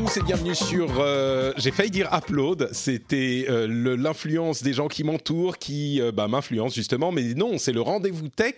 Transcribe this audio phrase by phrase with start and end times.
[0.00, 0.98] Tous et bienvenue sur.
[0.98, 2.70] euh, J'ai failli dire Upload.
[2.72, 3.66] C'était euh,
[3.98, 8.28] l'influence des gens qui m'entourent qui euh, bah, m'influencent justement, mais non, c'est le rendez-vous
[8.28, 8.54] tech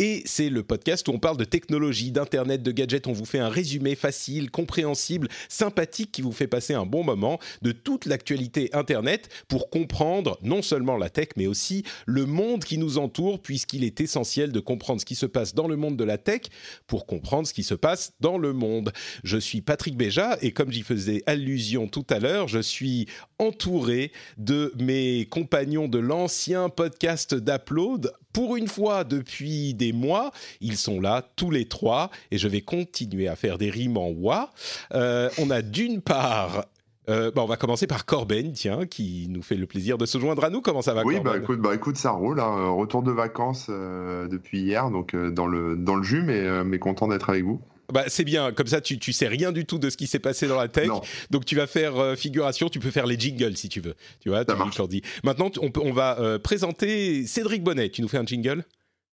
[0.00, 3.06] et c'est le podcast où on parle de technologie, d'internet, de gadgets.
[3.06, 7.38] On vous fait un résumé facile, compréhensible, sympathique qui vous fait passer un bon moment
[7.60, 12.78] de toute l'actualité internet pour comprendre non seulement la tech, mais aussi le monde qui
[12.78, 16.04] nous entoure, puisqu'il est essentiel de comprendre ce qui se passe dans le monde de
[16.04, 16.40] la tech
[16.88, 18.92] pour comprendre ce qui se passe dans le monde.
[19.22, 23.06] Je suis Patrick Béja et comme j'y faisais allusion tout à l'heure, je suis
[23.38, 28.12] entouré de mes compagnons de l'ancien podcast d'Upload.
[28.32, 32.62] Pour une fois, depuis des mois, ils sont là tous les trois et je vais
[32.62, 34.50] continuer à faire des rimes en wa.
[34.94, 36.64] Euh, on a d'une part.
[37.10, 40.18] euh, bah, on va commencer par Corben, tiens, qui nous fait le plaisir de se
[40.18, 40.60] joindre à nous.
[40.62, 42.40] Comment ça va, Oui, bah écoute, bah écoute, ça roule.
[42.40, 42.70] hein.
[42.70, 46.62] Retour de vacances euh, depuis hier, donc euh, dans le dans le jus, mais euh,
[46.64, 47.60] mais content d'être avec vous.
[47.92, 50.18] Bah, c'est bien, comme ça tu, tu sais rien du tout de ce qui s'est
[50.18, 51.02] passé dans la tech, Non.
[51.30, 53.94] donc tu vas faire euh, figuration, tu peux faire les jingles si tu veux.
[54.20, 54.78] Tu vois, tu marche.
[54.78, 55.02] leur dis.
[55.24, 57.90] Maintenant, tu- on, peut, on va euh, présenter Cédric Bonnet.
[57.90, 58.64] Tu nous fais un jingle?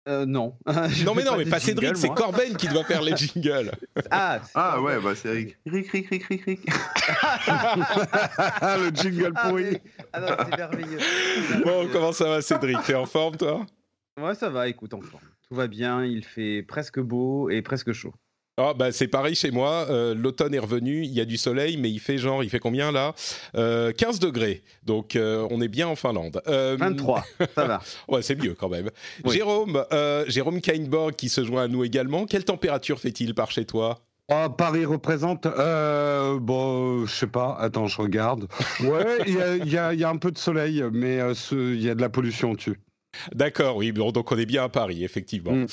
[0.07, 0.57] Euh, non.
[1.07, 2.09] Non, mais non, mais pas Cédric, c'est.
[2.09, 3.71] Corben qui doit faire les jingles.
[4.11, 5.57] Ah, Ah ouais, bah c'est Rick.
[5.65, 6.61] Rick, Rick, Rick, Rick, Rick.
[8.63, 9.65] le jingle ah, pourri.
[9.73, 10.99] mais- ah non, c'est merveilleux.
[11.65, 12.77] Bon, comment ça va, Cédric?
[12.85, 13.65] T'es en forme, toi?
[14.21, 15.21] Ouais, ça va, écoute, enfant.
[15.49, 18.15] Tout va bien, il fait presque beau et presque chaud.
[18.57, 19.87] Ah, bah, c'est pareil chez moi.
[19.91, 22.61] euh, L'automne est revenu, il y a du soleil, mais il fait genre, il fait
[22.61, 23.13] combien là?
[23.57, 24.63] Euh, 15 degrés.
[24.85, 26.41] Donc, euh, on est bien en Finlande.
[26.47, 27.81] Euh, 23, ça va.
[28.09, 28.91] Ouais, c'est mieux quand même.
[29.25, 29.35] Oui.
[29.35, 32.27] Jérôme, euh, Jérôme Kainborg qui se joint à nous également.
[32.27, 33.99] Quelle température fait-il par chez toi?
[34.31, 35.47] Oh, Paris représente.
[35.47, 37.57] Euh, bon, je sais pas.
[37.59, 38.47] Attends, je regarde.
[38.85, 41.83] Ouais, il y y a- il y a un peu de soleil, mais euh, il
[41.83, 42.81] y a de la pollution dessus.
[43.35, 45.53] D'accord, oui, bon, donc on est bien à Paris, effectivement.
[45.53, 45.67] Mm.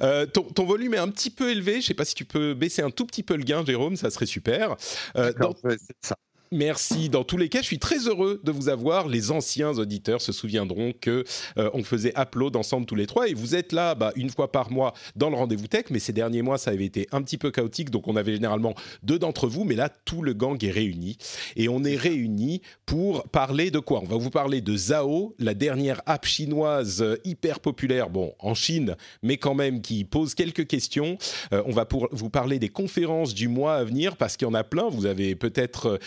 [0.00, 1.80] Euh, ton, ton volume est un petit peu élevé.
[1.80, 4.10] Je sais pas si tu peux baisser un tout petit peu le gain, Jérôme, ça
[4.10, 4.76] serait super.
[5.16, 6.16] Euh, dans- Ouais, c'est ça.
[6.54, 7.08] Merci.
[7.08, 9.08] Dans tous les cas, je suis très heureux de vous avoir.
[9.08, 11.24] Les anciens auditeurs se souviendront que
[11.58, 14.52] euh, on faisait upload ensemble tous les trois et vous êtes là bah, une fois
[14.52, 15.86] par mois dans le rendez-vous tech.
[15.90, 18.74] Mais ces derniers mois, ça avait été un petit peu chaotique, donc on avait généralement
[19.02, 19.64] deux d'entre vous.
[19.64, 21.16] Mais là, tout le gang est réuni
[21.56, 24.00] et on est réunis pour parler de quoi?
[24.04, 28.54] On va vous parler de Zao, la dernière app chinoise euh, hyper populaire, bon en
[28.54, 28.94] Chine,
[29.24, 31.18] mais quand même qui pose quelques questions.
[31.52, 34.50] Euh, on va pour vous parler des conférences du mois à venir parce qu'il y
[34.50, 34.88] en a plein.
[34.88, 35.98] Vous avez peut-être euh,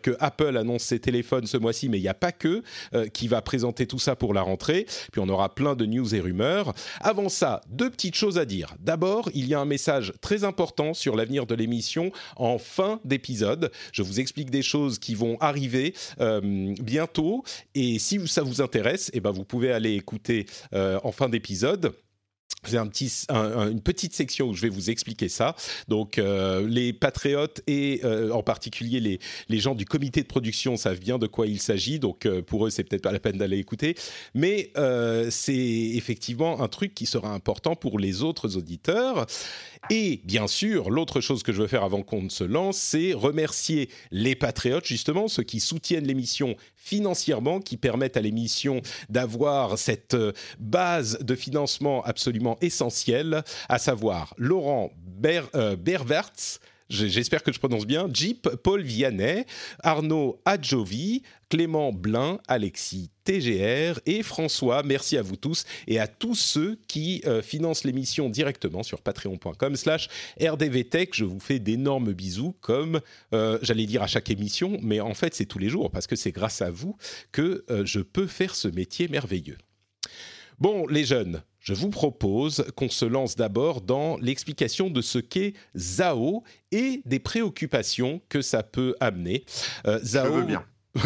[0.00, 2.62] que Apple annonce ses téléphones ce mois-ci, mais il n'y a pas que
[2.94, 4.86] euh, qui va présenter tout ça pour la rentrée.
[5.12, 6.74] Puis on aura plein de news et rumeurs.
[7.00, 8.74] Avant ça, deux petites choses à dire.
[8.80, 13.70] D'abord, il y a un message très important sur l'avenir de l'émission en fin d'épisode.
[13.92, 17.44] Je vous explique des choses qui vont arriver euh, bientôt.
[17.74, 21.92] Et si ça vous intéresse, eh ben vous pouvez aller écouter euh, en fin d'épisode.
[22.64, 25.56] C'est un petit, un- un- une petite section où je vais vous expliquer ça.
[25.88, 29.00] Donc, euh, les patriotes et euh, en particulier
[29.48, 31.98] les, gens du comité de production savent bien de quoi il s'agit.
[31.98, 33.96] Donc, euh, pour eux, c'est peut-être pas la peine d'aller écouter.
[34.34, 34.72] Mais
[35.30, 35.54] c'est
[35.94, 39.26] effectivement un truc qui sera important pour les autres auditeurs.
[39.90, 43.12] Et bien sûr, l'autre chose que je veux faire avant qu'on ne se lance, c'est
[43.12, 50.14] remercier les patriotes, justement, ceux qui soutiennent l'émission financièrement, qui permettent à l'émission d'avoir cette
[50.14, 55.76] euh, base de financement absolument essentielle, à savoir Laurent Ber, euh,
[56.92, 58.06] J'espère que je prononce bien.
[58.12, 59.46] Jeep, Paul Vianney,
[59.82, 64.82] Arnaud Adjovi, Clément Blin, Alexis TGR et François.
[64.82, 69.74] Merci à vous tous et à tous ceux qui euh, financent l'émission directement sur patreon.com
[69.74, 70.08] slash
[70.38, 71.14] rdvtech.
[71.14, 73.00] Je vous fais d'énormes bisous comme
[73.32, 76.16] euh, j'allais dire à chaque émission, mais en fait c'est tous les jours parce que
[76.16, 76.98] c'est grâce à vous
[77.32, 79.56] que euh, je peux faire ce métier merveilleux.
[80.58, 85.54] Bon, les jeunes, je vous propose qu'on se lance d'abord dans l'explication de ce qu'est
[85.76, 86.42] Zao
[86.72, 89.44] et des préoccupations que ça peut amener.
[89.86, 90.64] Euh, Zao, bien.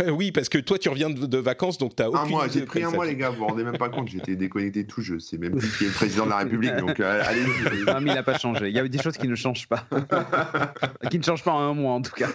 [0.09, 2.47] Oui, parce que toi, tu reviens de, de vacances, donc tu as aucune Un mois,
[2.47, 4.83] idée j'ai pris un mois, les gars, vous vous rendez même pas compte, j'étais déconnecté
[4.83, 5.21] de tout jeu.
[5.21, 7.85] C'est même plus qui est le président de la République, donc euh, allez-y.
[7.85, 8.69] Non, mais il n'a pas changé.
[8.69, 9.87] Il y a des choses qui ne changent pas.
[11.11, 12.31] qui ne changent pas en un mois, en tout cas.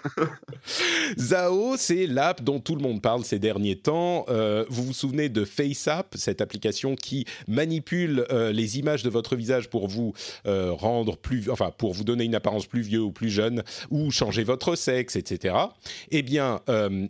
[1.18, 4.25] Zao, c'est l'app dont tout le monde parle ces derniers temps.
[4.30, 9.36] Euh, vous vous souvenez de FaceApp, cette application qui manipule euh, les images de votre
[9.36, 10.13] visage pour vous
[10.45, 14.12] euh, rendre plus, enfin pour vous donner une apparence plus vieux ou plus jeune, ou
[14.12, 15.56] changer votre sexe, etc.
[16.12, 17.07] Eh bien, euh,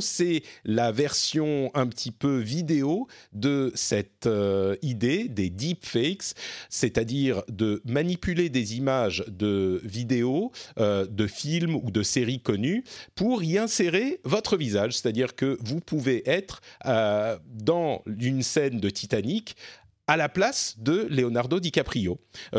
[0.00, 6.34] C'est la version un petit peu vidéo de cette euh, idée des deepfakes,
[6.68, 12.84] c'est-à-dire de manipuler des images de vidéos, euh, de films ou de séries connues
[13.14, 18.90] pour y insérer votre visage, c'est-à-dire que vous pouvez être euh, dans une scène de
[18.90, 19.56] Titanic
[20.06, 22.18] à la place de Leonardo DiCaprio.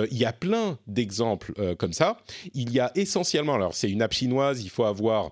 [0.09, 2.17] Il y a plein d'exemples comme ça.
[2.55, 5.29] Il y a essentiellement, alors c'est une app chinoise, il faut avoir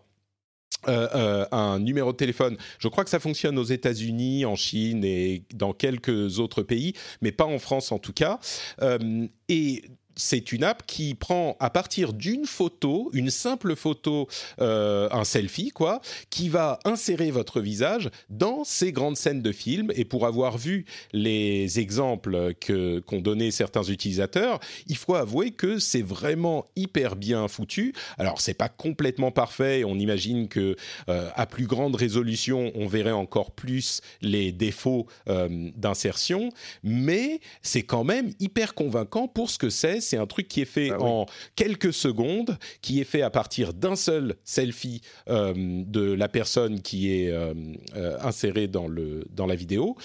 [0.87, 2.57] euh, euh, un numéro de téléphone.
[2.79, 7.31] Je crois que ça fonctionne aux États-Unis, en Chine et dans quelques autres pays, mais
[7.31, 8.39] pas en France en tout cas.
[8.81, 9.83] Euh, et
[10.15, 14.27] c'est une app qui prend à partir d'une photo, une simple photo,
[14.61, 19.91] euh, un selfie quoi, qui va insérer votre visage dans ces grandes scènes de films.
[19.95, 25.79] Et pour avoir vu les exemples que qu'ont donné certains utilisateurs, il faut avouer que
[25.79, 27.93] c'est vraiment hyper bien foutu.
[28.17, 29.83] Alors c'est pas complètement parfait.
[29.83, 30.75] On imagine que
[31.09, 36.49] euh, à plus grande résolution, on verrait encore plus les défauts euh, d'insertion,
[36.83, 40.01] mais c'est quand même hyper convaincant pour ce que c'est.
[40.07, 41.03] C'est un truc qui est fait Ah oui.
[41.09, 46.81] en quelques secondes, qui est fait à partir d'un seul selfie euh, de la personne
[46.81, 47.53] qui est euh,
[47.95, 49.95] euh, insérée dans, le, dans la vidéo.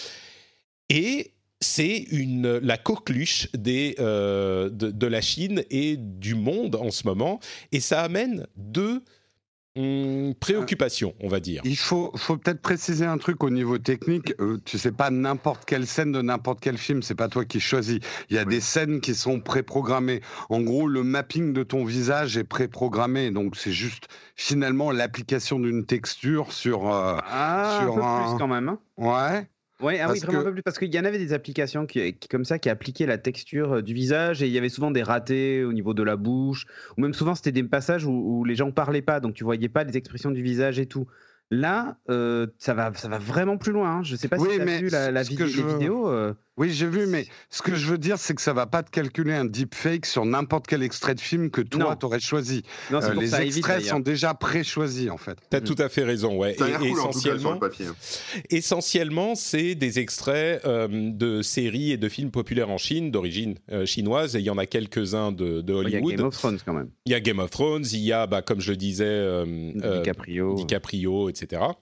[0.89, 6.91] Et c'est une, la coqueluche des, euh, de, de la Chine et du monde en
[6.91, 7.41] ce moment.
[7.73, 9.03] Et ça amène deux
[9.79, 11.63] hum, préoccupations, on va dire.
[11.65, 14.35] Il faut, faut peut-être préciser un truc au niveau technique.
[14.41, 17.61] Euh, tu sais pas n'importe quelle scène de n'importe quel film, c'est pas toi qui
[17.61, 18.01] choisis.
[18.31, 18.49] Il y a Oui.
[18.55, 20.21] des scènes qui sont préprogrammées.
[20.51, 25.87] En gros, le mapping de ton visage est préprogrammé, donc c'est juste finalement l'application d'une
[25.87, 26.93] texture sur.
[26.93, 28.69] euh, Ah, Sur un peu un- plus quand même.
[28.69, 28.79] hein.
[28.97, 29.47] Ouais.
[29.81, 30.63] Ouais, ah oui, Parce vraiment que- un peu plus.
[30.63, 33.75] Parce qu'il y en avait des applications qui, qui, comme ça qui appliquaient la texture
[33.75, 36.67] euh, du visage et il y avait souvent des ratés au niveau de la bouche
[36.97, 39.69] ou même souvent c'était des passages où, où les gens parlaient pas donc tu voyais
[39.69, 41.07] pas les expressions du visage et tout.
[41.50, 43.91] Là, euh, ça va, ça va vraiment plus loin.
[43.99, 44.03] hein.
[44.03, 45.56] Je sais pas Oui, si tu as mais vu la, la ce que vidéo, je
[45.56, 46.09] les veux- vidéos.
[46.09, 48.83] euh, Oui, j'ai vu, mais ce que je veux dire, c'est que ça va pas
[48.83, 51.95] te calculer un deepfake sur n'importe quel extrait de film que toi Non.
[51.97, 52.65] t'aurais choisi.
[52.91, 55.39] Non, Euh, les évite, extraits sont déjà pré-choisis en fait.
[55.50, 56.55] Tu as tout à fait raison, ouais.
[56.55, 57.95] Et- cool cas essentiellement, hein.
[58.50, 63.87] essentiellement, c'est des extraits euh, de séries et de films populaires en Chine, d'origine euh,
[63.87, 66.17] chinoise, et il y en a quelques-uns de, de Il y a Hollywood.
[66.17, 66.91] Game of Thrones quand même.
[67.06, 69.45] Il y a Game of Thrones, il y a, bah, comme je le disais, euh,
[69.83, 70.55] euh, DiCaprio.
[70.56, 71.75] DiCaprio, etc etc.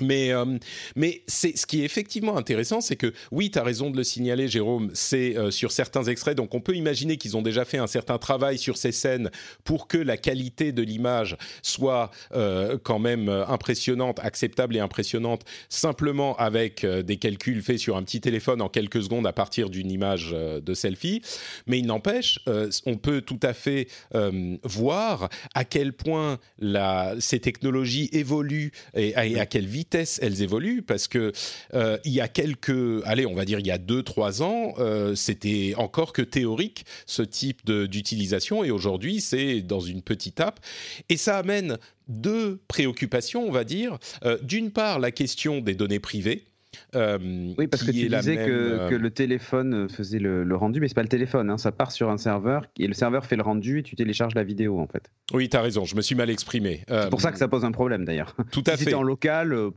[0.00, 0.58] Mais, euh,
[0.96, 4.02] mais c'est ce qui est effectivement intéressant, c'est que oui, tu as raison de le
[4.02, 7.78] signaler, Jérôme, c'est euh, sur certains extraits, donc on peut imaginer qu'ils ont déjà fait
[7.78, 9.30] un certain travail sur ces scènes
[9.62, 16.36] pour que la qualité de l'image soit euh, quand même impressionnante, acceptable et impressionnante, simplement
[16.36, 20.32] avec des calculs faits sur un petit téléphone en quelques secondes à partir d'une image
[20.32, 21.22] de selfie.
[21.66, 22.40] Mais il n'empêche,
[22.86, 23.88] on peut tout à fait
[24.64, 26.38] voir à quel point
[27.20, 31.32] ces technologies évoluent et à quelle vitesse elles évoluent, parce que
[31.74, 34.74] euh, il y a quelques, allez, on va dire il y a deux, trois ans,
[34.78, 40.60] euh, c'était encore que théorique ce type d'utilisation, et aujourd'hui c'est dans une petite app,
[41.08, 41.78] et ça amène
[42.08, 43.98] deux préoccupations, on va dire.
[44.24, 46.44] Euh, D'une part, la question des données privées.
[46.94, 50.56] Euh, Oui, parce que tu disais même, que, euh, que le téléphone faisait le, le
[50.56, 53.26] rendu, mais c'est pas le téléphone, hein, ça part sur un serveur et le serveur
[53.26, 55.10] fait le rendu et tu télécharges la vidéo en fait.
[55.32, 56.82] Oui, tu as raison, je me suis mal exprimé.
[56.88, 58.34] C'est pour ça que ça pose un problème d'ailleurs.
[58.50, 58.84] Tout à si fait.
[58.84, 59.70] c'était en local, euh,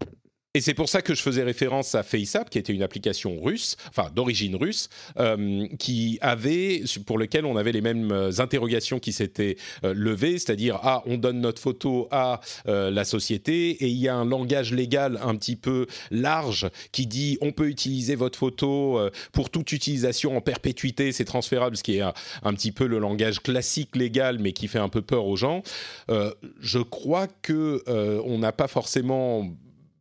[0.57, 3.77] Et c'est pour ça que je faisais référence à FaceApp, qui était une application russe,
[3.89, 9.57] enfin d'origine russe, euh, qui avait, pour lequel on avait les mêmes interrogations qui s'étaient
[9.83, 14.07] euh, levées, c'est-à-dire ah on donne notre photo à euh, la société et il y
[14.07, 18.99] a un langage légal un petit peu large qui dit on peut utiliser votre photo
[19.33, 22.97] pour toute utilisation en perpétuité, c'est transférable, ce qui est un, un petit peu le
[22.97, 25.61] langage classique légal, mais qui fait un peu peur aux gens.
[26.07, 27.83] Je crois que
[28.25, 29.55] on n'a pas forcément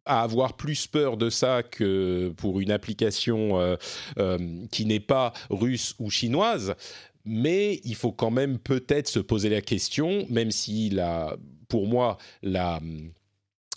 [0.06, 3.76] à avoir plus peur de ça que pour une application euh,
[4.18, 4.38] euh,
[4.70, 6.74] qui n'est pas russe ou chinoise.
[7.24, 11.36] Mais il faut quand même peut-être se poser la question, même si la,
[11.68, 12.80] pour moi la,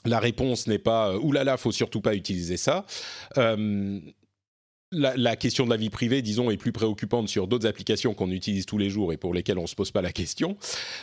[0.06, 2.86] la réponse n'est pas euh, oulala, faut surtout pas utiliser ça.
[4.92, 8.66] La, question de la vie privée, disons, est plus préoccupante sur d'autres applications qu'on utilise
[8.66, 10.58] tous les jours et pour lesquelles on ne se pose pas la question.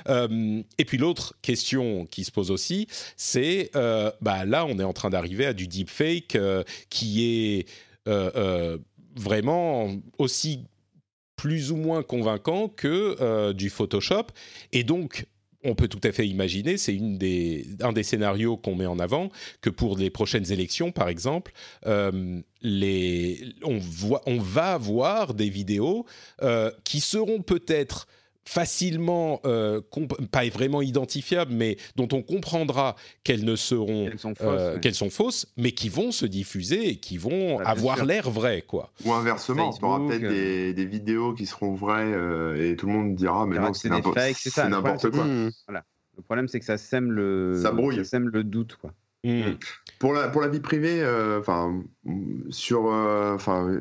[0.09, 4.85] Euh, et puis l'autre question qui se pose aussi, c'est, euh, bah, là, on est
[4.85, 7.67] en train d'arriver à du deepfake euh, qui est
[9.17, 10.65] vraiment aussi
[11.35, 14.27] plus ou moins convaincant que du Photoshop.
[14.73, 15.27] Et donc,
[15.67, 16.99] on peut tout à fait imaginer, c'est
[17.81, 19.31] un des scénarios qu'on met en avant,
[19.61, 21.53] que pour les prochaines élections, par exemple,
[21.87, 26.07] euh, les, on, voit, on va voir des vidéos
[26.43, 28.07] euh, qui seront peut-être
[28.47, 29.81] facilement, euh,
[30.31, 35.11] pas vraiment identifiables, mais dont on comprendra qu'elles ne seront, qu'elles sont, fausses, euh, sont,
[35.11, 38.93] fausses, mais qui vont se diffuser et qui vont bah, avoir l'air vraies, quoi.
[39.05, 42.13] Ou inversement, on aura peut-être euh, des, vidéos qui seront vraies
[42.59, 45.27] et tout le monde dira, mais non, c'est n'importe quoi.
[45.67, 45.85] Voilà.
[46.17, 47.97] Le problème, c'est que ça sème le, ça brouille.
[47.97, 48.93] Ça sème le doute, quoi.
[49.27, 49.59] Mmh.
[49.99, 51.83] Pour la, pour la vie privée, euh, enfin,
[52.51, 53.79] sur, euh, enfin,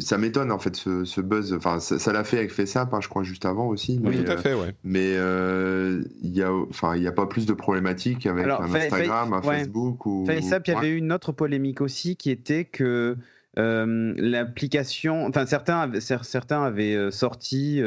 [0.00, 1.52] ça m'étonne en fait ce, buzz.
[1.52, 4.00] Enfin, ça l'a fait avec FaceApp, hein, je crois, juste avant aussi.
[4.02, 4.74] Mais, oui, tout à fait, ouais.
[4.82, 9.32] Mais il y a, enfin, il n'y a pas plus de problématiques avec un Instagram,
[9.32, 10.24] un Facebook ou.
[10.26, 13.16] FaceApp, il y avait eu une autre polémique aussi qui était que
[13.58, 17.80] euh, l'application, enfin, certains, certains avaient sorti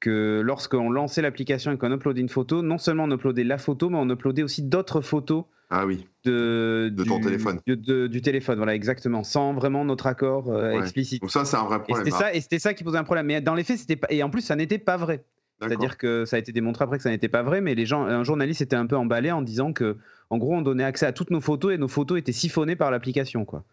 [0.00, 3.88] que lorsqu'on lançait l'application et qu'on uploadait une photo, non seulement on uploadait la photo,
[3.88, 6.06] mais on uploadait aussi d'autres photos ah oui.
[6.24, 7.60] De, de ton téléphone.
[7.66, 11.22] du téléphone, voilà, exactement, sans vraiment notre accord euh, explicite.
[11.22, 12.06] Donc ça, c'est un vrai problème.
[12.06, 13.26] Et c'était, ça, et c'était ça qui posait un problème.
[13.26, 14.08] Mais dans les faits, c'était pas.
[14.10, 15.24] Et en plus, ça n'était pas vrai.
[15.60, 18.02] C'est-à-dire que ça a été démontré après que ça n'était pas vrai, mais les gens,
[18.02, 19.98] un journaliste était un peu emballé en disant que,
[20.30, 22.90] en gros, on donnait accès à toutes nos photos et nos photos étaient siphonnées par
[22.90, 23.64] l'application, quoi.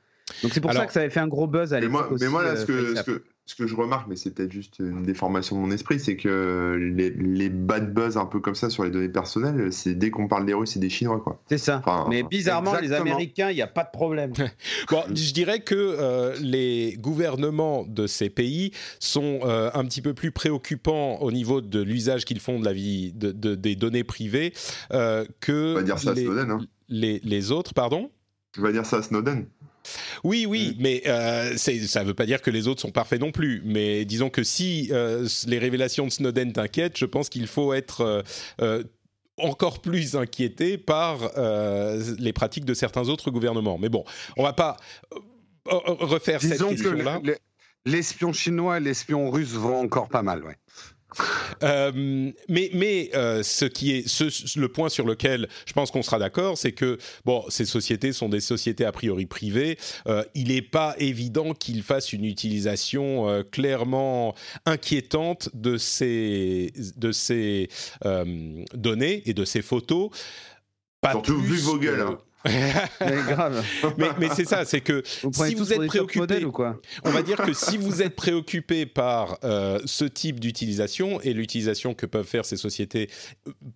[0.44, 2.18] Donc c'est pour ça que ça avait fait un gros buzz à l'époque.
[2.20, 5.04] Mais moi, là, ce euh, que, ce que je remarque, mais c'est peut-être juste une
[5.04, 8.92] déformation de mon esprit, c'est que les, bad buzz un peu comme ça sur les
[8.92, 11.42] données personnelles, c'est dès qu'on parle des Russes et des Chinois, quoi.
[11.48, 11.82] C'est ça.
[12.10, 14.34] mais bizarrement, les Américains, il n'y a pas de problème.
[14.92, 20.14] bon, je dirais que euh, les gouvernements de ces pays sont euh, un petit peu
[20.14, 24.54] plus préoccupants au niveau de l'usage qu'ils font de la vie de, des données privées
[24.92, 26.60] euh, que dire ça les, Snowden, hein.
[26.90, 28.12] les, les autres, pardon?
[28.52, 29.46] Tu vas dire ça à Snowden?
[30.24, 30.82] Oui, oui, mm.
[30.82, 33.62] mais euh, ça ne veut pas dire que les autres sont parfaits non plus.
[33.66, 38.24] Mais disons que si euh, les révélations de Snowden t'inquiètent, je pense qu'il faut être
[38.62, 38.84] euh,
[39.38, 41.32] encore plus inquiété par
[42.20, 43.78] les pratiques de certains autres gouvernements.
[43.78, 44.04] Mais bon,
[44.36, 44.78] on va pas
[45.66, 47.22] refaire cette question-là.
[47.86, 50.58] L'espion chinois et l'espion russe vont encore pas mal, ouais.
[51.64, 56.02] Euh, mais mais euh, ce qui est ce, le point sur lequel je pense qu'on
[56.02, 59.78] sera d'accord, c'est que bon, ces sociétés sont des sociétés a priori privées.
[60.08, 64.36] Euh, il n'est pas évident qu'ils fassent une utilisation clairement
[64.66, 67.70] inquiétante de ces de ces
[68.74, 70.10] données et de ces photos.
[71.02, 72.02] Pas Surtout vu vos gueules.
[72.02, 72.18] Hein
[73.02, 73.64] mais grave.
[73.98, 76.80] mais, c'est ça, c'est que si vous êtes préoccupé, ou quoi?
[77.04, 81.94] on va dire que si vous êtes préoccupé par euh, ce type d'utilisation et l'utilisation
[81.94, 83.10] que peuvent faire ces sociétés,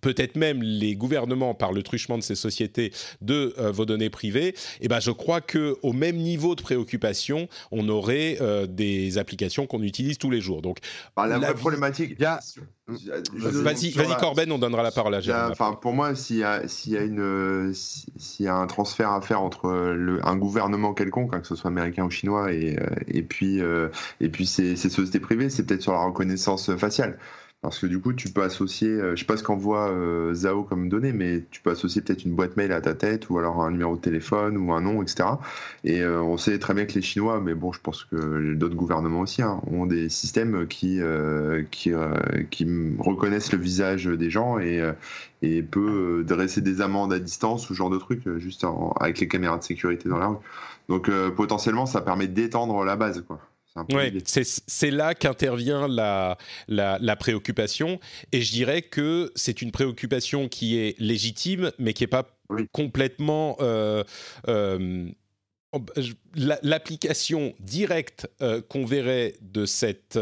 [0.00, 4.54] peut-être même les gouvernements par le truchement de ces sociétés de euh, vos données privées,
[4.80, 9.66] eh ben je crois que au même niveau de préoccupation, on aurait euh, des applications
[9.66, 10.62] qu'on utilise tous les jours.
[10.62, 10.78] Donc
[11.16, 12.18] bah, la, vraie problématique,
[13.34, 15.50] Vas-y, vas Corben, on donnera la parole à Jérôme.
[15.52, 19.10] Enfin, pour moi, s'il y, a, s'il y a une, s'il y a un transfert
[19.12, 22.78] à faire entre le, un gouvernement quelconque, hein, que ce soit américain ou chinois, et,
[22.78, 23.88] euh, et puis, euh,
[24.20, 27.18] et puis ces, ces sociétés privées, c'est peut-être sur la reconnaissance faciale.
[27.62, 30.64] Parce que du coup, tu peux associer, euh, je sais pas ce qu'envoie euh, Zao
[30.64, 33.62] comme données, mais tu peux associer peut-être une boîte mail à ta tête, ou alors
[33.62, 35.28] un numéro de téléphone, ou un nom, etc.
[35.84, 38.74] Et euh, on sait très bien que les Chinois, mais bon, je pense que d'autres
[38.74, 41.00] gouvernements aussi, hein, ont des systèmes qui,
[41.70, 41.92] qui,
[42.50, 42.66] qui
[42.98, 44.82] reconnaissent le visage des gens et,
[45.42, 48.66] et peut dresser des amendes à distance, ou genre de trucs, juste
[48.98, 50.36] avec les caméras de sécurité dans la rue.
[50.88, 53.38] Donc potentiellement, ça permet d'étendre la base, quoi.
[53.76, 56.36] Oui, c'est là qu'intervient la,
[56.68, 58.00] la, préoccupation.
[58.32, 62.38] Et je dirais que c'est une préoccupation qui est légitime, mais qui n'est pas
[62.72, 63.56] complètement...
[63.60, 64.04] Euh,
[64.48, 65.08] euh,
[66.34, 70.18] l'application directe euh, qu'on verrait de cette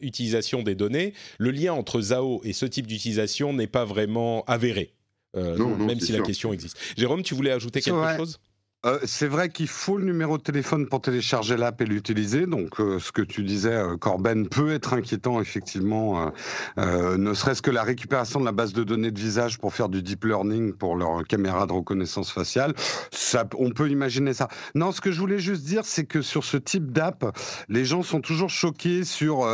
[0.00, 4.94] utilisation des données, le lien entre Zao et ce type d'utilisation n'est pas vraiment avéré,
[5.34, 6.78] même si la question existe.
[6.96, 8.40] Jérôme, tu voulais ajouter quelque chose?
[8.84, 12.46] Euh, c'est vrai qu'il faut le numéro de téléphone pour télécharger l'app et l'utiliser.
[12.46, 16.32] Donc, euh, ce que tu disais, euh, Corben, peut être inquiétant, effectivement,
[16.76, 20.02] ne serait-ce que la récupération de la base de données de visage pour faire du
[20.02, 22.74] deep learning pour leur caméra de reconnaissance faciale.
[23.10, 24.48] Ça, on peut imaginer ça.
[24.74, 27.36] Non, ce que je voulais juste dire, c'est que sur ce type d'app,
[27.68, 29.48] les gens sont toujours choqués sur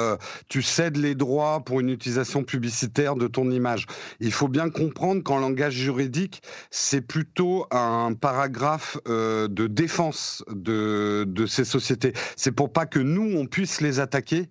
[0.49, 3.87] tu cèdes les droits pour une utilisation publicitaire de ton image.
[4.21, 11.25] Il faut bien comprendre qu'en langage juridique, c'est plutôt un paragraphe de, de défense de,
[11.27, 12.13] de ces sociétés.
[12.37, 14.49] C'est pour pas que nous, on puisse les attaquer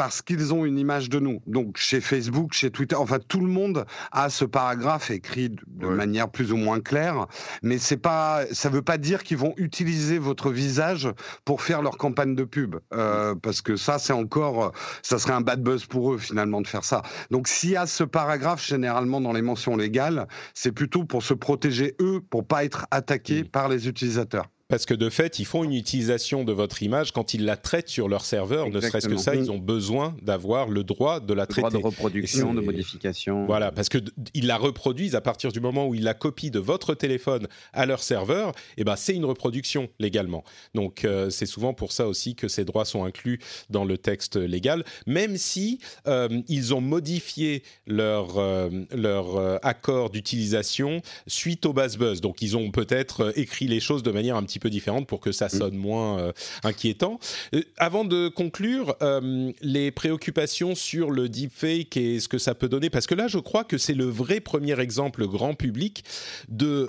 [0.00, 1.42] parce qu'ils ont une image de nous.
[1.46, 6.30] Donc chez Facebook, chez Twitter, enfin tout le monde a ce paragraphe écrit de manière
[6.30, 7.26] plus ou moins claire,
[7.62, 11.06] mais c'est pas, ça veut pas dire qu'ils vont utiliser votre visage
[11.44, 15.42] pour faire leur campagne de pub, euh, parce que ça c'est encore, ça serait un
[15.42, 17.02] bad buzz pour eux finalement de faire ça.
[17.30, 21.34] Donc s'il y a ce paragraphe généralement dans les mentions légales, c'est plutôt pour se
[21.34, 24.46] protéger eux, pour pas être attaqués par les utilisateurs.
[24.70, 27.88] Parce que de fait, ils font une utilisation de votre image quand ils la traitent
[27.88, 28.70] sur leur serveur.
[28.70, 31.68] Ne serait-ce que ça, ils ont besoin d'avoir le droit de la traiter.
[31.68, 33.46] Droit de reproduction, de modification.
[33.46, 33.98] Voilà, parce que
[34.32, 37.84] ils la reproduisent à partir du moment où ils la copient de votre téléphone à
[37.84, 38.50] leur serveur.
[38.50, 40.44] Et eh ben, c'est une reproduction légalement.
[40.74, 44.36] Donc, euh, c'est souvent pour ça aussi que ces droits sont inclus dans le texte
[44.36, 51.96] légal, même si euh, ils ont modifié leur euh, leur accord d'utilisation suite au buzz
[51.96, 52.20] buzz.
[52.20, 55.32] Donc, ils ont peut-être écrit les choses de manière un petit peu différente pour que
[55.32, 55.50] ça mm.
[55.50, 57.18] sonne moins euh, inquiétant.
[57.54, 62.68] Euh, avant de conclure, euh, les préoccupations sur le deepfake et ce que ça peut
[62.68, 66.04] donner, parce que là, je crois que c'est le vrai premier exemple grand public
[66.48, 66.88] de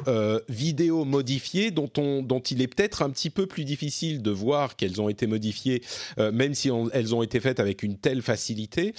[0.49, 4.75] vidéos modifiées dont, on, dont il est peut-être un petit peu plus difficile de voir
[4.75, 5.81] qu'elles ont été modifiées,
[6.17, 8.93] même si elles ont été faites avec une telle facilité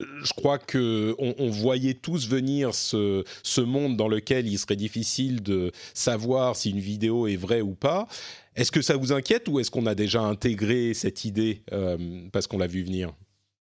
[0.00, 5.72] je crois que on, voyait tous venir ce, monde dans lequel il serait difficile de
[5.94, 8.06] savoir si une vidéo est vraie ou pas.
[8.54, 11.98] Est-ce que ça vous inquiète ou est-ce qu'on a déjà intégré cette idée euh,
[12.32, 13.12] parce qu'on l'a vu venir?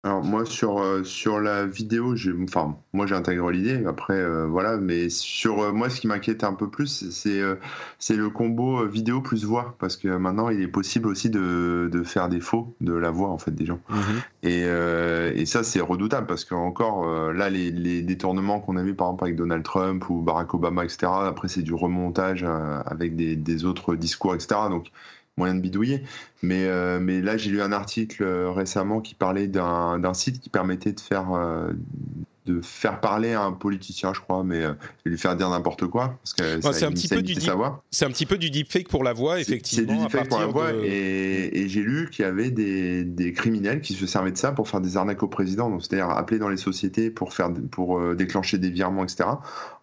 [0.06, 3.86] Alors moi sur euh, sur la vidéo, j'ai enfin moi j'ai intégré l'idée.
[3.86, 7.42] Après euh, voilà, mais sur euh, moi ce qui m'inquiète un peu plus, c'est
[8.00, 12.04] c'est le combo vidéo plus voix parce que maintenant il est possible aussi de, de
[12.04, 13.80] faire des faux de la voix en fait des gens.
[13.90, 14.50] Mm-hmm.
[14.50, 18.96] Et et ça c'est redoutable parce que encore là les, les détournements qu'on a vu
[18.96, 21.14] par exemple avec Donald Trump ou Barack Obama etc.
[21.14, 22.46] Après c'est du remontage
[22.86, 24.60] avec des des autres discours etc.
[24.70, 24.92] Donc
[25.38, 26.04] moyen de bidouiller.
[26.42, 30.50] Mais, euh, mais là, j'ai lu un article euh, récemment qui parlait d'un site qui
[30.50, 31.72] permettait de faire euh,
[32.46, 34.74] de faire parler à un politicien, je crois, mais euh,
[35.06, 38.38] lui faire dire n'importe quoi, parce que c'est un petit peu du un petit peu
[38.38, 39.88] du deepfake pour la voix, effectivement.
[39.88, 43.80] C'est du deepfake pour la voix, et, j'ai lu qu'il y avait des, des, criminels
[43.80, 46.58] qui se servaient de ça pour faire des arnaques au président, c'est-à-dire appeler dans les
[46.58, 49.30] sociétés pour faire pour déclencher des virements, etc.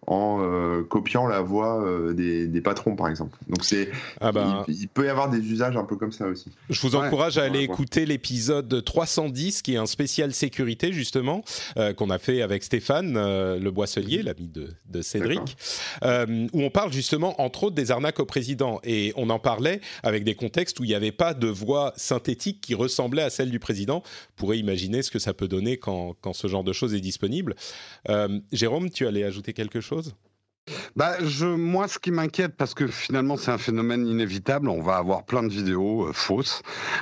[0.07, 3.37] En euh, copiant la voix des, des, patrons, par exemple.
[3.47, 3.89] Donc c'est,
[4.19, 6.51] ah ben, il, peut y avoir des usages un peu comme ça aussi.
[6.69, 11.43] Je vous encourage à aller écouter l'épisode 310, qui est un spécial sécurité justement
[11.97, 14.25] qu'on a fait avec Stéphane euh, Le Boisselier, mhm.
[14.25, 15.57] l'ami de, Cédric,
[16.03, 18.79] euh, où on parle justement, entre autres, des arnaques au président.
[18.83, 22.61] Et on en parlait avec des contextes où il n'y avait pas de voix synthétique
[22.61, 24.03] qui ressemblait à celle du président.
[24.03, 27.55] Vous pourrez imaginer ce que ça peut donner quand, ce genre de choses est disponible.
[28.09, 29.90] Euh, Jérôme, tu allais ajouter quelque chose
[30.95, 34.97] bah, je, moi, ce qui m'inquiète, parce que finalement, c'est un phénomène inévitable, on va
[34.97, 36.61] avoir plein de vidéos fausses.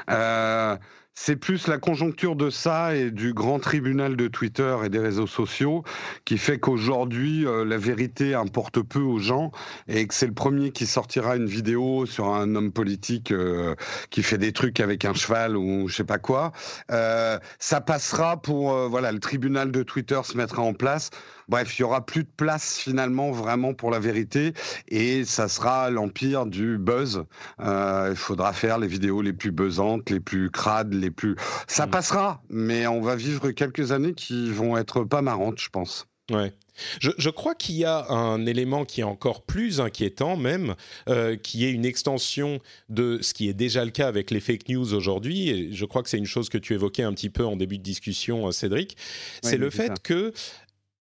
[0.09, 0.77] Euh,
[1.21, 5.27] c'est plus la conjoncture de ça et du grand tribunal de Twitter et des réseaux
[5.27, 5.83] sociaux
[6.23, 9.51] qui fait qu'aujourd'hui, euh, la vérité importe peu aux gens
[9.89, 13.75] et que c'est le premier qui sortira une vidéo sur un homme politique euh,
[14.11, 16.53] qui fait des trucs avec un cheval ou je sais pas quoi.
[16.89, 21.09] Euh, ça passera pour, voilà, le tribunal de Twitter se mettra en place.
[21.49, 24.53] Bref, il y aura plus de place finalement vraiment pour la vérité
[24.87, 27.23] et ça sera l'empire du buzz.
[27.59, 31.35] il faudra faire les vidéos les plus buzzantes, les plus crades, les plus.
[31.67, 31.91] Ça mm.
[31.91, 36.05] passera, mais on va vivre quelques années qui vont être pas marrantes, je pense.
[36.31, 36.53] Ouais.
[36.99, 40.75] Je, crois qu'il y a un élément qui est encore plus inquiétant même,
[41.09, 44.69] euh, qui est une extension de ce qui est déjà le cas avec les fake
[44.69, 45.49] news aujourd'hui.
[45.49, 47.77] Et je crois que c'est une chose que tu évoquais un petit peu en début
[47.77, 48.95] de discussion, euh, Cédric.
[49.43, 50.31] C'est le fait que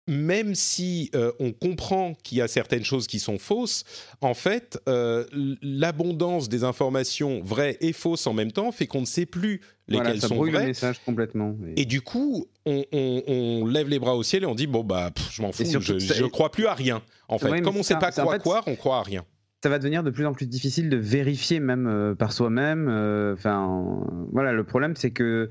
[0.06, 3.84] même si euh, on comprend qu'il y a certaines choses qui sont fausses,
[4.20, 5.24] en fait, euh,
[5.62, 10.20] l'abondance des informations vraies et fausses en même temps fait qu'on ne sait plus lesquelles
[10.20, 10.50] ça sont vraies.
[10.50, 11.56] le message complètement.
[11.76, 11.86] Et...
[11.86, 15.52] du coup, on, lève les bras au ciel et on dit bon bah je m'en
[15.52, 17.02] fous, je, ne crois plus à rien.
[17.28, 19.24] En fait, comme on ne sait pas quoi croire, on croit à rien.
[19.62, 22.86] Ça va devenir de plus en plus difficile de vérifier même euh, par soi-même.
[23.32, 25.50] Enfin, voilà, le problème c'est que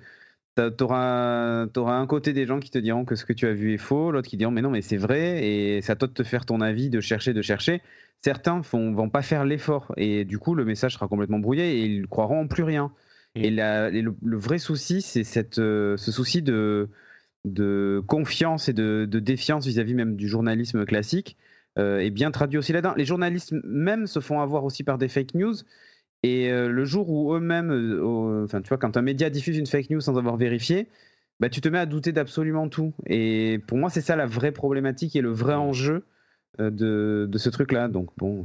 [0.55, 3.73] tu auras, un côté des gens qui te diront que ce que tu as vu
[3.73, 6.13] est faux, l'autre qui diront mais non, mais c'est vrai, et c'est à toi de
[6.13, 7.81] te faire ton avis, de chercher, de chercher.
[8.21, 11.85] Certains ne vont pas faire l'effort, et du coup, le message sera complètement brouillé, et
[11.85, 12.91] ils croiront en plus rien.
[13.35, 13.39] Mm.
[13.43, 16.89] Et, le, vrai souci, c'est cette, euh, ce souci de,
[17.45, 21.37] de confiance et de, défiance vis-à-vis même du journalisme classique,
[21.79, 22.93] euh, est bien traduit aussi là-dedans.
[22.95, 25.55] Les journalistes même se font avoir aussi par des fake news,
[26.23, 29.67] et euh, le jour où eux-mêmes, euh, enfin, tu vois, quand un média diffuse une
[29.67, 30.87] fake news sans avoir vérifié,
[31.41, 32.93] bah, tu te mets à douter d'absolument tout.
[33.07, 36.05] Et pour moi, c'est ça la vraie problématique et le vrai enjeu
[36.59, 37.87] de, de, ce truc-là.
[37.87, 38.43] Donc bon.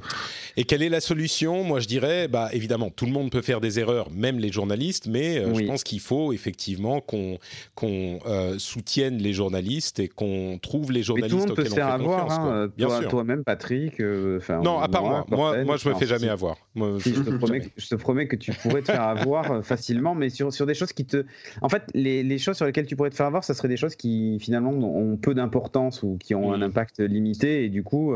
[0.56, 1.62] Et quelle est la solution?
[1.62, 5.06] Moi, je dirais, bah évidemment, tout le monde peut faire des erreurs, même les journalistes,
[5.06, 7.38] mais euh, je pense qu'il faut effectivement qu'on
[7.74, 11.68] qu'on euh, soutienne les journalistes et qu'on trouve les journalistes mais tout le monde peut
[11.68, 14.00] se faire avoir, hein, Bien toi, même, Patrick.
[14.00, 15.26] non, à part moi.
[15.28, 16.56] Moi, moi, je me fais jamais avoir.
[16.74, 20.30] Moi, je, te promets, je, te promets, que tu pourrais te faire avoir facilement, mais
[20.30, 21.24] sur, sur des choses qui te.
[21.60, 23.76] En fait, les, les, choses sur lesquelles tu pourrais te faire avoir, ça serait des
[23.76, 27.97] choses qui finalement ont peu d'importance ou qui ont un impact limité et du coup
[27.98, 28.14] coup,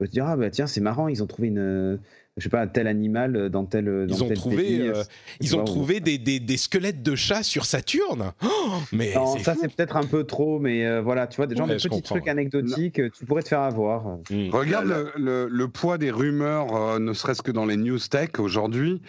[0.00, 2.00] je te dire, ah bah tiens, c'est marrant, ils ont trouvé une,
[2.36, 3.84] je sais pas, tel animal dans tel.
[3.84, 5.02] Dans ils ont trouvé, euh,
[5.40, 8.32] ils ont trouvé des, des, des, squelettes de chats sur Saturne.
[8.42, 8.48] Oh,
[8.92, 11.74] mais ça c'est peut-être un peu trop, mais euh, voilà, tu vois, des gens de
[11.74, 14.18] petits trucs anecdotiques, tu pourrais te faire avoir.
[14.30, 14.48] Hmm.
[14.50, 19.02] Regarde le, le, poids des rumeurs, euh, ne serait-ce que dans les news tech aujourd'hui,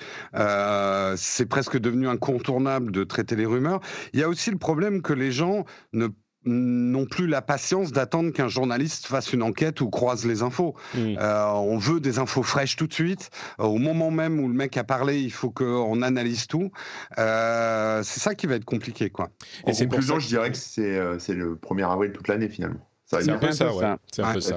[1.16, 3.82] c'est presque devenu incontournable de traiter les rumeurs.
[4.14, 6.08] Il y a aussi le problème que les gens ne
[6.46, 10.76] n'ont plus la patience d'attendre qu'un journaliste fasse une enquête ou croise les infos.
[10.96, 11.18] Mm.
[11.20, 13.30] Euh, on veut des infos fraîches tout de suite.
[13.60, 16.72] Euh, au moment même où le mec a parlé, il faut qu'on analyse tout.
[17.18, 19.10] Euh, c'est ça qui va être compliqué.
[19.10, 19.30] Quoi.
[19.66, 22.80] En conclusion, je dirais que c'est le 1er avril toute l'année finalement.
[23.06, 23.96] C'est un, peu ça, ouais.
[24.12, 24.56] C'est un peu ça.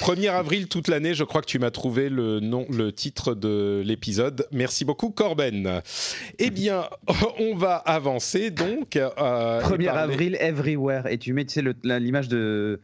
[0.00, 3.82] 1er avril toute l'année, je crois que tu m'as trouvé le nom, le titre de
[3.84, 4.46] l'épisode.
[4.52, 5.80] Merci beaucoup, Corben.
[6.38, 6.84] Eh bien,
[7.38, 8.96] on va avancer donc.
[8.96, 11.06] 1er avril everywhere.
[11.06, 12.80] Et tu mets, tu sais, l'image de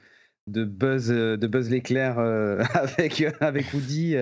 [0.48, 4.16] de Buzz de Buzz l'éclair euh, avec avec Woody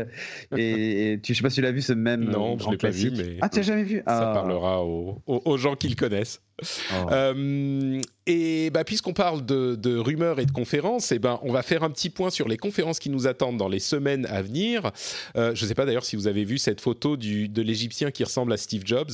[0.57, 2.91] et, tu je sais pas si tu l'as vu ce même non je l'ai pas
[2.91, 4.03] vu mais ah tu n'as jamais vu?
[4.07, 4.35] ça ah.
[4.35, 7.13] parlera aux, gens qui le connaissent oh.
[7.13, 11.63] euh, et bah, puisqu'on parle de, rumeurs et de conférences, et eh ben, on va
[11.63, 14.93] faire un petit point sur les conférences qui nous attendent dans les semaines à venir.
[15.37, 18.11] Euh, je ne sais pas d'ailleurs si vous avez vu cette photo du, de l'Égyptien
[18.11, 19.11] qui ressemble à Steve Jobs,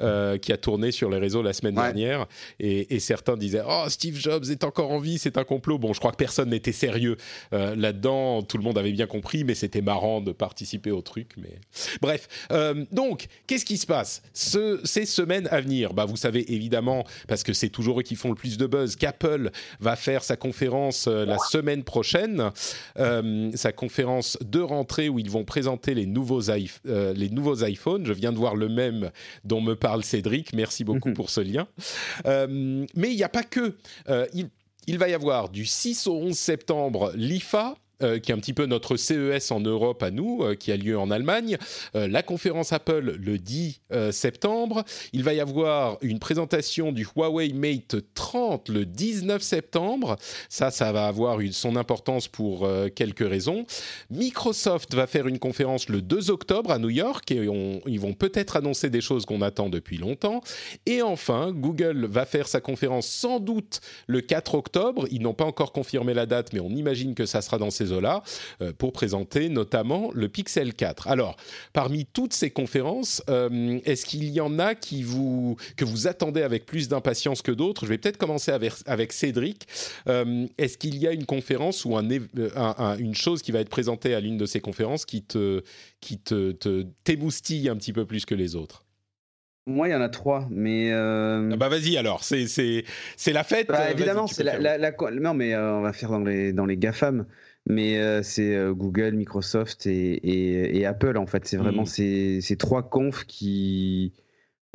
[0.00, 2.26] euh, qui a tourné sur les réseaux la semaine dernière.
[2.60, 5.78] Et, certains disaient Oh, Steve Jobs est encore en vie, c'est un complot.
[5.78, 7.16] Bon, je crois que personne n'était sérieux
[7.50, 8.42] là-dedans.
[8.42, 11.32] Tout le monde avait bien compris, mais c'était marrant de participer au truc.
[11.38, 11.58] Mais...
[12.02, 12.28] Bref,
[12.92, 16.89] donc, qu'est-ce qui se passe Ce, Ces semaines à venir, bah, vous savez évidemment,
[17.28, 19.50] parce que c'est toujours eux qui font le plus de buzz qu'Apple
[19.80, 22.50] va faire sa conférence euh, la semaine prochaine,
[22.98, 28.06] euh, sa conférence de rentrée où ils vont présenter les nouveaux, euh, les nouveaux iPhones.
[28.06, 29.10] Je viens de voir le même
[29.44, 30.52] dont me parle Cédric.
[30.52, 31.14] Merci beaucoup mhm.
[31.14, 31.66] pour ce lien.
[32.24, 33.76] mais il n'y a pas que.
[34.34, 34.48] il,
[34.86, 38.54] il va y avoir du 6 au 11 septembre l'IFA, euh, qui est un petit
[38.54, 41.58] peu notre CES en Europe à nous, euh, qui a lieu en Allemagne.
[41.94, 44.84] Euh, la conférence Apple le 10 septembre.
[45.12, 50.16] Il va y avoir une présentation du Huawei Mate 30 le 19 septembre.
[50.48, 53.66] Ça, ça va avoir son importance pour quelques raisons.
[54.10, 57.46] Microsoft va faire une conférence le 2 octobre à New York et
[57.86, 60.40] ils vont peut-être annoncer des choses qu'on attend depuis longtemps.
[60.86, 65.06] Et enfin, Google va faire sa conférence sans doute le 4 octobre.
[65.10, 67.89] Ils n'ont pas encore confirmé la date, mais on imagine que ça sera dans ces
[67.90, 71.08] euh, pour présenter notamment le Pixel 4.
[71.08, 71.36] Alors,
[71.72, 76.42] parmi toutes ces conférences, euh, est-ce qu'il y en a qui vous, que vous attendez
[76.42, 77.84] avec plus d'impatience que d'autres?
[77.84, 79.66] Je vais peut-être commencer avec, avec Cédric.
[80.08, 82.08] Euh, est-ce qu'il y a une conférence ou un,
[82.98, 85.62] une chose qui va être présentée à l'une de ces conférences qui te
[86.00, 86.52] qui te,
[87.04, 88.84] t'émoustille un petit peu plus que les autres?
[89.66, 90.90] Moi, il y en a trois, mais.
[90.92, 93.68] Ah bah vas-y alors, c'est c'est la fête.
[93.68, 97.26] Bah, évidemment, c'est la, la, Non, mais on va faire dans les dans les gafam
[97.66, 101.46] mais euh, c'est euh, Google, Microsoft et, Apple en fait.
[101.46, 102.40] C'est vraiment hmm.
[102.40, 104.12] ces, trois confs qui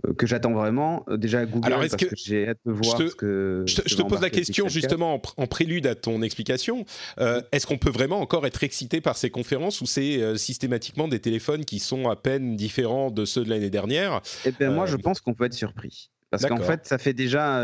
[0.05, 1.05] euh, que j'attends vraiment.
[1.09, 3.63] Déjà Google parce que, j'ai hâte de voir je te, ce que.
[3.65, 6.85] Je te, pose la question justement en, prélude à ton explication.
[7.17, 11.65] Est-ce qu'on peut vraiment encore être excité par ces conférences ou c'est systématiquement des téléphones
[11.65, 14.21] qui sont à peine différents de ceux de l'année dernière?
[14.45, 17.63] Eh bien moi je pense qu'on peut être surpris parce qu'en fait ça fait déjà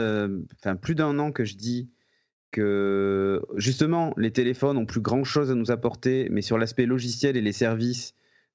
[0.81, 1.89] plus d'un an que je dis
[2.51, 7.37] que justement, les téléphones ont plus grand chose à nous apporter, mais sur l'aspect logiciel
[7.37, 8.13] et les services,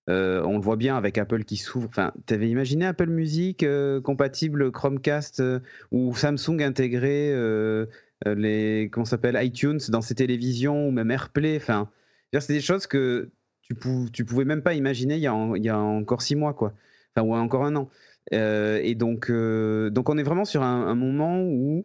[0.08, 1.88] euh, on le voit bien avec Apple qui s'ouvre.
[1.88, 7.34] Enfin, t'avais imaginé Apple Music euh, compatible Chromecast euh, ou Samsung intégré
[8.24, 11.56] les comment s'appelle iTunes dans ses télévisions ou même AirPlay.
[11.56, 11.90] Enfin,
[12.32, 13.30] c'est des choses que
[13.62, 13.74] tu,
[14.24, 16.72] pouvais même pas imaginer il y a, il y a encore six mois, quoi.
[17.14, 17.90] Enfin, ou encore un an.
[18.30, 21.84] et donc, donc, on est vraiment sur un moment où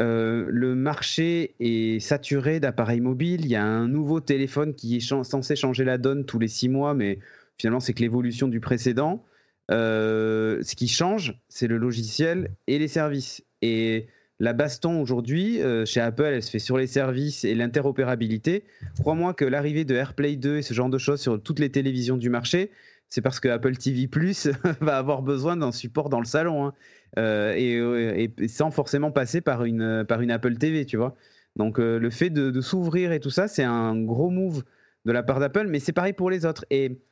[0.00, 3.44] euh, le marché est saturé d'appareils mobiles.
[3.44, 6.68] Il y a un nouveau téléphone qui est censé changer la donne tous les six
[6.68, 7.18] mois, mais
[7.58, 9.24] finalement, c'est que l'évolution du précédent.
[9.70, 13.44] Euh, ce qui change, c'est le logiciel et les services.
[13.60, 14.08] Et
[14.40, 18.64] la baston aujourd'hui, euh, chez Apple, elle se fait sur les services et l'interopérabilité.
[19.00, 22.16] Crois-moi que l'arrivée de AirPlay 2 et ce genre de choses sur toutes les télévisions
[22.16, 22.70] du marché,
[23.12, 24.48] c'est parce que Apple TV Plus
[24.80, 26.64] va avoir besoin d'un support dans le salon.
[26.64, 26.72] Hein.
[27.18, 31.14] Euh, et, sans forcément passer par une, par une Apple TV, tu vois.
[31.56, 34.64] Donc le fait de, s'ouvrir et tout ça, c'est un gros move
[35.04, 36.64] de la part d'Apple, mais c'est pareil pour les autres.
[36.70, 37.02] Et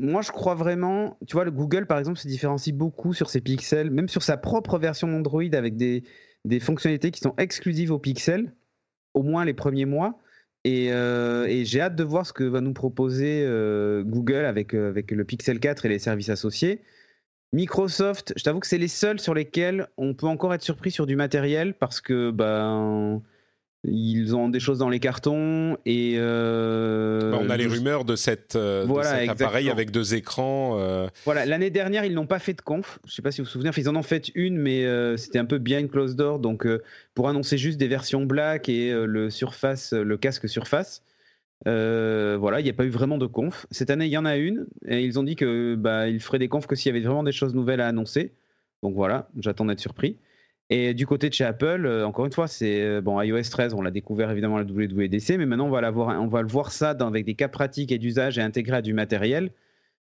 [0.00, 3.40] moi, je crois vraiment, tu vois, le Google, par exemple, se différencie beaucoup sur ses
[3.40, 6.02] pixels, même sur sa propre version d'Android avec des,
[6.44, 8.52] des, fonctionnalités qui sont exclusives aux pixels,
[9.14, 10.18] au moins les premiers mois.
[10.64, 14.88] Et, euh, j'ai hâte de voir ce que va nous proposer euh, Google avec, euh,
[14.88, 16.82] avec le Pixel 4 et les services associés.
[17.52, 21.06] Microsoft, je t'avoue que c'est les seuls sur lesquels on peut encore être surpris sur
[21.06, 23.22] du matériel parce que ben,
[23.84, 28.14] ils ont des choses dans les cartons et euh, bah, on a les rumeurs de,
[28.14, 30.78] cette, euh, cet appareil avec deux écrans.
[30.78, 31.08] Euh.
[31.24, 33.00] Voilà, l'année dernière ils n'ont pas fait de conf.
[33.04, 35.40] Je ne sais pas si vous vous souvenez, ils en ont fait une, mais c'était
[35.40, 36.66] un peu bien closed door, donc
[37.14, 41.02] pour annoncer juste des versions black et le surface, le casque surface.
[41.66, 43.66] voilà, il n'y a pas eu vraiment de conf.
[43.72, 46.38] Cette année, il y en a une, et ils ont dit que bah, ils feraient
[46.38, 48.32] des confs que s'il y avait vraiment des choses nouvelles à annoncer.
[48.84, 50.18] Donc voilà, j'attends d'être surpris.
[50.72, 53.74] Et du côté de chez Apple, euh, encore une fois, c'est euh, bon iOS 13,
[53.74, 56.48] on l'a découvert évidemment à la WWDC, mais maintenant on va, voir, on va le
[56.48, 59.50] voir ça avec des cas pratiques et d'usage et intégré à du matériel.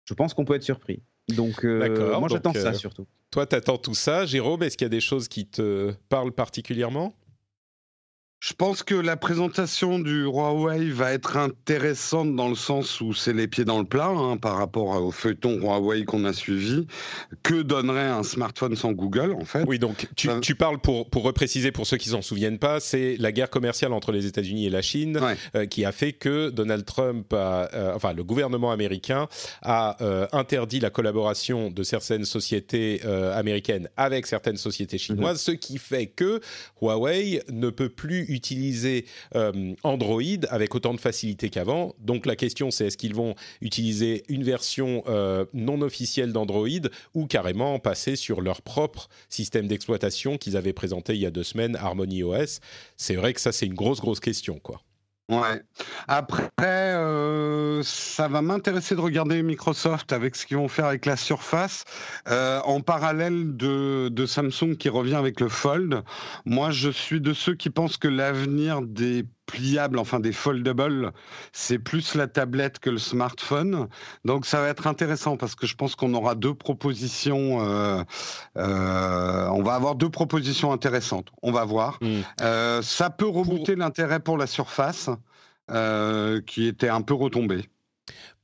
[0.05, 1.01] Je pense qu'on peut être surpris.
[1.35, 3.05] Donc euh, moi j'attends ça surtout.
[3.29, 4.25] Toi, tu attends tout ça.
[4.25, 7.13] Jérôme, est-ce qu'il y a des choses qui te parlent particulièrement?
[8.43, 13.31] Je pense que la présentation du Huawei va être intéressante dans le sens où c'est
[13.31, 16.85] les pieds dans le plat hein, par rapport au feuilleton Huawei qu'on a suivi.
[17.41, 19.63] Que donnerait un smartphone sans Google en fait?
[19.65, 23.31] Oui, donc tu, parles pour, pour repréciser pour ceux qui s'en souviennent pas, c'est la
[23.31, 25.21] guerre commerciale entre les États-Unis et la Chine
[25.55, 29.29] euh, qui a fait que Donald Trump, euh, enfin le gouvernement américain
[29.61, 35.53] a euh, interdit la collaboration de certaines sociétés américaines avec certaines sociétés chinoises, mhm.
[35.53, 36.41] ce qui fait que
[36.81, 41.95] Huawei ne peut plus utiliser euh, Android avec autant de facilité qu'avant.
[41.99, 47.25] Donc la question c'est est-ce qu'ils vont utiliser une version euh, non officielle d'Android ou
[47.25, 51.75] carrément passer sur leur propre système d'exploitation qu'ils avaient présenté il y a deux semaines,
[51.75, 52.59] Harmony OS.
[52.97, 54.81] C'est vrai que ça c'est une grosse grosse question quoi.
[55.29, 55.61] Ouais.
[56.09, 61.15] Après, euh, ça va m'intéresser de regarder Microsoft avec ce qu'ils vont faire avec la
[61.15, 61.85] Surface
[62.27, 66.03] euh, en parallèle de, de, Samsung qui revient avec le Fold.
[66.45, 71.11] Moi, je suis de ceux qui pensent que l'avenir des pliables, enfin des foldables,
[71.51, 73.87] c'est plus la tablette que le smartphone.
[74.25, 77.61] Donc ça va être intéressant parce que je pense qu'on aura deux propositions.
[77.61, 78.03] Euh,
[78.57, 81.29] euh, on va avoir deux propositions intéressantes.
[81.41, 81.97] On va voir.
[82.01, 82.21] Hmm.
[82.41, 85.09] Euh, ça peut rebooter l'intérêt pour la surface
[86.45, 87.65] qui était un peu retombé.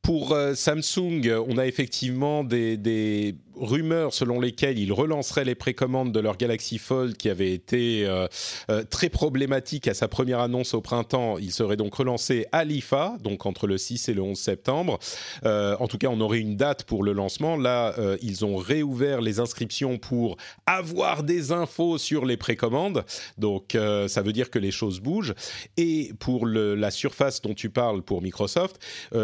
[0.01, 6.19] Pour Samsung, on a effectivement des, des rumeurs selon lesquelles ils relanceraient les précommandes de
[6.19, 8.27] leur Galaxy Fold qui avait été euh,
[8.69, 11.37] euh, très problématique à sa première annonce au printemps.
[11.37, 14.99] Il serait donc relancé à l'IFA, donc entre le 6 et le 11 septembre.
[15.45, 17.57] Euh, en tout cas, on aurait une date pour le lancement.
[17.57, 23.03] Là, ils ont réouvert les inscriptions pour avoir des infos sur les précommandes.
[23.37, 25.33] Donc, ça veut dire que les choses bougent.
[25.77, 28.79] Et pour la surface dont tu parles pour Microsoft,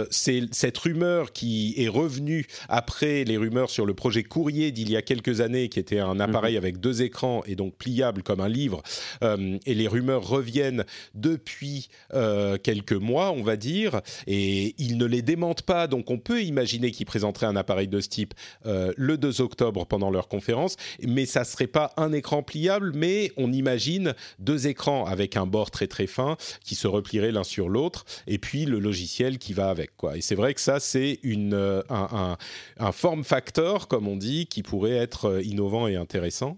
[0.09, 4.97] c'est cette rumeur qui est revenue après les rumeurs sur le projet courrier d'il y
[4.97, 6.57] a quelques années, qui était un appareil mhm.
[6.57, 8.81] avec deux écrans et donc pliable comme un livre,
[9.23, 15.05] euh, et les rumeurs reviennent depuis euh, quelques mois, on va dire, et ils ne
[15.05, 18.33] les démentent pas, donc on peut imaginer qu'ils présenteraient un appareil de ce type
[18.65, 23.31] euh, le 2 octobre pendant leur conférence, mais ça serait pas un écran pliable, mais
[23.37, 27.69] on imagine deux écrans avec un bord très très fin qui se replierait l'un sur
[27.69, 30.17] l'autre, et puis le logiciel qui va avec, quoi.
[30.17, 31.53] Et c'est vrai que ça, c'est une
[31.89, 32.37] un, un,
[32.77, 36.57] un form factor, comme on dit, qui pourrait être euh, innovant et intéressant.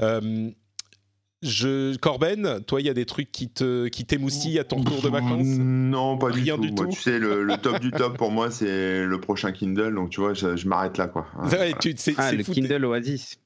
[0.00, 0.50] Euh,
[1.42, 5.02] je, Corben, toi, il y a des trucs qui te qui t'émoustillent à ton retour
[5.02, 5.46] de vacances?
[5.46, 6.86] Non, pas du tout.
[6.86, 9.94] tu sais, le, top du top pour moi, c'est le prochain Kindle.
[9.94, 11.26] Donc, tu vois, je, m'arrête là, quoi.
[11.42, 13.38] ah, le Kindle Oasis.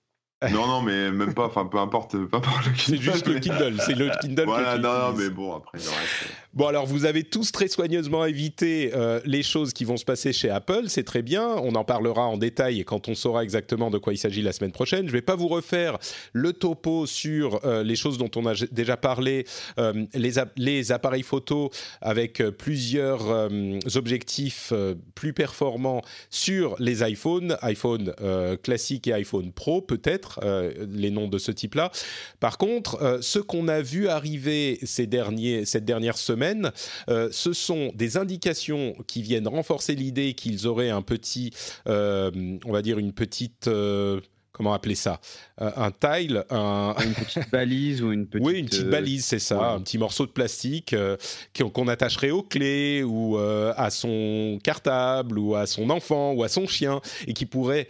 [0.50, 2.78] Non, non, mais même pas, enfin peu importe, peu importe le Kindle.
[2.78, 4.44] C'est juste le Kindle, c'est le Kindle.
[4.46, 6.32] Voilà, non, non, mais bon, après le reste.
[6.50, 6.54] Euh.
[6.54, 10.32] Bon, alors vous avez tous très soigneusement évité euh, les choses qui vont se passer
[10.32, 11.48] chez Apple, c'est très bien.
[11.62, 14.72] On en parlera en détail quand on saura exactement de quoi il s'agit la semaine
[14.72, 15.02] prochaine.
[15.02, 15.98] Je ne vais pas vous refaire
[16.32, 19.46] le topo sur euh, les choses dont on a déjà parlé,
[20.14, 23.48] les, les, appareils photo avec plusieurs
[23.94, 24.72] objectifs
[25.14, 28.12] plus performants sur les iPhones, iPhone
[28.62, 31.90] classique et iPhone Pro peut-être euh, les noms de ce type-là.
[32.38, 36.39] Par contre, euh, ce qu'on a vu arriver ces derniers, cette dernière semaine,
[37.08, 41.52] euh, ce sont des indications qui viennent renforcer l'idée qu'ils auraient un petit,
[41.86, 43.68] on va dire une petite
[44.60, 45.22] comment appeler ça
[45.56, 46.94] Un tile, un...
[47.02, 48.46] une petite balise ou une petite.
[48.50, 50.94] Oui, une petite balise, c'est ça, un petit morceau de plastique
[51.72, 56.66] qu'on attacherait aux clés ou à son cartable ou à son enfant ou à son
[56.66, 57.86] chien et qui pourrait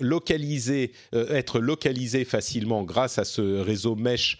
[0.00, 4.38] localiser, être localisé facilement grâce à ce réseau mesh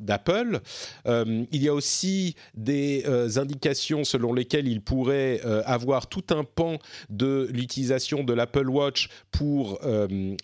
[0.00, 0.60] d'Apple.
[1.06, 3.04] il y a aussi des
[3.36, 9.80] indications selon lesquelles il pourrait avoir tout un pan de l'utilisation de l'Apple Watch pour
[9.84, 10.36] euh,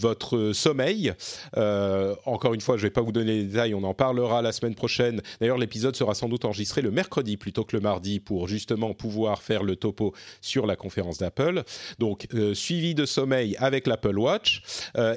[0.00, 1.12] votre sommeil.
[1.56, 4.42] Euh, encore une fois, je ne vais pas vous donner les détails, on en parlera
[4.42, 5.20] la semaine prochaine.
[5.40, 9.42] D'ailleurs, l'épisode sera sans doute enregistré le mercredi plutôt que le mardi pour justement pouvoir
[9.42, 11.62] faire le topo sur la conférence d'Apple.
[11.98, 14.62] Donc, euh, suivi de sommeil avec l'Apple Watch.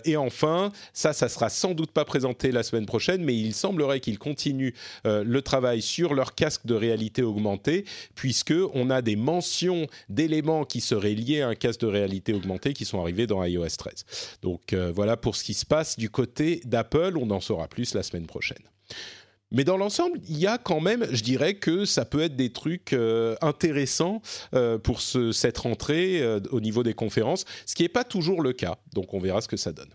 [0.06, 4.00] et enfin, ça, ça sera sans doute pas présenté la semaine prochaine, mais il semblerait
[4.00, 4.74] qu'ils continuent
[5.06, 10.82] le travail sur leur casque de réalité augmentée, puisque on a des mentions d'éléments qui
[10.82, 14.37] seraient liés à un casque de réalité augmentée qui sont arrivés dans iOS 13.
[14.42, 17.18] Donc euh, voilà pour ce qui se passe du côté d'Apple.
[17.20, 18.64] On en saura plus la semaine prochaine.
[19.52, 22.52] Mais dans l'ensemble, il y a quand même, je dirais que ça peut être des
[22.52, 24.22] trucs euh, intéressants
[24.54, 26.22] euh, pour cette rentrée
[26.52, 28.78] au niveau des conférences, ce qui n'est pas toujours le cas.
[28.94, 29.90] Donc on verra ce que ça donne.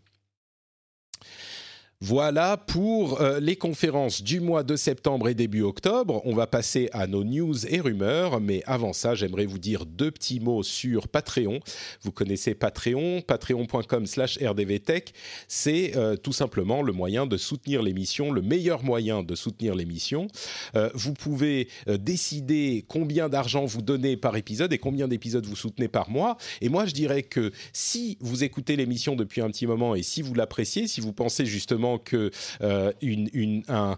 [2.04, 6.20] Voilà pour euh, les conférences du mois de septembre et début octobre.
[6.24, 10.10] On va passer à nos news et rumeurs, mais avant ça, j'aimerais vous dire deux
[10.10, 11.60] petits mots sur Patreon.
[12.02, 15.14] Vous connaissez Patreon, patreon.com/rdvtech.
[15.46, 20.26] C'est euh, tout simplement le moyen de soutenir l'émission, le meilleur moyen de soutenir l'émission.
[20.74, 25.86] Euh, vous pouvez décider combien d'argent vous donnez par épisode et combien d'épisodes vous soutenez
[25.86, 26.36] par mois.
[26.62, 30.20] Et moi, je dirais que si vous écoutez l'émission depuis un petit moment et si
[30.20, 32.30] vous l'appréciez, si vous pensez justement que
[32.62, 32.92] euh,
[33.68, 33.96] un,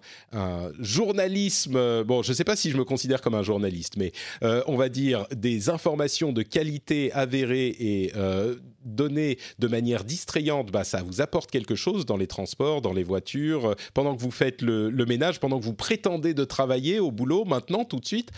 [0.79, 4.63] journalisme, bon, je ne sais pas si je me considère comme un journaliste, mais euh,
[4.67, 8.13] on va dire des informations de qualité avérées et
[8.85, 12.93] euh, données de manière distrayante, bah, ça vous apporte quelque chose dans les transports, dans
[12.93, 17.11] les voitures, pendant que vous faites le, ménage, pendant que vous prétendez de travailler au
[17.11, 18.31] boulot, maintenant, tout de suite,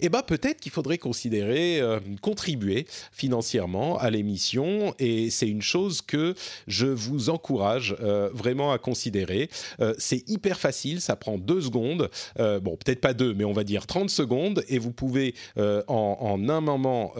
[0.00, 1.80] eh bah, peut-être qu'il faudrait considérer
[2.20, 6.34] contribuer financièrement à l'émission, et c'est une chose que
[6.66, 7.96] je vous encourage
[8.32, 9.48] vraiment à considérer.
[9.80, 12.10] Euh, c'est hyper facile, ça prend deux secondes.
[12.38, 14.64] Euh, bon, peut-être pas deux, mais on va dire 30 secondes.
[14.68, 17.12] Et vous pouvez euh, en, un moment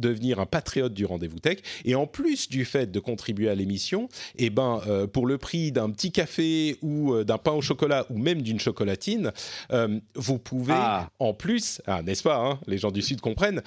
[0.00, 1.58] devenir un patriote du rendez-vous tech.
[1.84, 5.38] Et en plus du fait de contribuer à l'émission, et eh ben, euh, pour le
[5.38, 9.32] prix d'un petit café ou euh, d'un pain au chocolat ou même d'une chocolatine,
[9.72, 11.10] euh, vous pouvez ah.
[11.18, 13.62] en plus, ah, n'est-ce pas, hein, les gens du Sud comprennent,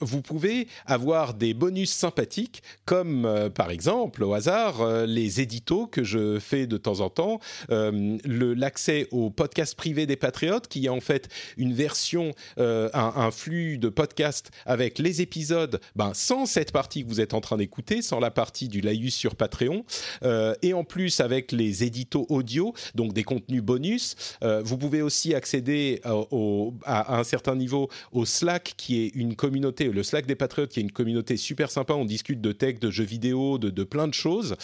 [0.00, 6.38] vous pouvez avoir des bonus sympathiques comme par exemple au hasard les éditos que je
[6.38, 11.28] fais de temps en temps, l'accès au podcast privé des patriotes qui est en fait
[11.56, 17.04] une version, un, un, flux de podcasts avec les épisodes épisode ben, sans cette partie
[17.04, 19.84] que vous êtes en train d'écouter, sans la partie du laïus sur Patreon,
[20.22, 24.16] euh, et en plus avec les éditos audio, donc des contenus bonus.
[24.42, 29.36] Euh, vous pouvez aussi accéder euh, à, un certain niveau au Slack, qui est une
[29.36, 31.92] communauté, le Slack des Patriotes, qui est une communauté super sympa.
[31.92, 34.56] On discute de tech, de jeux vidéo, de plein de choses,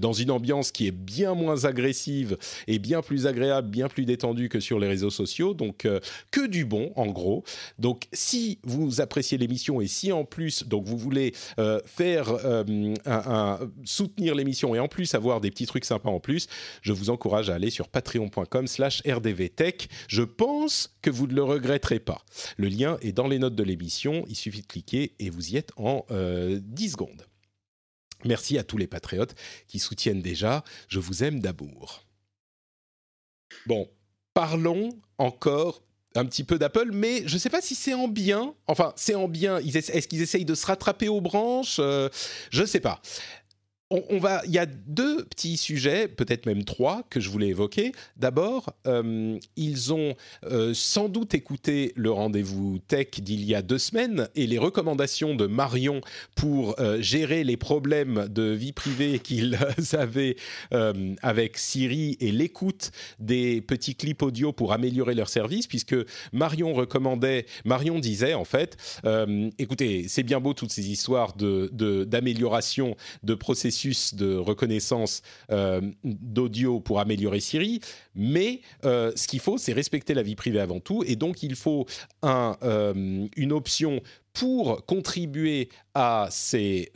[0.00, 4.48] dans une ambiance qui est bien moins agressive et bien plus agréable, bien plus détendue
[4.48, 5.54] que sur les réseaux sociaux.
[5.54, 5.88] Donc,
[6.30, 7.42] que du bon, en gros.
[7.78, 12.94] Donc, si vous appréciez l'émission et si en plus, donc vous voulez euh, faire euh,
[13.06, 16.48] un, soutenir l'émission et en plus avoir des petits trucs sympas en plus,
[16.80, 19.88] je vous encourage à aller sur patreon.com/slash rdvtech.
[20.08, 22.24] Je pense que vous ne le regretterez pas.
[22.56, 24.24] Le lien est dans les notes de l'émission.
[24.28, 27.26] Il suffit de cliquer et vous y êtes en 10 euh, secondes.
[28.24, 29.34] Merci à tous les patriotes
[29.68, 30.64] qui soutiennent déjà.
[30.88, 32.04] Je vous aime d'amour.
[33.66, 33.88] Bon,
[34.34, 35.82] parlons encore
[36.16, 38.54] un petit peu d'Apple, mais je ne sais pas si c'est en bien.
[38.66, 39.58] Enfin, c'est en bien.
[39.58, 41.76] Est-ce qu'ils essayent de se rattraper aux branches?
[41.78, 42.08] Euh,
[42.50, 43.00] Je ne sais pas
[44.08, 47.92] on, va, il y a deux petits sujets, peut-être même trois, que je voulais évoquer.
[48.16, 50.14] D'abord, euh, ils ont
[50.50, 55.34] euh, sans doute écouté le rendez-vous tech d'il y a deux semaines et les recommandations
[55.34, 56.00] de Marion
[56.34, 59.58] pour euh, gérer les problèmes de vie privée qu'ils
[59.92, 60.36] avaient
[61.22, 65.96] avec Siri et l'écoute des petits clips audio pour améliorer leur service, puisque
[66.32, 68.76] Marion recommandait, Marion disait en fait,
[69.58, 73.81] écoutez, c'est bien beau toutes ces histoires d'amélioration de, de processus
[74.14, 77.80] de reconnaissance euh, d'audio pour améliorer Siri,
[78.14, 81.56] mais euh, ce qu'il faut, c'est respecter la vie privée avant tout, et donc il
[81.56, 81.86] faut
[82.22, 84.00] un, euh, une option
[84.32, 86.90] pour contribuer à ces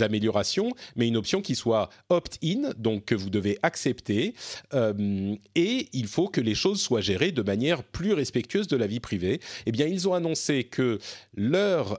[0.00, 4.34] améliorations, mais une option qui soit opt-in, donc que vous devez accepter,
[4.74, 9.00] et il faut que les choses soient gérées de manière plus respectueuse de la vie
[9.00, 9.40] privée.
[9.64, 10.98] Eh bien, ils ont annoncé que
[11.34, 11.98] leur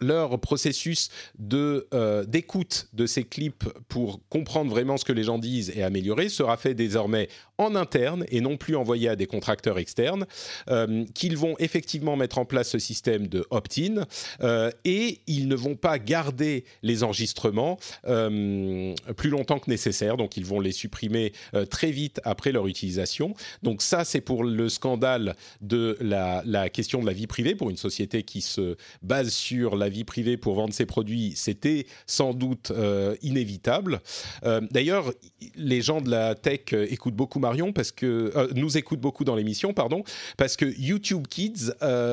[0.00, 5.38] leur processus de euh, d'écoute de ces clips pour comprendre vraiment ce que les gens
[5.38, 7.28] disent et améliorer sera fait désormais
[7.58, 10.26] en interne et non plus envoyé à des contracteurs externes,
[10.70, 14.06] euh, qu'ils vont effectivement mettre en place ce système de opt-in
[14.42, 20.44] euh, et ils ne vont pas garder les enregistrements plus longtemps que nécessaire, donc ils
[20.44, 21.32] vont les supprimer
[21.70, 23.34] très vite après leur utilisation.
[23.62, 27.70] Donc ça, c'est pour le scandale de la, la question de la vie privée pour
[27.70, 32.34] une société qui se base sur la vie privée pour vendre ses produits, c'était sans
[32.34, 34.00] doute euh, inévitable.
[34.44, 35.12] Euh, d'ailleurs,
[35.54, 37.40] les gens de la tech euh, écoutent beaucoup
[37.72, 40.02] Parce que nous écoutent beaucoup dans l'émission, pardon,
[40.36, 41.72] parce que YouTube Kids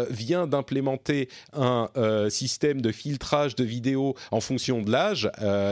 [0.10, 1.90] vient d'implémenter un
[2.30, 5.30] système de filtrage de vidéos en fonction de l'âge.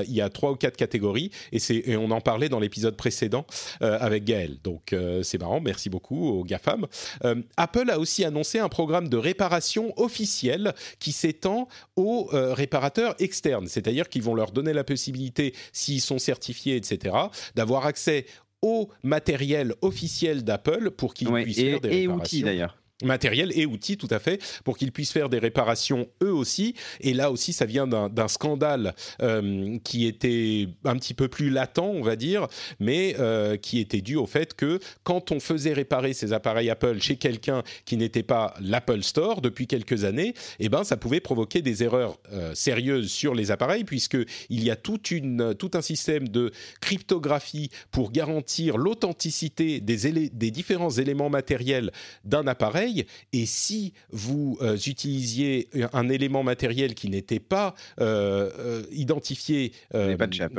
[0.08, 3.46] il y a trois ou quatre catégories et, et on en parlait dans l'épisode précédent
[3.80, 4.58] avec Gaël.
[4.64, 5.62] Donc c'est marrant.
[5.62, 6.88] Merci beaucoup aux GAFAM.
[7.58, 13.68] Apple a aussi annoncé un programme de réparation officiel qui s'étend aux euh, réparateurs externes,
[13.68, 17.16] c'est-à-dire qu'ils vont leur donner la possibilité, s'ils sont certifiés, etc.,
[17.56, 18.26] d'avoir accès
[18.62, 21.94] au matériel officiel d'Apple pour qu'ils puissent faire des réparations.
[21.94, 26.08] Et outils d'ailleurs matériel et outils tout à fait pour qu'ils puissent faire des réparations
[26.24, 26.76] eux aussi.
[27.00, 31.80] Et là aussi ça vient d'un scandale euh, qui était un petit peu plus latent
[31.80, 32.48] on va dire
[32.80, 37.00] mais euh, qui était dû au fait que quand on faisait réparer ces appareils Apple
[37.02, 41.62] chez quelqu'un qui n'était pas l'Apple Store depuis quelques années eh ben ça pouvait provoquer
[41.62, 44.18] des erreurs euh, sérieuses sur les appareils puisque
[44.50, 50.52] il y a toute une, tout un système de cryptographie pour garantir l'authenticité des, des
[50.52, 51.92] différents éléments matériels
[52.26, 52.91] d'un appareil
[53.34, 59.72] et si vous euh, utilisiez un élément matériel qui n'était pas euh, euh, identifié,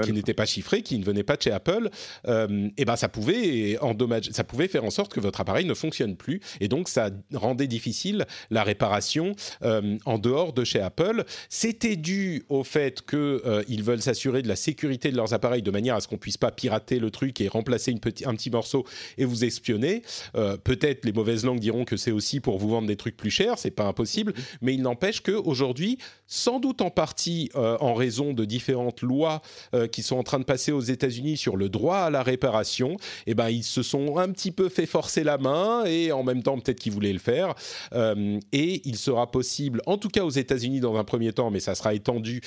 [0.03, 1.91] qui n'était pas chiffré, qui ne venait pas de chez Apple,
[2.27, 5.75] et eh ben ça pouvait endommager, ça pouvait faire en sorte que votre appareil ne
[5.75, 11.25] fonctionne plus, et donc ça rendait difficile la réparation en dehors de chez Apple.
[11.49, 15.97] C'était dû au fait qu'ils veulent s'assurer de la sécurité de leurs appareils de manière
[15.97, 18.85] à ce qu'on puisse pas pirater le truc et remplacer une petit, un petit morceau
[19.19, 20.03] et vous espionner.
[20.33, 23.33] Peut-être les mauvaises langues diront que c'est aussi aussi pour vous vendre des trucs plus
[23.33, 25.99] chers, c'est pas impossible, mais il n'empêche qu'aujourd'hui,
[26.29, 29.43] sans doute en partie euh, en raison de différentes lois
[29.75, 32.97] euh, qui sont en train de passer aux États-Unis sur le droit à la réparation,
[33.27, 36.45] eh ben, ils se sont un petit peu fait forcer la main et en même
[36.45, 37.55] temps peut-être qu'ils voulaient le faire.
[37.93, 41.61] Euh, et il sera possible, en tout cas aux États-Unis dans un premier temps, mais
[41.61, 42.41] ça sera étendu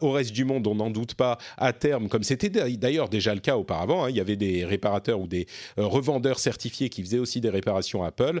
[0.00, 3.40] au reste du monde, on n'en doute pas, à terme, comme c'était d'ailleurs déjà le
[3.40, 5.46] cas auparavant, hein, il y avait des réparateurs ou des
[5.76, 8.40] revendeurs certifiés qui faisaient aussi des réparations Apple.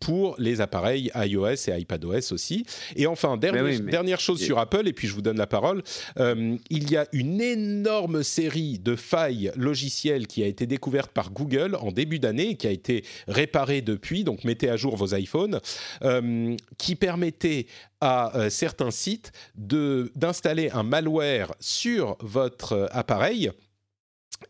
[0.00, 2.64] Pour les appareils iOS et iPadOS aussi.
[2.96, 5.82] Et enfin, dernière, chose sur Apple, et puis je vous donne la parole,
[6.18, 11.30] euh, il y a une énorme série de failles logicielles qui a été découverte par
[11.30, 15.60] Google en début d'année, qui a été réparée depuis, donc mettez à jour vos iPhones,
[16.02, 17.66] euh, qui permettait
[18.00, 23.50] à certains sites d'installer un malware sur votre appareil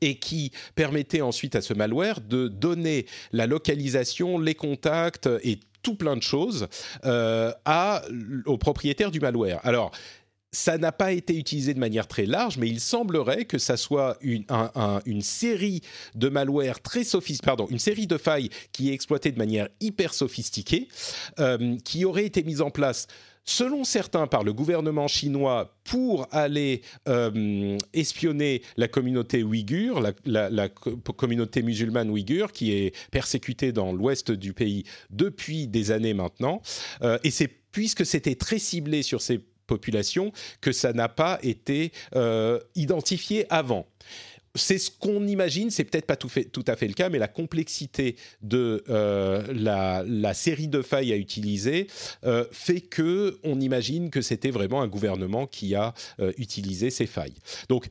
[0.01, 5.95] et qui permettait ensuite à ce malware de donner la localisation, les contacts et tout
[5.95, 6.69] plein de choses
[7.05, 8.03] euh, à,
[8.47, 9.61] au propriétaire du malware.
[9.63, 9.93] Alors,
[10.53, 14.19] ça n'a pas été utilisé de manière très large, mais il semblerait que ça soit
[14.21, 14.45] une,
[15.23, 15.81] série
[16.17, 20.13] de malware très sophistiquée, pardon, une série de failles qui est exploitée de manière hyper
[20.13, 20.89] sophistiquée,
[21.39, 23.07] euh, qui aurait été mise en place
[23.45, 30.69] selon certains par le gouvernement chinois pour aller euh, espionner la communauté ouïghure, la,
[31.17, 36.63] communauté musulmane ouïghure qui est persécutée dans l'ouest du pays depuis des années maintenant.
[37.03, 41.93] Euh, et c'est puisque c'était très ciblé sur ces populations que ça n'a pas été
[42.17, 43.87] euh, identifié avant
[44.55, 48.17] c'est ce qu'on imagine, c'est peut-être pas tout, à fait le cas, mais la complexité
[48.43, 51.87] de euh, la, série de failles à utiliser
[52.25, 57.07] euh, fait que on imagine que c'était vraiment un gouvernement qui a euh, utilisé ces
[57.07, 57.35] failles.
[57.69, 57.87] Donc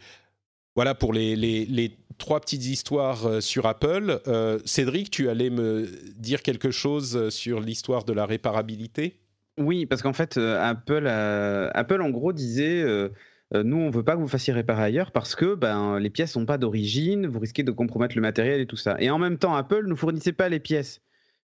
[0.76, 4.20] voilà pour les, trois petites histoires sur Apple.
[4.66, 9.20] Cédric, tu allais me dire quelque chose sur l'histoire de la réparabilité?
[9.58, 13.10] Oui, parce qu'en fait, Apple, Apple en gros disait
[13.56, 16.32] euh, nous, on veut pas que vous fassiez réparer ailleurs parce que ben, les pièces
[16.32, 18.96] sont pas d'origine, vous risquez de compromettre le matériel et tout ça.
[19.00, 21.02] Et en même temps, Apple ne fournissait pas les pièces.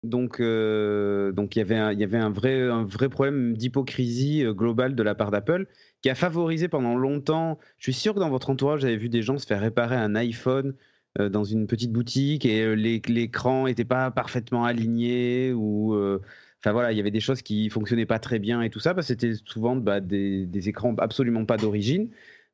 [0.04, 5.02] Donc, euh, donc il y avait un, vrai, un vrai problème d'hypocrisie euh, globale de
[5.02, 5.66] la part d'Apple
[6.02, 7.58] qui a favorisé pendant longtemps.
[7.78, 9.96] Je suis sûr que dans votre entourage, vous avez vu des gens se faire réparer
[9.96, 10.74] un iPhone
[11.18, 15.98] dans une petite boutique et l'écran n'était pas parfaitement aligné ou
[16.60, 18.94] Enfin voilà, il y avait des choses qui fonctionnaient pas très bien et tout ça,
[18.94, 22.10] parce que c'était souvent bah, des, écrans absolument pas d'origine,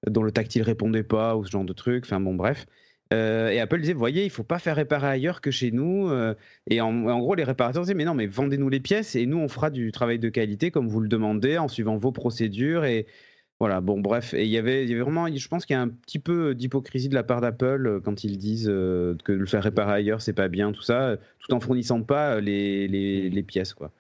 [0.06, 2.04] dont le tactile répondait pas ou ce genre de trucs.
[2.04, 2.66] Enfin bon, bref.
[3.12, 6.08] Euh, et Apple disait, voyez, il faut pas faire réparer ailleurs que chez nous.
[6.10, 6.34] Euh,
[6.68, 9.38] et en, en, gros, les réparateurs disaient, mais non, mais vendez-nous les pièces et nous,
[9.38, 12.84] on fera du travail de qualité comme vous le demandez en suivant vos procédures.
[12.84, 13.06] Et
[13.64, 14.34] voilà, bon, bref.
[14.34, 16.18] Et il y avait, il y avait vraiment, je pense qu'il y a un petit
[16.18, 20.20] peu d'hypocrisie de la part d'Apple euh, quand ils disent que le faire réparer ailleurs,
[20.20, 23.90] c'est pas bien, tout ça, tout en fournissant pas les, les, les pièces, quoi.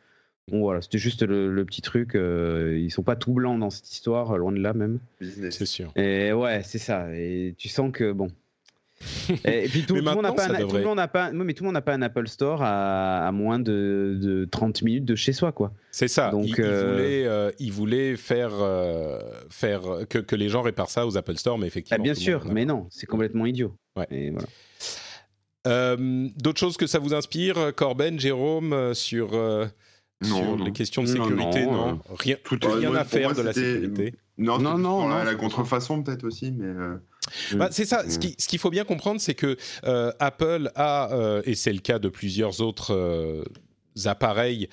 [0.50, 2.14] Bon voilà, c'était juste le, le, petit truc.
[2.14, 4.98] Euh, ils sont pas tout blancs dans cette histoire, loin de là même.
[5.22, 5.90] C'est sûr.
[5.96, 7.08] Et ouais, c'est ça.
[7.14, 8.28] Et tu sens que bon,
[9.44, 11.54] et, puis tout, tout le monde n'a pas, un, tout le monde n'a pas, mais
[11.54, 15.04] tout le monde n'a pas un Apple Store à, à moins de, de, 30 minutes
[15.04, 15.72] de chez soi, quoi.
[15.90, 16.30] C'est ça.
[16.30, 16.64] Donc, il, euh...
[16.68, 19.18] il, voulait, euh, il voulait faire, euh,
[19.50, 22.00] faire que, que, les gens réparent ça aux Apple Store, mais effectivement.
[22.00, 23.74] Ah, bien sûr, mais non, c'est complètement idiot.
[23.96, 24.06] Ouais.
[24.10, 24.46] Et voilà.
[25.66, 30.64] Euh, D'autres choses que ça vous inspire, Corben, Jérôme, sur non, sur non.
[30.64, 32.00] les questions de sécurité, non, non?
[32.10, 34.14] Rien, tout rien moi, à faire moi, de la sécurité.
[34.36, 35.24] Non, non, non, non.
[35.24, 36.72] la contrefaçon peut-être aussi, mais.
[37.54, 38.08] Bah, c'est ça.
[38.08, 41.72] Ce qu'il ce qu'il faut bien comprendre, c'est que euh, Apple a, euh, et c'est
[41.72, 43.44] le cas de plusieurs autres euh,
[44.04, 44.68] appareils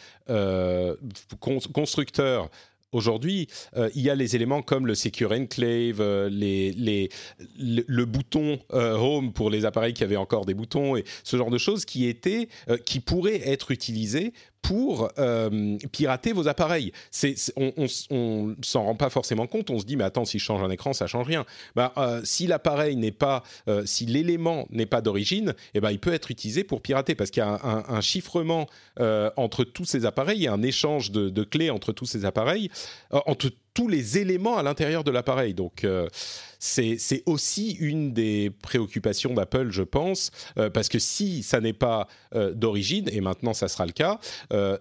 [1.39, 2.49] con constructeurs.
[2.93, 3.47] Aujourd'hui,
[3.78, 7.08] euh, il y a les éléments comme le Secure Enclave, euh, les, les,
[7.58, 11.38] le, le, bouton euh, Home pour les appareils qui avaient encore des boutons et ce
[11.38, 12.49] genre de choses qui étaient,
[12.86, 16.91] qui pourraient être utilisés pour euh, pirater vos appareils.
[17.55, 19.70] On, on, s'en rend pas forcément compte.
[19.70, 21.45] On se dit mais attends si je change un écran ça change rien.
[21.76, 25.99] Bah, euh, si l'appareil n'est pas, euh, si l'élément n'est pas d'origine, eh ben il
[25.99, 28.68] peut être utilisé pour pirater parce qu'il y a un, chiffrement
[29.38, 32.70] entre tous ces appareils et un échange de, clés entre tous ces appareils,
[33.74, 35.53] tous les éléments à l'intérieur de l'appareil.
[35.53, 36.07] Donc, euh,
[36.59, 42.07] c'est aussi une des préoccupations d'Apple, je pense, euh, parce que si ça n'est pas
[42.36, 44.19] euh, d'origine, et maintenant ça sera le cas,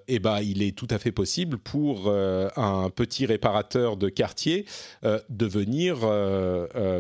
[0.09, 4.67] et ben, il est tout à fait possible pour un petit réparateur de quartier
[5.03, 5.99] de venir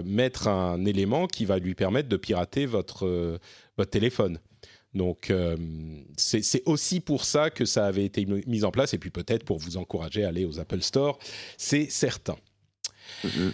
[0.04, 3.38] mettre un élément qui va lui permettre de pirater votre,
[3.76, 4.38] votre téléphone.
[4.94, 5.56] Donc euh,
[6.16, 9.58] c'est aussi pour ça que ça avait été mis en place et puis peut-être pour
[9.58, 11.18] vous encourager à aller aux Apple Store,
[11.56, 12.36] c'est certain.
[13.24, 13.52] Mm -hmm.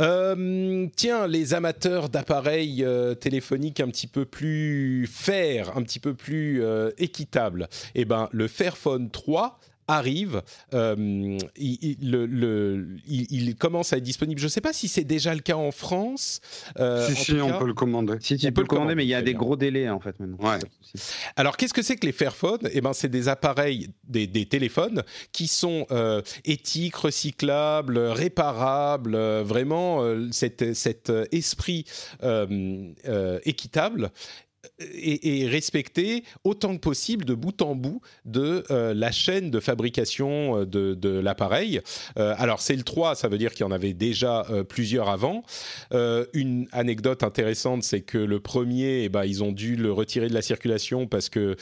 [0.00, 6.12] Euh, tiens, les amateurs d'appareils euh, téléphoniques un petit peu plus fair, un petit peu
[6.12, 9.58] plus euh, équitables, eh ben, le Fairphone 3
[9.88, 10.42] arrive,
[10.74, 14.40] euh, il, il, le, le, il, il, commence à être disponible.
[14.40, 16.40] Je ne sais pas si c'est déjà le cas en France.
[16.78, 18.16] Euh, si, si, on cas, peut le commander.
[18.20, 20.18] Si, si, on peut le commander, mais il y a des gros délais en fait
[20.18, 20.38] maintenant.
[20.40, 20.58] Ouais.
[21.36, 25.02] Alors, qu'est-ce que c'est que les Fairphone Eh ben, c'est des appareils, des, des, téléphones
[25.32, 31.84] qui sont euh, éthiques, recyclables, réparables, euh, vraiment cet, cet esprit
[33.44, 34.10] équitable
[34.78, 39.60] et, et, respecter autant que possible de bout en bout de euh, la chaîne de
[39.60, 41.80] fabrication de, de l'appareil.
[42.18, 45.08] Euh, alors c'est le 3, ça veut dire qu'il y en avait déjà euh, plusieurs
[45.08, 45.42] avant.
[46.32, 50.34] une anecdote intéressante, c'est que le premier, eh ben, ils ont dû le retirer de
[50.34, 51.56] la circulation parce que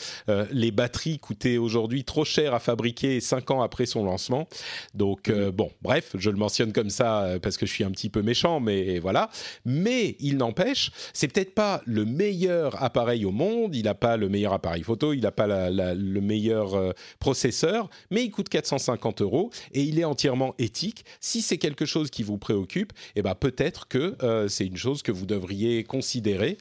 [0.51, 4.49] les batteries coûtaient aujourd'hui trop cher à fabriquer 5 ans après son lancement.
[4.95, 8.23] Donc bon, bref, je le mentionne comme ça parce que je suis un petit peu
[8.23, 9.31] méchant, mais voilà.
[9.65, 12.94] Mais il n'empêche, c'est peut-être pas le meilleur appareil
[13.25, 16.93] au monde, il n'a pas le meilleur appareil photo, il n'a pas le meilleur euh,
[17.19, 21.05] processeur, mais il coûte 450 euros et il est entièrement éthique.
[21.21, 25.03] Si c'est quelque chose qui vous préoccupe, eh ben peut-être que euh, c'est une chose
[25.03, 26.57] que vous devriez considérer.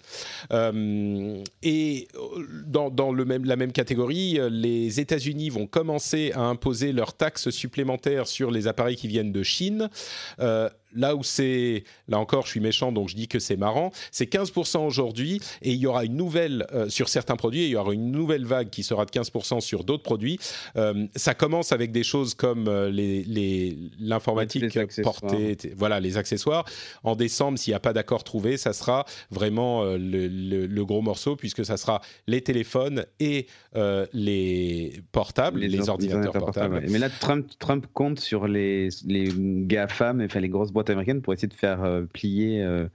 [0.52, 2.08] Euh, et
[2.66, 8.68] dans, la même catégorie, les États-Unis vont commencer à imposer leurs taxes supplémentaires sur les
[8.68, 9.90] appareils qui viennent de Chine.
[10.96, 14.32] Là où c'est, là encore, je suis méchant, donc je dis que c'est marrant, c'est
[14.32, 17.94] 15% aujourd'hui, et il y aura une nouvelle, euh, sur certains produits, il y aura
[17.94, 20.40] une nouvelle vague qui sera de 15% sur d'autres produits.
[20.76, 26.66] Euh, ça commence avec des choses comme euh, les, les, l'informatique portée, voilà, les accessoires.
[27.04, 31.02] En décembre, s'il n'y a pas d'accord trouvé, ça sera vraiment le, le, le, gros
[31.02, 33.48] morceau, puisque ça sera les téléphones et
[34.14, 36.76] les portables, les, les ordinateurs portables.
[36.76, 36.92] portables.
[36.92, 41.34] Mais là, Trump, Trump compte sur les, les GAFAM, enfin les grosses boîtes américaine pour
[41.34, 42.88] essayer de faire euh, plier euh,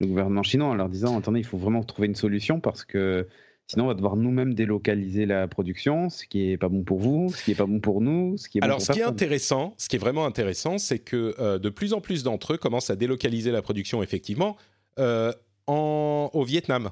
[0.00, 3.26] le gouvernement chinois en leur disant attendez, il faut vraiment trouver une solution parce que
[3.66, 7.30] sinon on va devoir nous-mêmes délocaliser la production, ce qui est pas bon pour vous,
[7.34, 9.00] ce qui est pas bon pour nous, ce qui est bon Alors, pour ce qui
[9.00, 12.54] est intéressant, ce qui est vraiment intéressant, c'est que euh, de plus en plus d'entre
[12.54, 14.56] eux commencent à délocaliser la production effectivement.
[14.98, 15.32] Euh,
[15.66, 16.90] en, au Vietnam.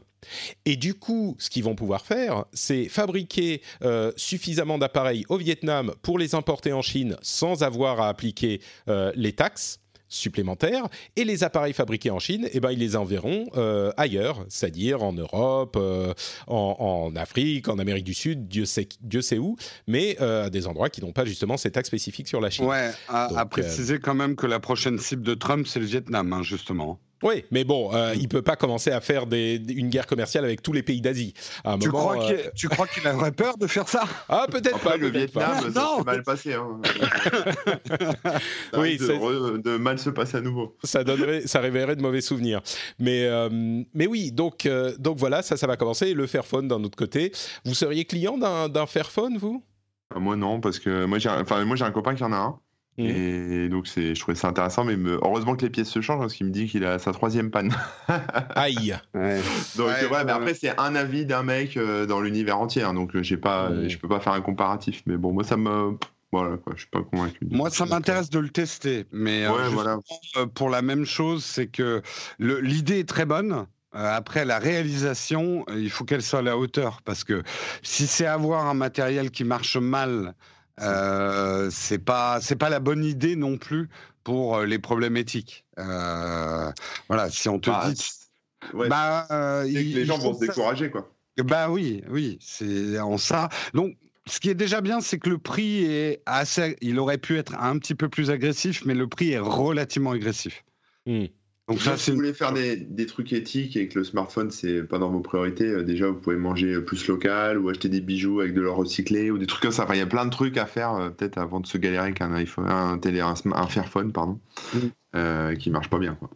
[0.64, 5.92] Et du coup, ce qu'ils vont pouvoir faire, c'est fabriquer euh, suffisamment d'appareils au Vietnam
[6.00, 8.62] pour les importer en Chine sans avoir à appliquer
[9.14, 9.81] les taxes
[10.12, 15.02] supplémentaires et les appareils fabriqués en Chine, eh ben, ils les enverront euh, ailleurs, c'est-à-dire
[15.02, 16.14] en Europe, euh,
[16.46, 19.56] en, en, Afrique, en Amérique du Sud, Dieu sait, Dieu sait où,
[19.86, 22.66] mais euh, à des endroits qui n'ont pas justement ces taxes spécifiques sur la Chine.
[22.66, 25.86] Ouais, à, Donc, à préciser quand même que la prochaine cible de Trump, c'est le
[25.86, 26.98] Vietnam, hein, justement.
[27.22, 30.62] Oui, mais bon, euh, il peut pas commencer à faire des, une guerre commerciale avec
[30.62, 31.34] tous les pays d'Asie.
[31.80, 34.04] Tu, moment, crois qu'il, tu crois qu'il aurait peur de faire ça?
[34.28, 34.96] Ah, peut-être pas.
[34.96, 35.70] le peut-être Vietnam, pas.
[35.72, 35.98] ça Non.
[35.98, 36.54] s'est mal passé.
[36.54, 36.80] Hein.
[38.76, 40.76] Oui, de, c'est- re- de mal se passer à nouveau.
[40.82, 42.60] ça donnerait, ça révélerait de mauvais souvenirs.
[42.98, 43.48] Mais, euh,
[43.94, 46.08] mais oui, donc, euh, donc voilà, ça, ça va commencer.
[46.08, 47.32] Et le Fairphone d'un autre côté.
[47.64, 49.62] Vous seriez client d'un, d'un Fairphone, vous?
[50.14, 52.36] Ah, Moi non, parce que moi j'ai, enfin moi j'ai un copain qui en a
[52.36, 52.58] un.
[52.98, 53.06] Mhm.
[53.06, 56.20] Et donc c'est, je trouvais ça intéressant, mais me- heureusement que les pièces se changent
[56.20, 57.74] parce qu'il me dit qu'il a sa troisième panne.
[58.54, 58.96] Aïe.
[59.14, 59.40] Ouais.
[59.76, 62.92] Donc Ouais, ouais, mais après c'est un avis d'un mec euh, dans l'univers entier, hein,
[62.94, 63.88] donc euh, j'ai pas, Mhm.
[63.88, 65.02] je peux pas faire un comparatif.
[65.06, 65.96] Mais bon, moi ça me,
[66.32, 67.46] voilà quoi, je suis pas convaincu.
[67.50, 70.00] Moi, ça m'intéresse de le tester, mais euh, Ouais, justement,
[70.34, 70.46] voilà.
[70.54, 72.02] pour la même chose, c'est que
[72.38, 73.66] l'idée est très bonne.
[73.94, 77.42] Après la réalisation, il faut qu'elle soit à la hauteur parce que
[77.82, 80.34] si c'est avoir un matériel qui marche mal,
[80.80, 83.88] euh, c'est pas c'est pas la bonne idée non plus
[84.24, 85.64] pour euh, les problèmes éthiques.
[85.78, 86.72] Euh,
[87.08, 87.96] voilà, si on te Bah, dit,
[88.72, 91.14] ouais, bah, euh, que les il gens vont se décourager quoi.
[91.38, 93.48] bah oui, oui, c'est en ça.
[93.74, 93.96] Donc,
[94.26, 96.76] ce qui est déjà bien, c'est que le prix est assez.
[96.80, 100.64] Il aurait pu être un petit peu plus agressif, mais le prix est relativement agressif.
[101.06, 101.26] Hmm.
[101.68, 104.82] Donc Ça, si vous voulez faire des, des trucs éthiques et que le smartphone c'est
[104.82, 108.40] pas dans vos priorités, euh, déjà vous pouvez manger plus local ou acheter des bijoux
[108.40, 109.84] avec de l'or recyclé ou des trucs comme ça.
[109.84, 112.02] Enfin, il y a plein de trucs à faire euh, peut-être avant de se galérer
[112.04, 114.40] avec un iPhone, un télé, un, un Fairphone pardon,
[114.74, 114.78] Mm.
[115.16, 116.30] euh, qui marche pas bien quoi.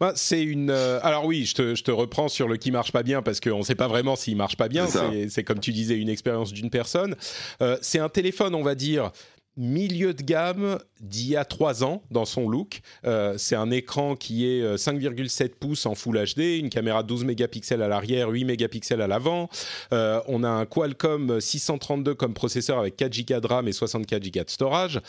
[0.00, 0.70] Bah, c'est une.
[0.70, 3.38] euh, alors oui, je te, je te reprends sur le qui marche pas bien parce
[3.38, 4.86] qu'on ne sait pas vraiment s'il marche pas bien.
[5.28, 7.14] C'est comme tu disais une expérience d'une personne.
[7.62, 9.12] Euh, c'est un téléphone, on va dire
[9.60, 12.80] milieu de gamme d'il y a trois ans dans son look.
[13.04, 17.24] Euh, c'est un écran qui est euh, 5,7 pouces en Full HD, une caméra 12
[17.24, 19.50] mégapixels à l'arrière, 8 mégapixels à l'avant.
[19.92, 24.24] Euh, on a un Qualcomm 632 comme processeur avec 4 Go de RAM et 64
[24.24, 25.00] Go de storage.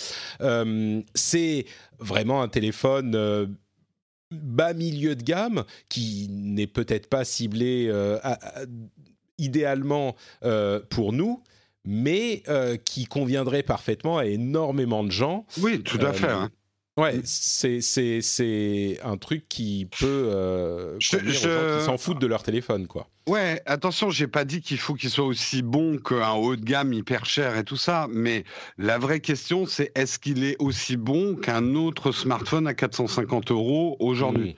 [0.42, 1.66] Euh, c'est
[2.00, 3.48] vraiment un téléphone euh,
[4.32, 8.20] bas milieu de gamme qui n'est peut-être pas ciblé euh,
[9.38, 11.44] idéalement euh, pour nous,
[11.86, 15.46] mais euh, qui conviendrait parfaitement à énormément de gens.
[15.62, 16.28] Oui, tout Euh, à fait.
[16.30, 16.50] hein.
[16.98, 22.44] Ouais, c'est un truc qui peut euh, Je- je- gens qui s'en foutent de leur
[22.44, 23.08] téléphone, quoi.
[23.30, 26.92] Ouais, attention, j'ai pas dit qu'il faut qu'il soit aussi bon qu'un haut de gamme
[26.92, 28.44] hyper cher et tout ça, mais
[28.78, 33.96] la vraie question, c'est est-ce qu'il est aussi bon qu'un autre smartphone à 450 euros
[34.00, 34.56] aujourd'hui?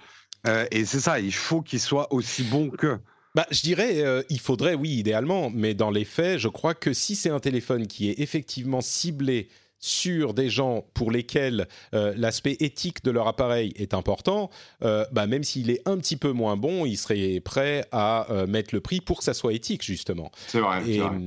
[0.47, 2.97] Euh, Et c'est ça, il faut qu'il soit aussi bon que.
[3.35, 6.93] Bah, je dirais, euh, il faudrait, oui, idéalement, mais dans les faits, je crois que
[6.93, 9.49] si c'est un téléphone qui est effectivement ciblé
[9.85, 14.49] sur des gens pour lesquels euh, l'aspect éthique de leur appareil est important,
[14.81, 18.47] euh, bah, même s'il est un petit peu moins bon, ils seraient prêts à euh,
[18.47, 20.31] mettre le prix pour que ça soit éthique, justement.
[20.47, 20.81] C'est vrai.
[20.87, 21.17] Et, c'est vrai.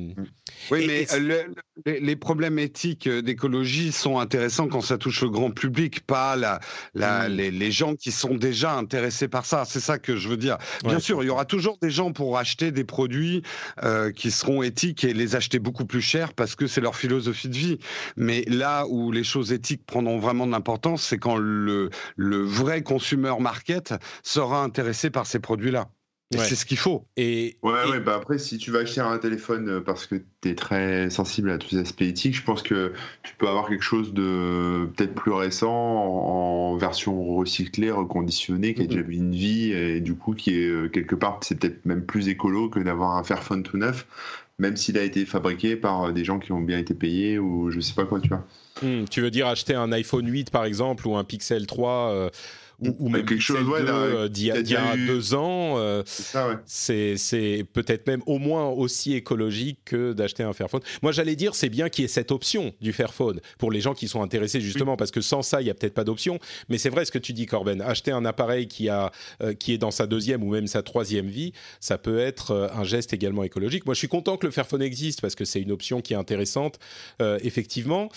[0.70, 1.54] Oui, Et- mais et- le-
[2.00, 6.58] les, problèmes éthiques d'écologie sont intéressants quand ça touche le grand public, pas la,
[6.94, 7.32] la- Mm.
[7.32, 9.64] les, les gens qui sont déjà intéressés par ça.
[9.66, 10.56] C'est ça que je veux dire.
[10.82, 13.42] Bien Ouais, sûr, il y aura toujours des gens pour acheter des produits
[14.14, 17.56] qui seront éthiques et les acheter beaucoup plus cher parce que c'est leur philosophie de
[17.56, 17.78] vie.
[18.16, 22.82] Mais là où les choses éthiques prendront vraiment de l'importance, c'est quand le, le vrai
[22.82, 25.90] consumer market sera intéressé par ces produits-là.
[26.32, 26.48] Et Ouais.
[26.48, 27.06] c'est ce qu'il faut.
[27.16, 30.14] et, Ouais, et- ouais, bah après, si tu vas acheter un téléphone euh, parce que
[30.40, 32.92] tu es très sensible à tous les aspects éthiques, je pense que
[33.24, 38.82] tu peux avoir quelque chose de peut-être plus récent en, en version recyclée, reconditionnée, qui
[38.82, 38.88] a Mhm.
[38.88, 42.04] déjà vu une vie et du coup qui est euh, quelque part, c'est peut-être même
[42.06, 44.06] plus écolo que d'avoir un Fairphone tout neuf,
[44.58, 47.70] même s'il a été fabriqué par euh, des gens qui ont bien été payés ou
[47.70, 48.44] je sais pas quoi, tu vois.
[48.82, 52.30] hum, tu veux dire acheter un iPhone 8, par exemple, ou un Pixel 3, euh,
[52.80, 55.78] ou, même quelque chose, ouais, 2 là, euh, d'il y a, y eu- deux ans.
[55.78, 56.02] euh,
[56.66, 57.64] C'est ouais.
[57.64, 60.80] peut-être même au moins aussi écologique que d'acheter un Fairphone.
[61.02, 63.94] Moi, j'allais dire, c'est bien qu'il y ait cette option du Fairphone pour les gens
[63.94, 66.38] qui sont intéressés justement, parce que sans ça, il n'y a peut-être pas d'option.
[66.68, 67.80] Mais c'est vrai ce que tu dis, Corben.
[67.80, 69.10] Acheter un appareil qui, a,
[69.42, 72.84] euh, qui est dans sa deuxième ou même sa troisième vie, ça peut être un
[72.84, 73.86] geste également écologique.
[73.86, 76.16] Moi, je suis content que le Fairphone existe parce que c'est une option qui est
[76.16, 76.78] intéressante,
[77.22, 78.08] euh, effectivement.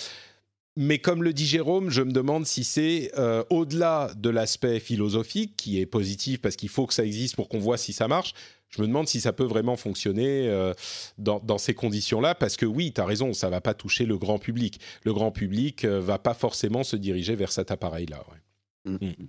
[0.82, 5.58] Mais comme le dit Jérôme, je me demande si c'est euh, au-delà de l'aspect philosophique,
[5.58, 8.34] qui est positif parce qu'il faut que ça existe pour qu'on voit si ça marche,
[8.70, 10.74] je me demande si ça peut vraiment fonctionner euh,
[11.18, 14.18] dans, dans ces conditions-là, parce que oui, tu as raison, ça va pas toucher le
[14.18, 14.80] grand public.
[15.04, 18.24] Le grand public euh, va pas forcément se diriger vers cet appareil-là.
[18.32, 18.92] ouais.
[18.94, 19.06] Mm.
[19.06, 19.28] Mm.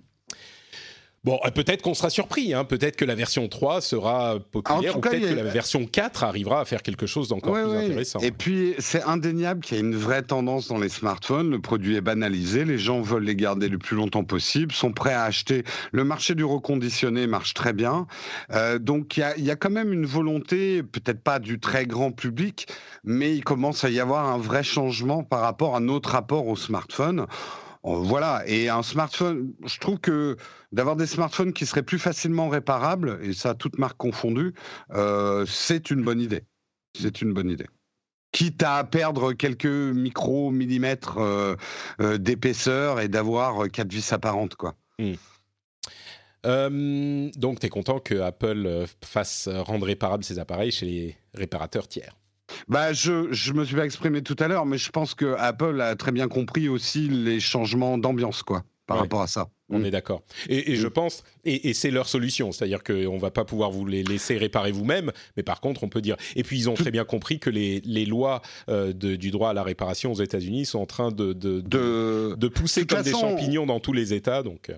[1.23, 2.63] Bon, euh, peut-être qu'on sera surpris, hein.
[2.65, 6.61] peut-être que la version 3 sera populaire, ou peut-être a- que la version 4 arrivera
[6.61, 7.85] à faire quelque chose d'encore Ouais, plus ouais.
[7.85, 8.19] intéressant.
[8.21, 11.51] Et puis, c'est indéniable qu'il y a une vraie tendance dans les smartphones.
[11.51, 15.13] Le produit est banalisé, les gens veulent les garder le plus longtemps possible, sont prêts
[15.13, 15.63] à acheter.
[15.91, 18.07] Le marché du reconditionné marche très bien.
[18.51, 22.11] Euh, donc, il y y a quand même une volonté, peut-être pas du très grand
[22.11, 22.65] public,
[23.03, 26.55] mais il commence à y avoir un vrai changement par rapport à notre rapport au
[26.55, 27.27] smartphone.
[27.83, 30.37] Voilà, et un smartphone, je trouve que
[30.71, 34.53] d'avoir des smartphones qui seraient plus facilement réparables, et ça, toute marque confondue,
[34.91, 36.43] euh, c'est une bonne idée.
[36.99, 37.67] C'est une bonne idée.
[38.31, 41.55] Quitte à perdre quelques micro-millimètres euh,
[42.01, 44.75] euh, d'épaisseur et d'avoir quatre vis apparentes, quoi.
[44.99, 45.15] Hmm.
[47.35, 52.15] donc, tu es content que Apple fasse rendre réparables ses appareils chez les réparateurs tiers
[52.67, 55.81] bah, je, je me suis pas exprimé tout à l'heure, mais je pense que Apple
[55.81, 59.47] a très bien compris aussi les changements d'ambiance, quoi, par rapport à ça.
[59.69, 59.85] On mm.
[59.85, 60.23] est d'accord.
[60.49, 60.91] Et, je mm.
[60.91, 65.11] pense, et, c'est leur solution, c'est-à-dire qu'on va pas pouvoir vous les laisser réparer vous-même,
[65.37, 66.17] mais par contre, on peut dire.
[66.35, 69.51] Et puis, ils ont très bien compris que les, les lois euh, de, du droit
[69.51, 73.65] à la réparation aux États-Unis sont en train de, de, de, pousser comme des champignons
[73.65, 74.43] dans tous les États.
[74.43, 74.71] Donc.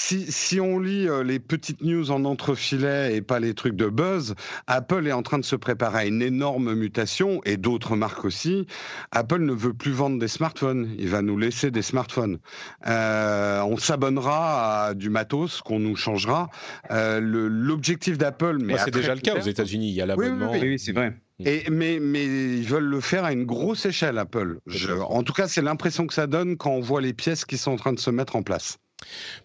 [0.00, 3.88] Si, si, on lit euh, les petites news en entrefilet et pas les trucs de
[3.88, 4.36] buzz,
[4.68, 8.66] Apple est en train de se préparer à une énorme mutation et d'autres marques aussi.
[9.10, 12.38] Apple ne veut plus vendre des smartphones, il va nous laisser des smartphones.
[12.86, 16.48] Euh, on s'abonnera à du matos qu'on nous changera.
[16.92, 20.52] Euh, L'objectif d'Apple, mais c'est déjà le cas aux États-Unis, il y a l'abonnement.
[20.52, 21.18] Oui, oui, c'est vrai.
[21.44, 24.60] Et, mais, mais ils veulent le faire à une grosse échelle, Apple.
[25.08, 27.72] en tout cas, c'est l'impression que ça donne quand on voit les pièces qui sont
[27.72, 28.78] en train de se mettre en place.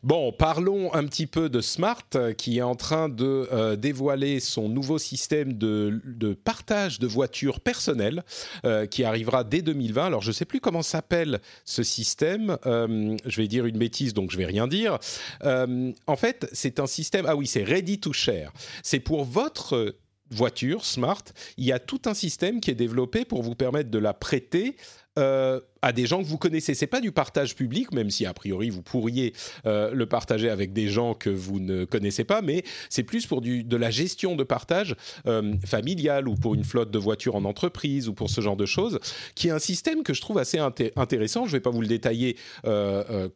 [0.01, 2.03] Bon, parlons un petit peu de Smart
[2.37, 6.01] qui est en train de euh, dévoiler son nouveau système de,
[6.43, 8.23] partage de voitures personnelles
[8.65, 10.05] euh, qui arrivera dès 2020.
[10.05, 12.57] Alors, je ne sais plus comment s'appelle ce système.
[12.65, 14.97] Euh, je vais dire une bêtise, donc je vais rien dire.
[15.43, 17.25] en fait, c'est un système.
[17.27, 18.51] Ah oui, c'est Ready to Share.
[18.81, 19.95] C'est pour votre
[20.29, 21.23] voiture smart,
[21.57, 24.75] il y a tout un système qui est développé pour vous permettre de la prêter
[25.19, 26.73] euh, à des gens que vous connaissez.
[26.73, 29.33] C'est pas du partage public, même si a priori vous pourriez
[29.65, 33.41] euh, le partager avec des gens que vous ne connaissez pas, mais c'est plus pour
[33.41, 34.95] du, de la gestion de partage
[35.27, 38.65] euh, familial ou pour une flotte de voitures en entreprise ou pour ce genre de
[38.65, 38.99] choses,
[39.35, 41.45] qui est un système que je trouve assez intéressant.
[41.45, 42.37] Je vais pas vous le détailler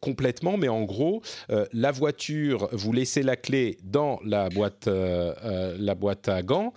[0.00, 1.22] complètement, mais en gros,
[1.72, 6.72] la voiture, vous laissez la clé dans la boîte, la boîte à gants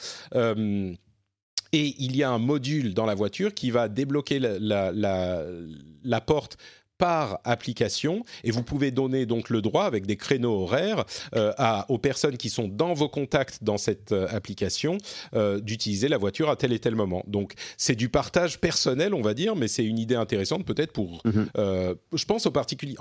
[1.74, 6.58] et il y a un module dans la voiture qui va débloquer la, la, porte
[6.98, 11.04] par application et vous pouvez donner donc le droit avec des créneaux horaires
[11.36, 15.00] euh, à, aux personnes qui sont dans vos contacts dans cette euh, application
[15.34, 17.24] euh, d'utiliser la voiture à tel et tel moment.
[17.26, 21.24] Donc c'est du partage personnel on va dire, mais c'est une idée intéressante peut-être pour,
[21.26, 21.48] mhm.
[21.56, 22.52] je pense en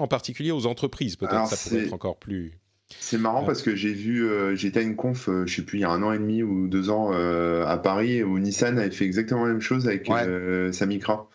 [0.07, 2.59] particulier aux entreprises peut-être ça pourrait être encore plus.
[2.99, 5.78] C'est marrant parce que j'ai vu, euh, j'étais à une conf, euh, je sais plus,
[5.78, 8.78] il y a un an et demi ou deux ans euh, à Paris où Nissan
[8.78, 10.72] avait fait exactement la même chose avec ouais.
[10.72, 11.28] sa Micra.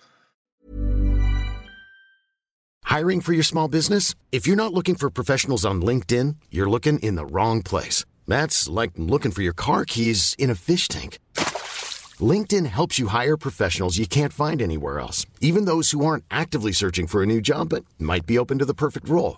[2.86, 4.16] Hiring for your small business?
[4.32, 8.06] If you're not looking for professionals on LinkedIn, you're looking in the wrong place.
[8.28, 11.20] That's like looking for your car keys in a fish tank.
[12.22, 16.72] LinkedIn helps you hire professionals you can't find anywhere else, even those who aren't actively
[16.72, 19.38] searching for a new job but might be open to the perfect role.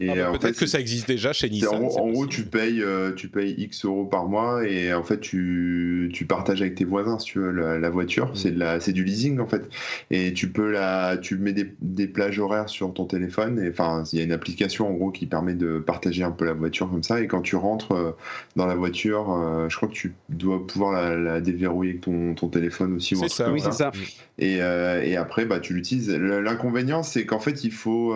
[0.00, 1.74] Et ah bah, peut-être que ça existe déjà chez Nissan.
[1.74, 6.08] En, gros, tu payes, euh, tu payes X euros par mois et en fait, tu,
[6.14, 8.32] tu partages avec tes voisins, si tu veux, la, voiture.
[8.32, 8.78] Mm.
[8.78, 9.68] C'est du leasing, en fait.
[10.12, 13.60] Et tu peux la, tu mets des, des plages horaires sur ton téléphone.
[13.68, 16.52] Enfin, il y a une application, en gros, qui permet de partager un peu la
[16.52, 17.20] voiture comme ça.
[17.20, 18.12] Et quand tu rentres euh,
[18.54, 22.46] dans la voiture, euh, je crois que tu dois pouvoir la, déverrouiller avec ton, ton
[22.46, 23.16] téléphone aussi.
[23.16, 23.90] C'est ça, oui, c'est ça.
[24.38, 26.08] Et, et après, bah, tu l'utilises.
[26.08, 28.14] L'inconvénient, c'est qu'en fait, il faut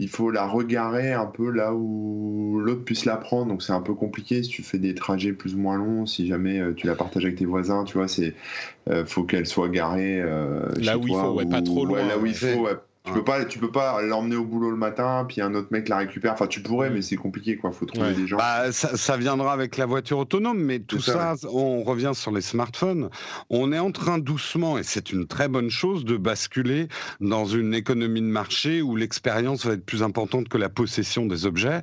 [0.00, 3.46] il faut la regarer un peu là où l'autre puisse la prendre.
[3.46, 6.06] Donc c'est un peu compliqué si tu fais des trajets plus ou moins longs.
[6.06, 8.34] Si jamais euh, tu la partages avec tes voisins, tu vois, c'est
[8.90, 12.06] euh, faut qu'elle soit garée euh, là où il faut, ouais, pas trop loin.
[12.06, 12.66] là où il faut,
[13.04, 15.90] tu peux pas, tu peux pas l'emmener au boulot le matin, puis un autre mec
[15.90, 16.32] la récupère.
[16.32, 17.70] Enfin, tu pourrais, mais c'est compliqué, quoi.
[17.70, 18.38] Faut trouver des gens.
[18.38, 23.10] Bah, ça, viendra avec la voiture autonome, mais tout ça, on revient sur les smartphones.
[23.50, 26.88] On est en train doucement, et c'est une très bonne chose, de basculer
[27.20, 31.44] dans une économie de marché où l'expérience va être plus importante que la possession des
[31.44, 31.82] objets,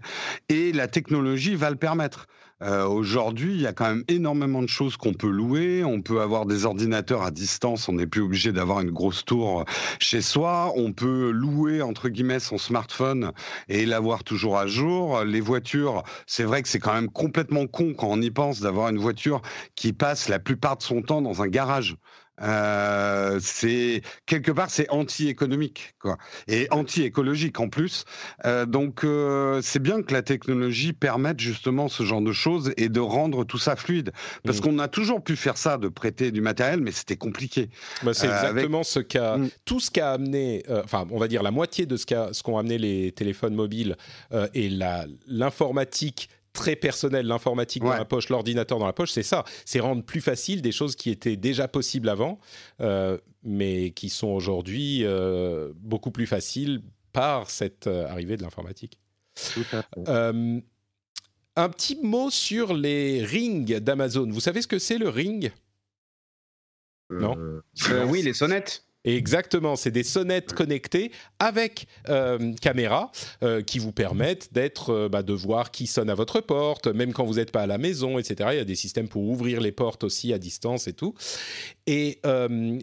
[0.49, 2.27] et la technologie va le permettre.
[2.61, 5.83] Euh, aujourd'hui, il y a quand même énormément de choses qu'on peut louer.
[5.83, 7.89] On peut avoir des ordinateurs à distance.
[7.89, 9.65] On n'est plus obligé d'avoir une grosse tour
[9.99, 10.71] chez soi.
[10.75, 13.31] On peut louer entre guillemets son smartphone
[13.67, 15.23] et l'avoir toujours à jour.
[15.23, 18.89] Les voitures, c'est vrai que c'est quand même complètement con quand on y pense d'avoir
[18.89, 19.41] une voiture
[19.75, 21.97] qui passe la plupart de son temps dans un garage.
[22.41, 26.17] Euh, c'est quelque part c'est anti-économique quoi
[26.47, 28.05] et anti-écologique en plus.
[28.45, 32.89] Euh, donc euh, c'est bien que la technologie permette justement ce genre de choses et
[32.89, 34.11] de rendre tout ça fluide
[34.43, 34.61] parce Mm.
[34.61, 37.69] qu'on a toujours pu faire ça de prêter du matériel mais c'était compliqué.
[38.03, 39.49] Bah, c'est avec- exactement ce qu'a Mm.
[39.65, 42.57] tout ce qu'a amené, enfin on va dire la moitié de ce qu'a ce qu'ont
[42.57, 43.97] amené les téléphones mobiles
[44.53, 49.43] et la l'informatique très personnelle, l'informatique dans la poche, l'ordinateur dans la poche, c'est ça,
[49.65, 52.39] c'est rendre plus facile des choses qui étaient déjà possibles avant,
[52.81, 56.81] euh, mais qui sont aujourd'hui euh, beaucoup plus faciles
[57.13, 58.99] par cette euh, arrivée de l'informatique.
[61.57, 64.29] Un petit mot sur les rings d'Amazon.
[64.29, 65.51] Vous savez ce que c'est le ring?
[67.09, 67.61] Non?
[68.07, 68.85] Oui, les sonnettes.
[69.03, 75.23] Exactement, c'est des sonnettes connectées avec euh, caméra euh, qui vous permettent d'être, euh, bah,
[75.23, 78.19] de voir qui sonne à votre porte, même quand vous n'êtes pas à la maison,
[78.19, 78.49] etc.
[78.53, 81.15] Il y a des systèmes pour ouvrir les portes aussi à distance et tout.
[81.87, 82.77] Et euh,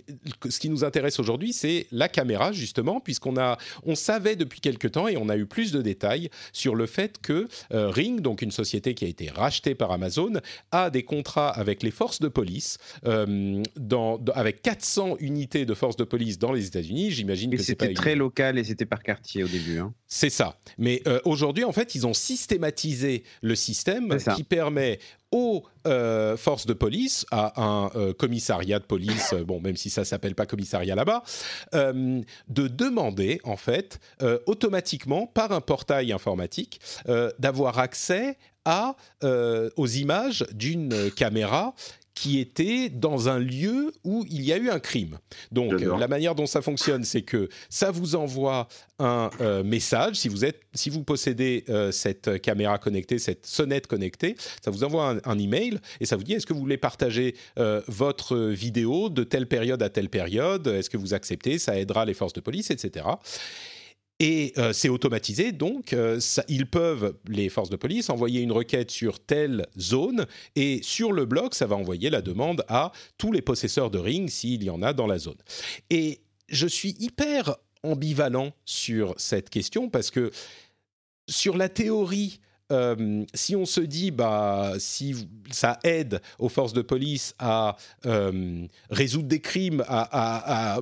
[0.48, 4.88] ce qui nous intéresse aujourd'hui, c'est la caméra justement, puisqu'on a, on savait depuis quelque
[4.88, 8.50] temps et on a eu plus de détails sur le fait que Ring, donc une
[8.50, 10.32] société qui a été rachetée par Amazon,
[10.72, 16.38] a des contrats avec les forces de police, avec 400 unités de forces de police
[16.38, 17.10] dans les États-Unis.
[17.10, 19.78] J'imagine que c'était très local et c'était par quartier au début.
[19.78, 19.92] hein.
[20.06, 20.58] c'est ça.
[20.78, 24.98] Mais euh, aujourd'hui, en fait, ils ont systématisé le système qui permet
[25.30, 30.04] aux euh, forces de police, à un euh, commissariat de police, bon, même si ça
[30.04, 31.22] s'appelle pas commissariat là-bas,
[31.74, 33.98] euh, de demander, en fait,
[34.46, 36.80] automatiquement, par un portail informatique,
[37.38, 38.96] d'avoir accès à,
[39.76, 41.74] aux images d'une caméra
[42.18, 45.18] qui était dans un lieu où il y a eu un crime.
[45.52, 48.66] Donc, euh, la manière dont ça fonctionne, c'est que ça vous envoie
[48.98, 50.16] un euh, message.
[50.16, 54.82] Si vous, êtes, si vous possédez euh, cette caméra connectée, cette sonnette connectée, ça vous
[54.82, 58.36] envoie un, un email et ça vous dit est-ce que vous voulez partager euh, votre
[58.36, 60.66] vidéo de telle période à telle période?
[60.66, 61.60] Est-ce que vous acceptez?
[61.60, 63.06] Ça aidera les forces de police, etc.
[64.20, 68.90] Et euh, c'est automatisé, donc euh, ils peuvent, les forces de police, envoyer une requête
[68.90, 73.42] sur telle zone, et sur le bloc, ça va envoyer la demande à tous les
[73.42, 75.36] possesseurs de ring s'il y en a dans la zone.
[75.90, 80.32] Et je suis hyper ambivalent sur cette question parce que
[81.28, 82.40] sur la théorie,
[82.72, 87.76] euh, si on se dit bah si ça aide aux forces de police à
[88.90, 90.80] résoudre des crimes, à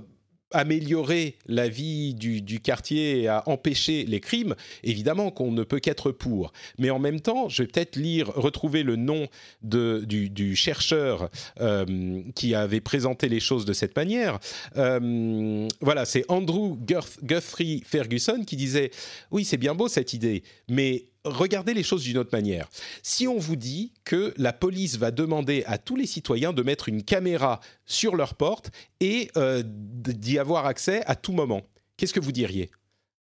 [0.57, 6.11] améliorer la vie du, quartier et à empêcher les crimes, évidemment qu'on ne peut qu'être
[6.11, 6.53] pour.
[6.79, 9.27] Mais en même temps, je vais peut-être lire, retrouver le nom
[9.63, 11.29] de, du, chercheur
[11.61, 14.39] euh, qui avait présenté les choses de cette manière.
[14.77, 18.91] Euh, voilà, c'est Andrew Guth- Guthrie Ferguson qui disait
[19.31, 22.69] Oui, c'est bien beau cette idée, mais regardez les choses d'une autre manière.
[23.03, 26.89] Si on vous dit que la police va demander à tous les citoyens de mettre
[26.89, 28.71] une caméra sur leur porte
[29.01, 31.63] et euh, d'y avoir accès à tout moment,
[31.97, 32.71] qu'est-ce que vous diriez?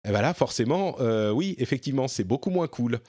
[0.06, 3.00] Eh ben là, forcément, euh, oui, effectivement, c'est beaucoup moins cool.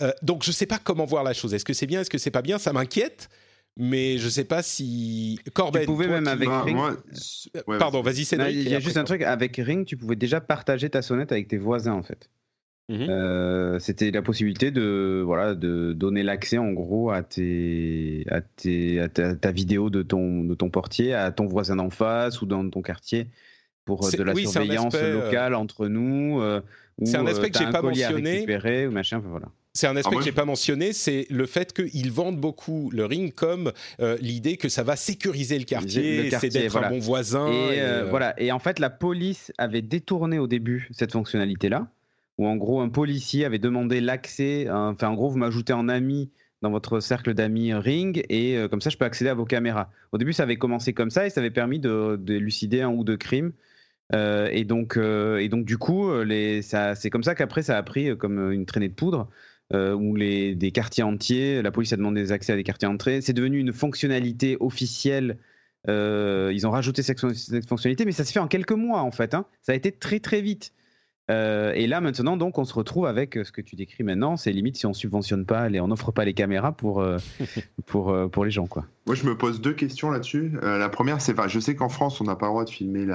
[0.00, 1.52] Euh, donc, je ne sais pas comment voir la chose.
[1.52, 2.00] Est-ce que c'est bien?
[2.00, 2.58] Est-ce que c'est pas bien?
[2.58, 3.28] Ça m'inquiète,
[3.76, 5.38] mais je ne sais pas si.
[5.52, 6.96] Corben, Tu pouvais toi même avec Ring- moi,
[7.66, 8.56] ouais, Pardon, vas-y, Cédric.
[8.56, 11.48] Il y a juste un truc, avec Ring, tu pouvais déjà partager ta sonnette avec
[11.48, 12.30] tes voisins en fait.
[12.88, 13.06] Mhm.
[13.10, 18.98] Euh, C'était la possibilité de, voilà, de donner l'accès en gros à, tes, à, tes,
[19.00, 22.46] à ta, ta vidéo de ton, de ton portier à ton voisin d'en face ou
[22.46, 23.26] dans ton quartier
[23.84, 26.40] pour euh, de la oui, surveillance aspect, euh, locale entre nous.
[26.40, 26.60] euh,
[26.98, 28.30] ou, c'est un aspect euh, que j'ai pas mentionné.
[28.32, 29.46] récupérer ou machin, enfin, voilà.
[29.74, 32.90] C'est un aspect Ah, moi, que j'ai pas mentionné, c'est le fait qu'ils vendent beaucoup
[32.92, 33.70] le ring comme
[34.00, 36.88] euh, l'idée que ça va sécuriser le quartier, c'est d'être voilà.
[36.88, 37.46] un bon voisin.
[37.52, 38.34] Et, et, euh, euh, voilà.
[38.40, 41.86] Et en fait, la police avait détourné au début cette fonctionnalité-là,
[42.38, 44.68] où en gros, un policier avait demandé l'accès.
[44.70, 46.30] Enfin, en gros, vous m'ajoutez en ami
[46.62, 49.90] dans votre cercle d'amis Ring, et euh, comme ça, je peux accéder à vos caméras.
[50.12, 53.04] Au début, ça avait commencé comme ça, et ça avait permis de, d'élucider un ou
[53.04, 53.52] deux crimes.
[54.14, 56.10] Euh, et, donc, euh, et donc, du coup,
[56.64, 59.28] c'est comme ça qu'après, ça a pris comme une traînée de poudre.
[59.72, 63.20] où les, des quartiers entiers, la police a demandé des accès à des quartiers entiers.
[63.20, 65.38] C'est devenu une fonctionnalité officielle
[65.86, 67.20] ils ont rajouté cette
[67.68, 69.32] fonctionnalité, mais ça se fait en quelques mois en fait.
[69.32, 69.46] hein.
[69.62, 70.72] Ça a été très très vite.
[71.30, 74.36] Euh, et là maintenant, donc, on se retrouve avec euh, ce que tu décris maintenant.
[74.36, 77.18] C'est limite si on subventionne pas, les, on n'offre pas les caméras pour euh,
[77.86, 78.86] pour euh, pour les gens quoi.
[79.06, 80.52] Moi, je me pose deux questions là-dessus.
[80.62, 82.70] Euh, la première, c'est, enfin, je sais qu'en France, on n'a pas le droit de
[82.70, 83.06] filmer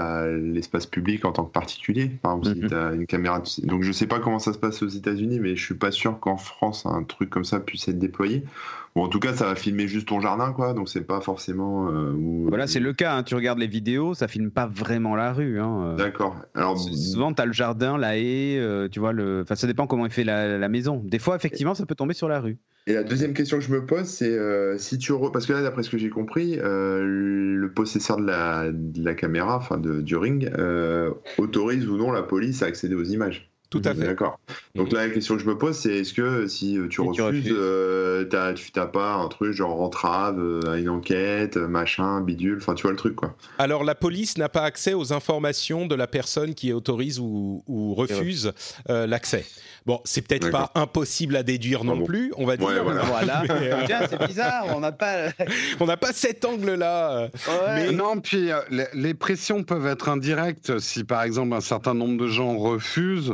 [0.52, 2.10] l'espace public en tant que particulier.
[2.22, 2.70] Par exemple, si Mhm.
[2.70, 3.40] tu as une caméra.
[3.42, 5.92] de- Donc, je sais pas comment ça se passe aux États-Unis, mais je suis pas
[5.92, 8.44] sûr qu'en France, un truc comme ça puisse être déployé.
[8.96, 10.74] Bon, en tout cas, ça va filmer juste ton jardin, quoi.
[10.74, 11.90] Donc, c'est pas forcément.
[11.90, 13.16] euh, où- Voilà, c'est le cas.
[13.18, 13.24] hein.
[13.24, 15.60] Tu regardes les vidéos, ça filme pas vraiment la rue.
[15.60, 15.94] hein.
[15.94, 16.36] Euh, D'accord.
[16.54, 19.42] Alors, Souvent, tu as le jardin, la haie, euh, tu vois, le...
[19.42, 21.02] enfin, ça dépend comment est fait la, la maison.
[21.04, 22.58] Des fois, effectivement, ça peut tomber sur la rue.
[22.86, 25.62] Et la deuxième question que je me pose, c'est euh, si tu parce que là,
[25.62, 30.02] d'après ce que j'ai compris, euh, le possesseur de la, de la caméra, enfin de,
[30.02, 33.50] du ring, euh, autorise ou non la police à accéder aux images.
[33.74, 34.06] Tout à fait.
[34.06, 34.40] D'accord.
[34.76, 38.54] Donc là, la question que je me pose, c'est est-ce que si tu refuses, euh,
[38.54, 42.92] tu n'as pas un truc genre entrave à une enquête, machin, bidule, enfin tu vois
[42.92, 43.36] le truc quoi.
[43.58, 47.96] Alors la police n'a pas accès aux informations de la personne qui autorise ou, ou
[47.96, 48.54] refuse
[48.88, 49.44] l'accès.
[49.86, 52.84] Bon, c'est peut-être pas impossible à déduire non plus, on va dire.
[52.84, 53.44] voilà.
[53.86, 55.30] Tiens, c'est bizarre, on n'a pas.
[55.80, 57.30] on n'a pas cet angle-là.
[57.76, 57.92] Mais...
[57.92, 58.50] Non, puis
[58.94, 60.78] les pressions peuvent être indirectes.
[60.78, 63.34] Si par exemple un certain nombre de gens refusent,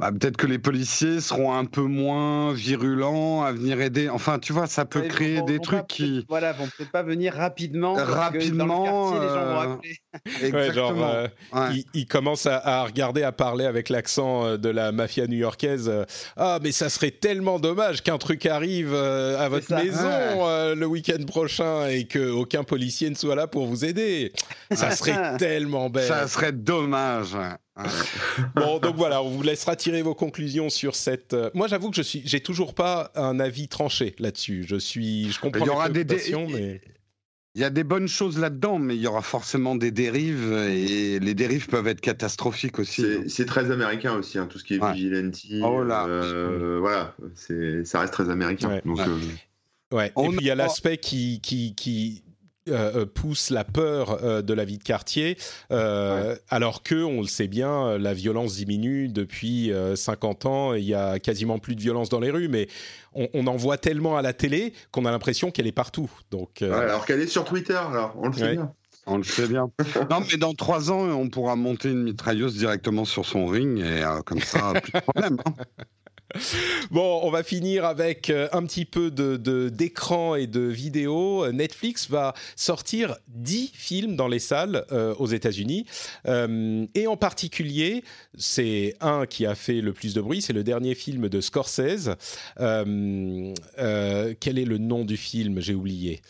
[0.00, 4.08] bah, peut-être que les policiers seront un peu moins virulents à venir aider.
[4.08, 6.24] Enfin, tu vois, ça peut créer des trucs qui.
[6.28, 7.94] Voilà, vont peut-être pas venir rapidement.
[7.94, 9.12] Rapidement.
[9.20, 9.96] les gens vont appeler.
[10.42, 11.12] Exactement.
[11.12, 15.92] Ouais, genre, il, commence à, regarder, à parler avec l'accent de la mafia new-yorkaise.
[16.36, 21.88] Ah, mais ça serait tellement dommage qu'un truc arrive à votre maison le week-end prochain
[21.88, 24.32] et qu'aucun policier ne soit là pour vous aider.
[24.72, 26.08] Ça serait tellement bête.
[26.08, 27.36] Ça serait dommage.
[28.54, 31.34] bon, donc voilà, on vous laissera tirer vos conclusions sur cette.
[31.34, 34.64] Euh, moi, j'avoue que je suis, j'ai toujours pas un avis tranché là-dessus.
[34.66, 35.64] Je suis, je comprends.
[35.64, 36.80] Il y aura des mais.
[37.56, 41.18] Il y a des bonnes choses là-dedans, mais il y aura forcément des dérives et
[41.18, 43.04] les dérives peuvent être catastrophiques aussi.
[43.28, 45.36] C'est très américain aussi, hein, tout ce qui est vigilante.
[45.64, 46.06] Oh là.
[46.06, 47.16] Euh, voilà,
[47.84, 48.68] ça reste très américain.
[48.68, 48.82] Ouais.
[48.84, 49.00] Donc,
[49.92, 50.12] ouais.
[50.16, 52.22] Et puis il y a l'aspect qui, qui, qui
[52.68, 55.38] euh, pousse la peur euh, de la vie de quartier,
[55.72, 60.74] euh, alors que, on le sait bien, la violence diminue depuis 50 ans.
[60.74, 62.68] Il y a quasiment plus de violence dans les rues, mais
[63.14, 66.10] on, en voit tellement à la télé qu'on a l'impression qu'elle est partout.
[66.30, 68.72] Donc, alors qu'elle est sur Twitter, alors on le sait bien.
[69.06, 69.70] On le sait bien.
[70.10, 74.04] non, mais dans trois ans, on pourra monter une mitrailleuse directement sur son ring et
[74.26, 75.38] comme ça, plus de problème.
[75.46, 75.54] Hein.
[76.90, 81.50] Bon, on va finir avec euh, un petit peu de, d'écran et de vidéo.
[81.52, 85.86] Netflix va sortir 10 films dans les salles euh, aux États-Unis.
[86.26, 88.04] Euh, et en particulier,
[88.36, 92.10] c'est un qui a fait le plus de bruit, c'est le dernier film de Scorsese.
[92.56, 93.54] quel
[94.58, 95.60] est le nom du film?
[95.60, 96.20] J'ai oublié.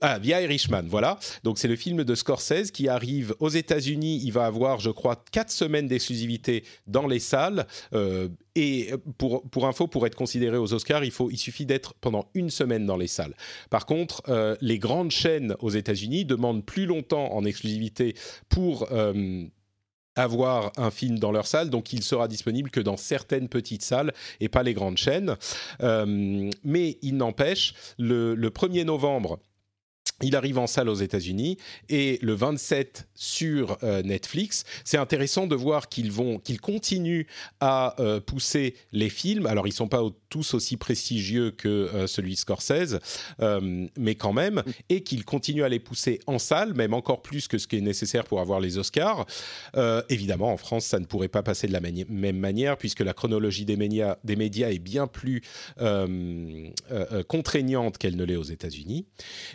[0.00, 1.18] Ah, The Irishman, voilà.
[1.42, 4.20] Donc c'est le film de Scorsese qui arrive aux États-Unis.
[4.22, 7.66] Il va avoir, je crois, quatre semaines d'exclusivité dans les salles.
[7.94, 11.94] Euh, et pour, pour info, pour être considéré aux Oscars, il, faut, il suffit d'être
[11.94, 13.34] pendant une semaine dans les salles.
[13.70, 18.14] Par contre, euh, les grandes chaînes aux États-Unis demandent plus longtemps en exclusivité
[18.48, 18.88] pour...
[18.92, 19.44] Euh,
[20.16, 24.12] avoir un film dans leur salle, donc il sera disponible que dans certaines petites salles
[24.40, 25.36] et pas les grandes chaînes.
[25.80, 29.38] mais il n'empêche, le, le 1er novembre,
[30.22, 31.58] il arrive en salle aux États-Unis
[31.88, 34.64] et le 27 sur euh, Netflix.
[34.84, 37.26] C'est intéressant de voir qu'ils vont, qu'ils continuent
[37.60, 39.46] à euh, pousser les films.
[39.46, 42.98] Alors ils sont pas tous aussi prestigieux que euh, celui de Scorsese,
[43.96, 47.58] mais quand même, et qu'ils continuent à les pousser en salle, même encore plus que
[47.58, 49.26] ce qui est nécessaire pour avoir les Oscars.
[50.08, 53.64] évidemment, en France, ça ne pourrait pas passer de la même manière puisque la chronologie
[53.64, 55.42] des médias, des médias est bien plus
[57.28, 59.06] contraignante qu'elle ne l'est aux États-Unis.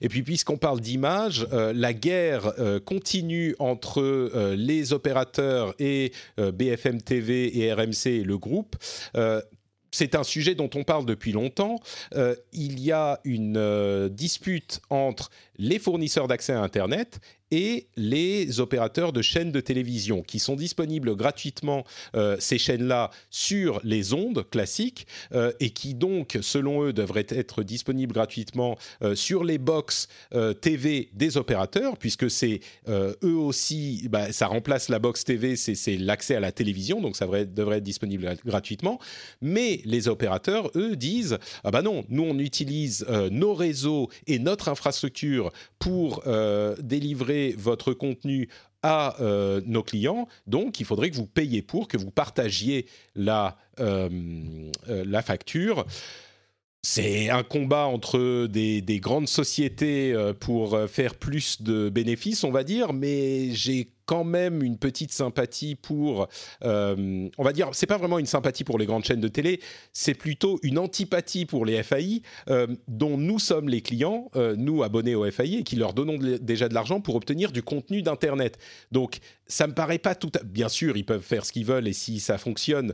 [0.02, 5.74] Et puis puisqu'on on parle d'image, euh, la guerre euh, continue entre euh, les opérateurs
[5.80, 8.76] et BFM TV et RMC, le groupe
[9.96, 11.80] c'est un sujet dont on parle depuis longtemps.
[12.52, 17.20] il y a une dispute entre les fournisseurs d'accès à Internet
[17.54, 21.86] et les opérateurs de chaînes de télévision qui sont disponibles gratuitement,
[22.16, 27.62] euh, ces chaînes-là, sur les ondes classiques euh, et qui donc, selon eux, devraient être
[27.62, 30.08] disponibles gratuitement euh, sur les box
[30.62, 36.36] TV des opérateurs, puisque c'est eux aussi, bah, ça remplace la box TV, c'est l'accès
[36.36, 39.00] à la télévision, donc ça devrait, devrait être disponible gratuitement.
[39.42, 44.70] Mais les opérateurs, eux, disent, ah bah non, nous on utilise nos réseaux et notre
[44.70, 46.24] infrastructure pour
[46.82, 48.48] délivrer votre contenu
[48.84, 50.28] à euh, nos clients.
[50.46, 52.86] Donc, il faudrait que vous payiez pour, que vous partagiez
[53.16, 54.10] la, euh,
[54.90, 55.86] euh, la facture.
[56.82, 62.66] C'est un combat entre des, des, grandes sociétés pour faire plus de bénéfices, on va
[62.66, 66.28] dire, mais j'ai quand même une petite sympathie pour,
[66.64, 69.60] euh, on va dire, c'est pas vraiment une sympathie pour les grandes chaînes de télé,
[69.94, 74.84] c'est plutôt une antipathie pour les FAI euh, dont nous sommes les clients, euh, nous
[74.84, 78.58] abonnés aux FAI et qui leur donnons déjà de l'argent pour obtenir du contenu d'internet.
[78.92, 80.44] Donc ça me paraît pas tout, à...
[80.44, 82.94] bien sûr ils peuvent faire ce qu'ils veulent et si ça fonctionne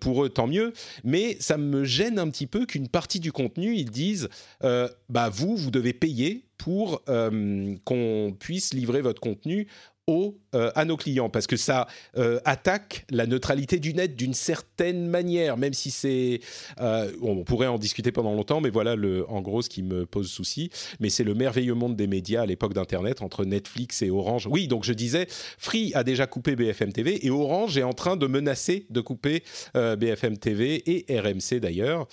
[0.00, 0.72] pour eux tant mieux,
[1.04, 4.28] mais ça me gêne un petit peu qu'une partie du contenu ils disent,
[4.60, 9.68] bah vous vous devez payer pour qu'on puisse livrer votre contenu
[10.06, 11.86] aux, euh, à nos clients parce que ça
[12.16, 16.40] euh, attaque la neutralité du net d'une certaine manière, même si c'est,
[16.80, 20.04] euh, on pourrait en discuter pendant longtemps, mais voilà le, en gros ce qui me
[20.04, 20.70] pose souci.
[21.00, 24.46] Mais c'est le merveilleux monde des médias à l'époque d'Internet entre Netflix et Orange.
[24.50, 25.26] Oui, donc je disais,
[25.58, 29.42] Free a déjà coupé BFM TV et Orange est en train de menacer de couper
[29.74, 32.06] BFM TV et RMC d'ailleurs.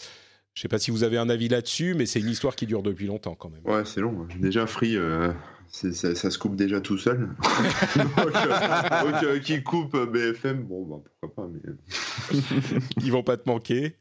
[0.53, 2.65] Je ne sais pas si vous avez un avis là-dessus, mais c'est une histoire qui
[2.65, 3.61] dure depuis longtemps quand même.
[3.65, 4.27] Ouais, c'est long.
[4.39, 4.97] Déjà, Free,
[5.71, 7.29] ça, ça, se coupe déjà tout seul.
[7.95, 11.49] donc, euh, euh, qui coupe BFM, bon, bah, pourquoi pas.
[11.51, 12.39] Mais...
[13.03, 13.95] Ils vont pas te manquer.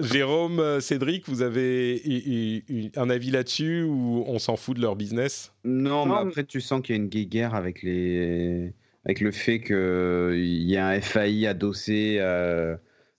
[0.00, 2.62] Jérôme, euh, Cédric, vous avez
[2.96, 5.52] un avis là-dessus ou on s'en fout de leur business?
[5.64, 8.72] Non, mais après, tu sens qu'il y a une guéguerre avec, les...
[9.04, 12.20] avec le fait qu'il y a un FAI adossé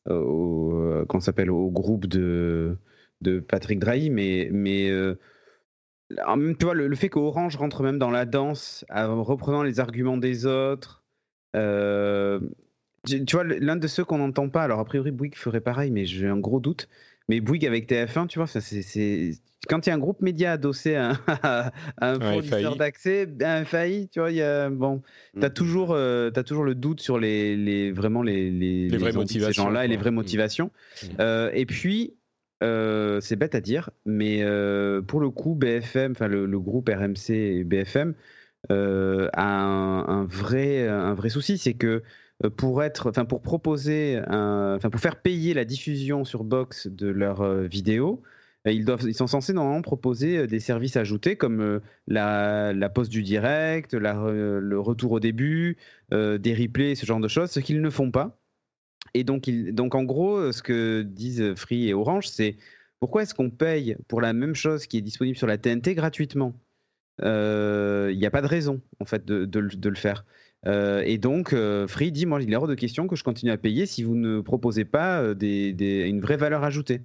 [0.10, 2.78] au, s'appelle, au groupe de,
[3.20, 4.50] de Patrick Drahi, mais.
[4.52, 4.90] mais
[6.16, 10.46] tu vois, le, fait qu'Orange rentre même dans la danse, en reprenant les arguments des
[10.46, 11.04] autres.
[11.56, 12.40] Euh,
[13.06, 16.06] tu vois, l'un de ceux qu'on n'entend pas, alors a priori Bouygues ferait pareil, mais
[16.06, 16.88] j'ai un gros doute.
[17.30, 19.32] Mais Bouygues avec TF1, tu vois, c'est
[19.70, 24.20] quand il y a un groupe média adossé à, un fournisseur d'accès, un FAI, tu
[24.20, 25.02] vois, il y a, bon,
[25.40, 25.54] tu as, mm.
[25.54, 29.48] toujours, euh, as toujours le doute sur les, les vraiment les, les, les vraies motivations.
[29.48, 30.72] Ces gens-là et les vraies motivations.
[31.04, 31.08] Mm.
[31.20, 32.16] Euh, et puis,
[32.64, 37.32] euh, c'est bête à dire, mais euh, pour le coup, BFM, enfin le, groupe RMC
[37.32, 38.14] et BFM
[38.72, 42.04] euh, a un, vrai, un vrai souci, c'est que
[42.58, 47.46] pour être, enfin pour proposer, enfin pour faire payer la diffusion sur Box de leurs
[47.64, 48.22] vidéos,
[48.66, 53.24] ils, doivent, ils sont censés normalement proposer des services ajoutés comme la, la poste du
[53.24, 55.78] direct, le retour au début,
[56.12, 58.41] des replays, ce genre de choses, ce qu'ils ne font pas.
[59.14, 62.56] Et donc, donc, en gros, ce que disent Free et Orange, c'est
[63.00, 66.54] pourquoi est-ce qu'on paye pour la même chose qui est disponible sur la TNT gratuitement?
[67.20, 70.26] Il euh, n'y a pas de raison, en fait, de, de, le faire.
[70.66, 73.52] Euh, et donc, euh, Free dit, moi, il est hors de question que je continue
[73.52, 77.02] à payer si vous ne proposez pas des, des, une vraie valeur ajoutée.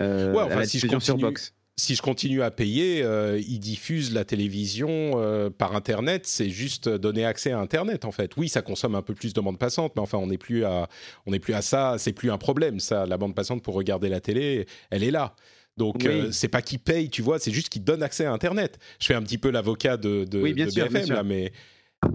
[0.00, 4.12] ouais, enfin, si je continue, sur Box si je continue à payer, euh, ils diffusent
[4.12, 6.26] la télévision euh, par Internet.
[6.26, 8.36] C'est juste donner accès à Internet, en fait.
[8.36, 10.88] Oui, ça consomme un peu plus de bande passante, mais enfin, on n'est plus à,
[11.24, 11.94] on n'est plus à ça.
[11.96, 13.06] C'est plus un problème, ça.
[13.06, 15.36] La bande passante pour regarder la télé, elle est là.
[15.76, 18.80] Donc, euh, c'est pas qu'ils payent, tu vois, c'est juste qu'ils donnent accès à Internet.
[18.98, 21.52] Je fais un petit peu l'avocat de, de, oui, bien de sûr, BFM, là, mais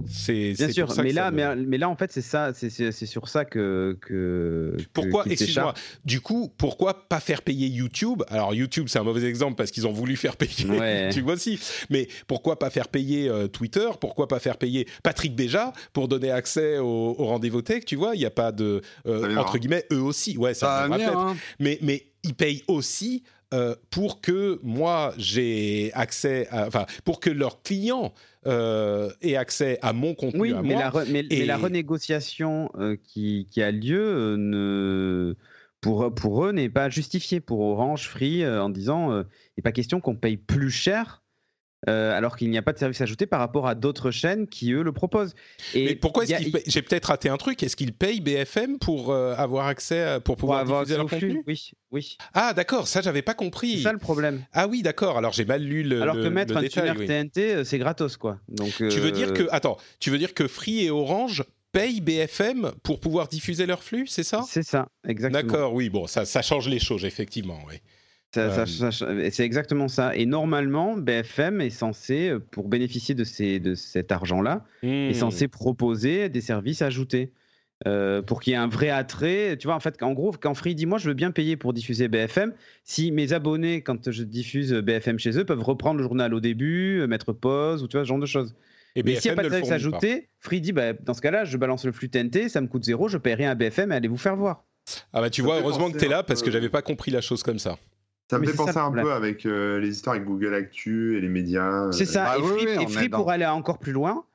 [0.07, 3.97] c'est bien sûr, mais là, mais, là en fait c'est ça, c'est sur ça que
[4.01, 5.73] que pourquoi excuse-moi.
[6.05, 8.23] Du coup, pourquoi pas faire payer YouTube?
[8.29, 11.59] Alors YouTube c'est un mauvais exemple parce qu'ils ont voulu faire payer tu vois aussi.
[11.89, 13.89] Mais pourquoi pas faire payer euh, Twitter?
[13.99, 18.19] Pourquoi pas faire payer Patrick Béja pour donner accès au, rendez-vous tech Tu vois, il
[18.19, 20.37] n'y a pas de euh, entre guillemets eux aussi.
[20.37, 21.17] Ouais, ça, ça peut-être.
[21.17, 21.35] Hein.
[21.59, 23.23] Mais mais ils payent aussi
[23.53, 28.13] euh, pour que moi j'ai accès, à, enfin pour que leurs clients
[28.47, 30.39] euh, aient accès à mon contenu.
[30.41, 35.35] Oui, mais, la mais, la renégociation euh, qui, qui, a lieu ne
[35.81, 39.25] pour, pour eux n'est pas justifiée pour Orange Free en disant il
[39.57, 41.22] n'est pas question qu'on paye plus cher
[41.89, 44.71] euh, alors qu'il n'y a pas de service ajouté par rapport à d'autres chaînes qui
[44.71, 45.33] eux le proposent.
[45.73, 47.61] Et Mais pourquoi est-ce qu'ils J'ai peut-être raté un truc.
[47.63, 51.43] Est-ce qu'ils payent BFM pour euh, avoir accès, pour pouvoir diffuser leur contenu?
[51.47, 52.17] Oui, oui.
[52.33, 53.77] Ah d'accord, ça j'avais pas compris.
[53.77, 54.43] C'est ça le problème.
[54.53, 55.17] Ah oui, d'accord.
[55.17, 56.01] Alors j'ai mal lu le.
[56.01, 58.39] Alors que mettre un détail, TNT, euh, c'est gratos quoi.
[58.47, 58.75] Donc.
[58.77, 63.01] Tu veux dire que attends, tu veux dire que Free et Orange payent BFM pour
[63.01, 64.43] pouvoir diffuser leur flux, c'est ça?
[64.47, 65.41] C'est ça, exactement.
[65.43, 67.75] D'accord, oui, bon, ça, ça change les choses, effectivement, oui.
[68.33, 70.15] C'est exactement ça.
[70.15, 75.13] Et normalement, BFM est censé, euh, pour bénéficier de, ces, de cet argent-là, est mmh.
[75.13, 77.31] censé proposer des services ajoutés.
[77.85, 79.57] Euh, pour qu'il y ait un vrai attrait.
[79.57, 81.73] Tu vois, en fait, en gros, quand Free dit moi, je veux bien payer pour
[81.73, 82.53] diffuser BFM,
[82.85, 87.01] si mes abonnés, quand je diffuse BFM chez eux, peuvent reprendre le journal au début,
[87.01, 88.55] euh, mettre pause ou tu vois, ce genre de choses.
[88.95, 91.43] Et Mais s'il n'y a pas de service ajouté, Free dit bah, dans ce cas-là,
[91.43, 93.95] je balance le flux TNT, ça me coûte zéro, je paie rien à BFM et
[93.95, 94.63] allez vous faire voir.
[95.11, 97.21] Ah bah tu vois, heureusement que tu es là parce que j'avais pas compris la
[97.21, 97.77] chose comme ça.
[98.29, 101.29] Ça me fait penser un peu avec euh, les histoires avec Google Actu et les
[101.29, 101.91] médias.
[101.91, 102.37] C'est ça.
[102.37, 104.25] Bah et Free, pour aller encore plus loin,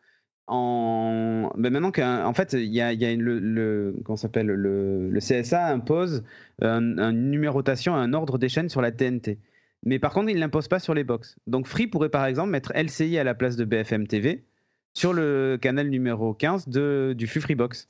[0.47, 1.51] en...
[1.57, 5.69] Ben maintenant qu'en fait, il y a, y a une, le, s'appelle le, le, CSA
[5.69, 6.23] impose
[6.61, 9.39] une numérotation, un ordre des chaînes sur la TNT.
[9.85, 11.37] Mais par contre, il ne l'impose pas sur les box.
[11.47, 14.45] Donc Free pourrait par exemple mettre LCI à la place de BFM TV
[14.95, 17.89] sur le canal numéro 15 de, du flux Freebox.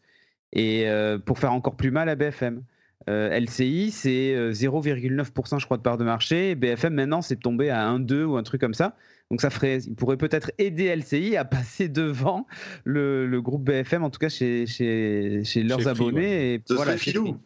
[0.52, 2.62] Et euh, pour faire encore plus mal à BFM.
[3.08, 6.54] Euh, LCI, c'est 0,9% euh, je crois de part de marché.
[6.54, 8.96] BFM maintenant, c'est tombé à 1,2 ou un truc comme ça.
[9.30, 12.46] Donc ça ferait, il pourrait peut-être aider LCI à passer devant
[12.84, 16.54] le, groupe BFM, en tout cas chez, chez, chez leurs abonnés.
[16.54, 17.38] Et, voilà, filou.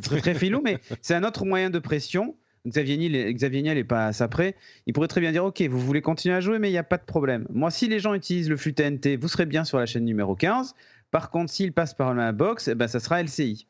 [0.00, 2.34] Très, très filou, mais c'est un autre moyen de pression
[2.66, 4.54] Xavier Niel, Xavier Niel est pas à ça près.
[4.86, 6.84] Il pourrait très bien dire Ok, vous voulez continuer à jouer, mais il n'y a
[6.84, 7.46] pas de problème.
[7.50, 10.36] Moi, si les gens utilisent le flux TNT, vous serez bien sur la chaîne numéro
[10.36, 10.74] 15.
[11.10, 13.66] Par contre, s'ils passent par la box, eh ben, ça sera LCI.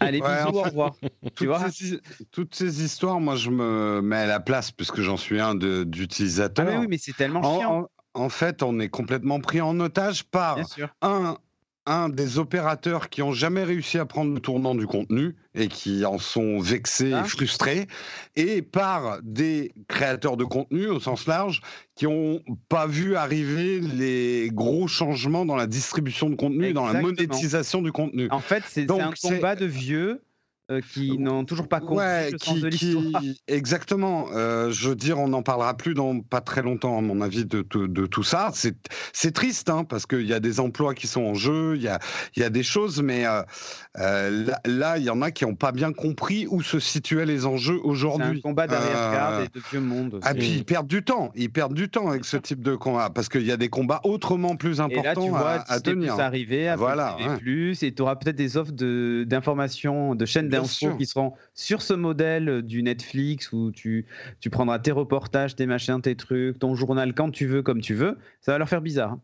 [0.00, 0.94] Allez, bisous, au revoir.
[1.36, 5.16] tu vois ces, toutes ces histoires, moi, je me mets à la place, puisque j'en
[5.16, 6.68] suis un d'utilisateurs.
[6.70, 7.88] Ah, oui, mais c'est tellement chiant.
[8.14, 10.58] En, fait, on est complètement pris en otage par
[11.02, 11.36] un,
[11.86, 16.04] un des opérateurs qui ont jamais réussi à prendre le tournant du contenu et qui
[16.04, 17.24] en sont vexés et ah.
[17.24, 17.86] frustrés,
[18.34, 21.62] et par des créateurs de contenu au sens large
[21.94, 27.00] qui n'ont pas vu arriver les gros changements dans la distribution de contenu, dans la
[27.00, 28.28] monétisation du contenu.
[28.30, 30.20] En fait, c'est un combat de vieux
[30.68, 33.22] euh, qui n'ont toujours pas compris le sens de l'histoire.
[33.46, 34.26] Exactement.
[34.32, 37.44] Euh, je veux dire, on n'en parlera plus dans pas très longtemps, à mon avis,
[37.44, 38.50] de, de, tout ça.
[38.52, 41.88] C'est triste, hein, parce qu'il y a des emplois qui sont en jeu, il y
[41.88, 42.00] a,
[42.36, 45.92] y a des choses, mais euh, là, il y en a qui n'ont pas bien
[45.92, 48.38] compris où se situaient les enjeux aujourd'hui.
[48.38, 50.18] Un combat d'arrière-garde et de vieux monde.
[50.24, 51.30] Ah, puis ils perdent du temps.
[51.36, 54.00] Ils perdent du temps avec ce type de combat, parce qu'il y a des combats
[54.02, 56.18] autrement plus importants et là, tu vois, à, à tenir.
[56.18, 61.06] arriver, à voilà, plus, et tu auras peut-être des offres d'informations, de, de chaînes qui
[61.06, 64.06] seront sur ce modèle du Netflix où tu,
[64.40, 67.94] tu prendras tes reportages, tes machins, tes trucs, ton journal quand tu veux, comme tu
[67.94, 68.18] veux.
[68.40, 69.12] Ça va leur faire bizarre.
[69.12, 69.20] Hein.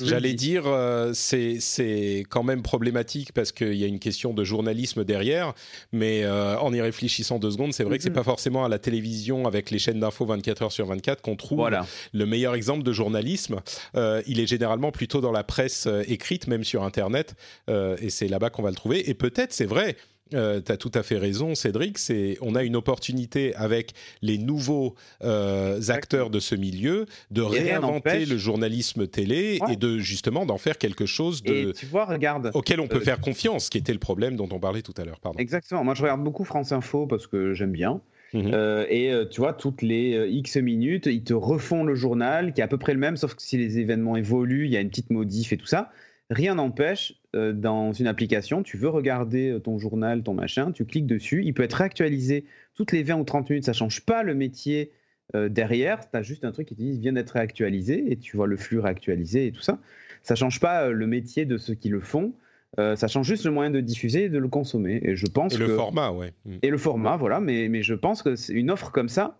[0.00, 5.04] J'allais dire, euh, c'est quand même problématique parce qu'il y a une question de journalisme
[5.04, 5.54] derrière,
[5.92, 8.78] mais euh, en y réfléchissant deux secondes, c'est vrai que c'est pas forcément à la
[8.78, 11.70] télévision avec les chaînes d'infos 24 heures sur 24 qu'on trouve
[12.12, 13.60] le meilleur exemple de journalisme.
[13.94, 17.34] Euh, il est généralement plutôt dans la presse écrite, même sur Internet,
[17.68, 19.08] et c'est là-bas qu'on va le trouver.
[19.08, 19.96] Et peut-être, c'est vrai,
[20.34, 21.98] euh, tu as tout à fait raison, Cédric.
[21.98, 23.92] C'est, on a une opportunité avec
[24.22, 30.46] les nouveaux euh, acteurs de ce milieu de réinventer le journalisme télé et de justement
[30.46, 33.78] d'en faire quelque chose de, tu vois, regarde, auquel on peut euh, faire confiance, qui
[33.78, 35.20] était le problème dont on parlait tout à l'heure.
[35.20, 35.38] Pardon.
[35.38, 35.84] Exactement.
[35.84, 38.00] Moi, je regarde beaucoup France Info parce que j'aime bien.
[38.34, 38.86] Mhm.
[38.88, 42.68] et tu vois, toutes les X minutes, ils te refont le journal qui est à
[42.68, 45.10] peu près le même, sauf que si les événements évoluent, il y a une petite
[45.10, 45.90] modif et tout ça.
[46.30, 50.84] Rien n'empêche, euh, dans une application, tu veux regarder euh, ton journal, ton machin, tu
[50.84, 52.44] cliques dessus, il peut être réactualisé
[52.74, 54.92] toutes les 20 ou 30 minutes, ça change pas le métier
[55.34, 58.36] euh, derrière, tu as juste un truc qui te dit vient d'être réactualisé et tu
[58.36, 59.78] vois le flux réactualisé et tout ça.
[60.22, 62.34] Ça change pas le métier de ceux qui le font,
[62.76, 65.00] ça change juste le moyen de diffuser et de le consommer.
[65.02, 66.32] Et je pense et le format, ouais.
[66.44, 66.56] Mm.
[66.62, 69.38] Et le format, voilà, mais, mais je pense que c'est une offre comme ça,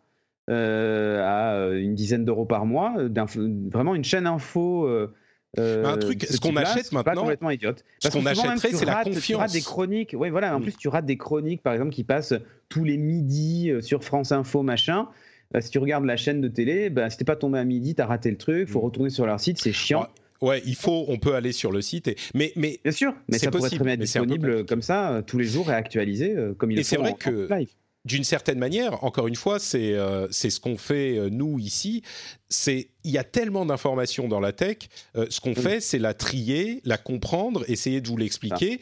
[0.48, 2.96] à une dizaine d'euros par mois,
[3.70, 5.14] vraiment une chaîne info euh,
[5.58, 7.84] un truc, ce qu'on achète maintenant, pas complètement idiote.
[7.98, 9.24] ce qu'on achèterait, c'est la confiance.
[9.24, 10.14] Tu rates des chroniques.
[10.18, 10.56] Oui, voilà.
[10.56, 10.62] En mm.
[10.62, 12.34] plus, tu rates des chroniques, par exemple, qui passent
[12.68, 15.08] tous les midis euh, sur France Info, machin.
[15.54, 17.94] Euh, si tu regardes la chaîne de télé, bah, si t'es pas tombé à midi,
[17.94, 18.68] t'as raté le truc.
[18.68, 18.84] Faut mm.
[18.84, 20.06] retourner sur leur site, c'est chiant.
[20.40, 20.60] Ouais.
[20.64, 23.48] il faut, on peut aller sur le site, et, mais, mais bien sûr, mais ça
[23.52, 27.46] pourrait être disponible comme ça tous les jours et actualisé comme il et vrai que
[28.04, 32.02] d'une certaine manière, encore une fois, c'est euh, ce qu'on fait euh, nous ici.
[32.48, 34.78] C'est il y a tellement d'informations dans la tech.
[35.16, 38.80] Euh, ce qu'on fait, c'est la trier, la comprendre, essayer de vous l'expliquer.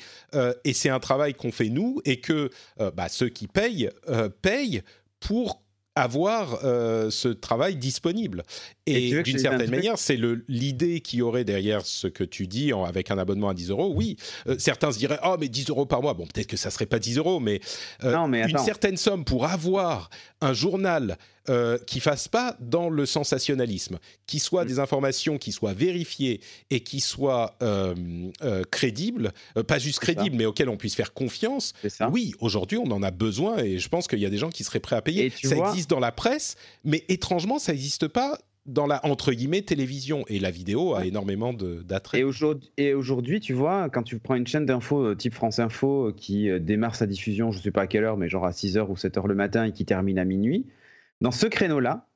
[0.64, 2.50] et c'est un travail qu'on fait nous et que
[2.94, 3.90] bah, ceux qui payent
[4.42, 4.82] payent
[5.20, 5.62] pour
[6.00, 8.42] avoir euh, ce travail disponible.
[8.86, 10.18] Et, d'une certaine manière, c'est
[10.48, 13.92] l'idée qui aurait derrière ce que tu dis avec un abonnement à 10 euros.
[13.94, 14.16] Oui,
[14.48, 16.14] euh, certains se diraient Oh, mais 10 euros par mois.
[16.14, 17.60] Bon, peut-être que ça serait pas 10 euros, mais,
[18.04, 20.10] euh, une certaine somme pour avoir
[20.40, 21.18] un journal
[21.48, 24.68] euh, qui fasse pas dans le sensationnalisme, qui soit mm.
[24.68, 27.94] des informations qui soient vérifiées et qui soient euh,
[28.42, 29.32] euh, crédibles,
[29.66, 31.72] pas juste crédibles, mais auxquelles on puisse faire confiance.
[32.12, 34.64] Oui, aujourd'hui, on en a besoin et je pense qu'il y a des gens qui
[34.64, 35.30] seraient prêts à payer.
[35.30, 40.24] Ça existe dans la presse, mais étrangement, ça n'existe pas dans la entre guillemets télévision
[40.28, 42.22] et la vidéo a énormément d'attrait.
[42.76, 46.96] Et aujourd'hui, tu vois, quand tu prends une chaîne d'info type France Info qui démarre
[46.96, 49.26] sa diffusion, je ne sais pas à quelle heure, mais genre à 6h ou 7h
[49.26, 50.66] le matin et qui termine à minuit,
[51.20, 52.06] dans ce créneau-là,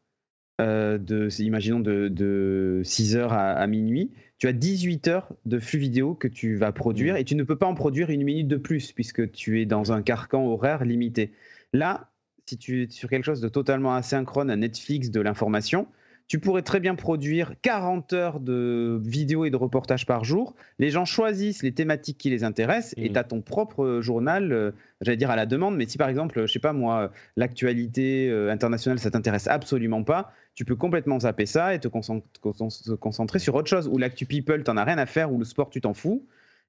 [0.60, 6.28] euh, de, imaginons de, 6h à, minuit, tu as 18 heures de flux vidéo que
[6.28, 7.18] tu vas produire mmh.
[7.18, 9.92] et tu ne peux pas en produire une minute de plus puisque tu es dans
[9.92, 11.32] un carcan horaire limité.
[11.72, 12.12] Là,
[12.46, 15.88] si tu es sur quelque chose de totalement asynchrone à Netflix de l'information,
[16.26, 20.54] tu pourrais très bien produire 40 heures de vidéos et de reportages par jour.
[20.78, 23.12] Les gens choisissent les thématiques qui les intéressent et mmh.
[23.12, 24.70] tu as ton propre journal, euh,
[25.00, 28.50] j'allais dire à la demande, mais si par exemple, je sais pas moi, l'actualité euh,
[28.50, 33.68] internationale, ça t'intéresse absolument pas, tu peux complètement zapper ça et te concentrer sur autre
[33.68, 33.88] chose.
[33.88, 36.24] Ou l'actu people, t'en as rien à faire, ou le sport, tu t'en fous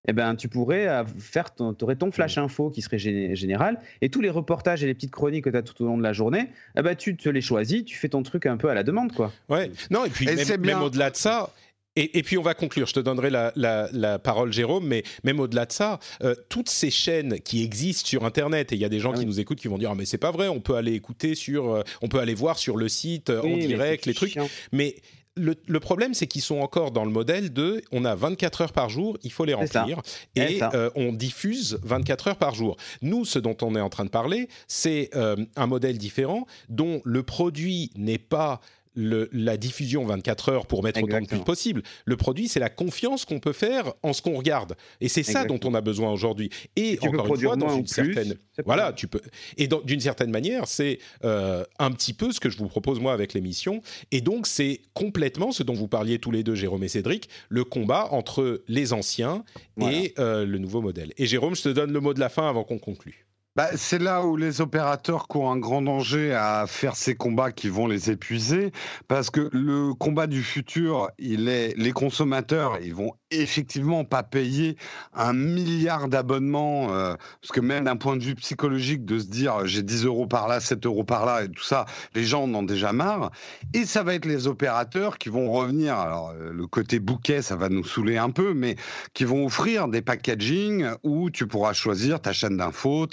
[0.08, 4.22] eh ben, tu pourrais faire ton, aurais ton flash info qui serait général et tous
[4.22, 6.50] les reportages et les petites chroniques que tu as tout au long de la journée,
[6.78, 9.14] eh ben, tu te les choisis, tu fais ton truc un peu à la demande.
[9.14, 9.32] Quoi.
[9.50, 10.28] Ouais, non, et puis
[10.60, 11.52] même, au-delà de ça,
[11.96, 15.72] Et, puis on va conclure, je te donnerai la, parole Jérôme, mais même au-delà de
[15.72, 19.14] ça, euh, toutes ces chaînes qui existent sur Internet, et il y a des gens
[19.14, 20.94] ah qui nous écoutent qui vont dire ah, mais c'est pas vrai, on peut aller
[20.94, 24.38] écouter sur, euh, on peut aller voir sur le site euh, en direct les trucs,
[24.72, 24.96] mais
[25.38, 28.90] le, problème, c'est qu'ils sont encore dans le modèle de on a 24 heures par
[28.90, 30.02] jour, il faut les remplir.
[30.36, 30.60] Et
[30.96, 32.78] on diffuse 24 heures par jour.
[33.02, 37.24] Nous, ce dont on est en train de parler, c'est un modèle différent dont le
[37.24, 38.62] produit n'est pas
[38.96, 41.84] la diffusion 24 heures pour mettre autant de pubs possible.
[42.06, 44.76] Le produit, c'est la confiance qu'on peut faire en ce qu'on regarde.
[45.02, 46.50] Et c'est ça dont on a besoin aujourd'hui.
[46.76, 48.36] Et encore une fois, dans une certaine,
[48.66, 49.22] voilà, tu peux.
[49.58, 53.14] Et d'une certaine manière, c'est euh, un petit peu ce que je vous propose moi
[53.14, 53.82] avec l'émission.
[54.12, 57.64] Et donc, c'est complètement ce dont vous parliez tous les deux, Jérôme et Cédric, le
[57.64, 59.44] combat entre les anciens
[59.82, 61.14] et euh, le nouveau modèle.
[61.18, 63.25] Et Jérôme, je te donne le mot de la fin avant qu'on conclue.
[63.56, 67.70] Bah, c'est là où les opérateurs courent un grand danger à faire ces combats qui
[67.70, 68.72] vont les épuiser,
[69.08, 74.78] parce que le combat du futur, il est les consommateurs, ils vont effectivement pas payer
[75.14, 79.66] un milliard d'abonnements, euh, parce que même d'un point de vue psychologique, de se dire
[79.66, 82.54] j'ai 10 euros par là, 7 euros par là et tout ça, les gens en
[82.54, 83.32] ont déjà marre.
[83.74, 85.96] Et ça va être les opérateurs qui vont revenir.
[85.96, 88.76] Alors euh, le côté bouquet, ça va nous saouler un peu, mais
[89.14, 93.08] qui vont offrir des packaging où tu pourras choisir ta chaîne d'infos,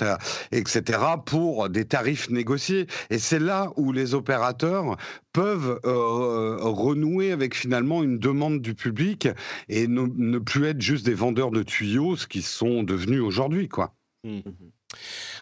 [0.52, 2.86] etc., pour des tarifs négociés.
[3.10, 4.96] Et c'est là où les opérateurs
[5.32, 9.28] peuvent euh, renouer avec finalement une demande du public
[9.68, 10.06] et ne,
[10.44, 13.94] plus être juste des vendeurs de tuyaux, ce qu'ils sont devenus aujourd'hui, quoi.
[14.24, 14.40] Mmh.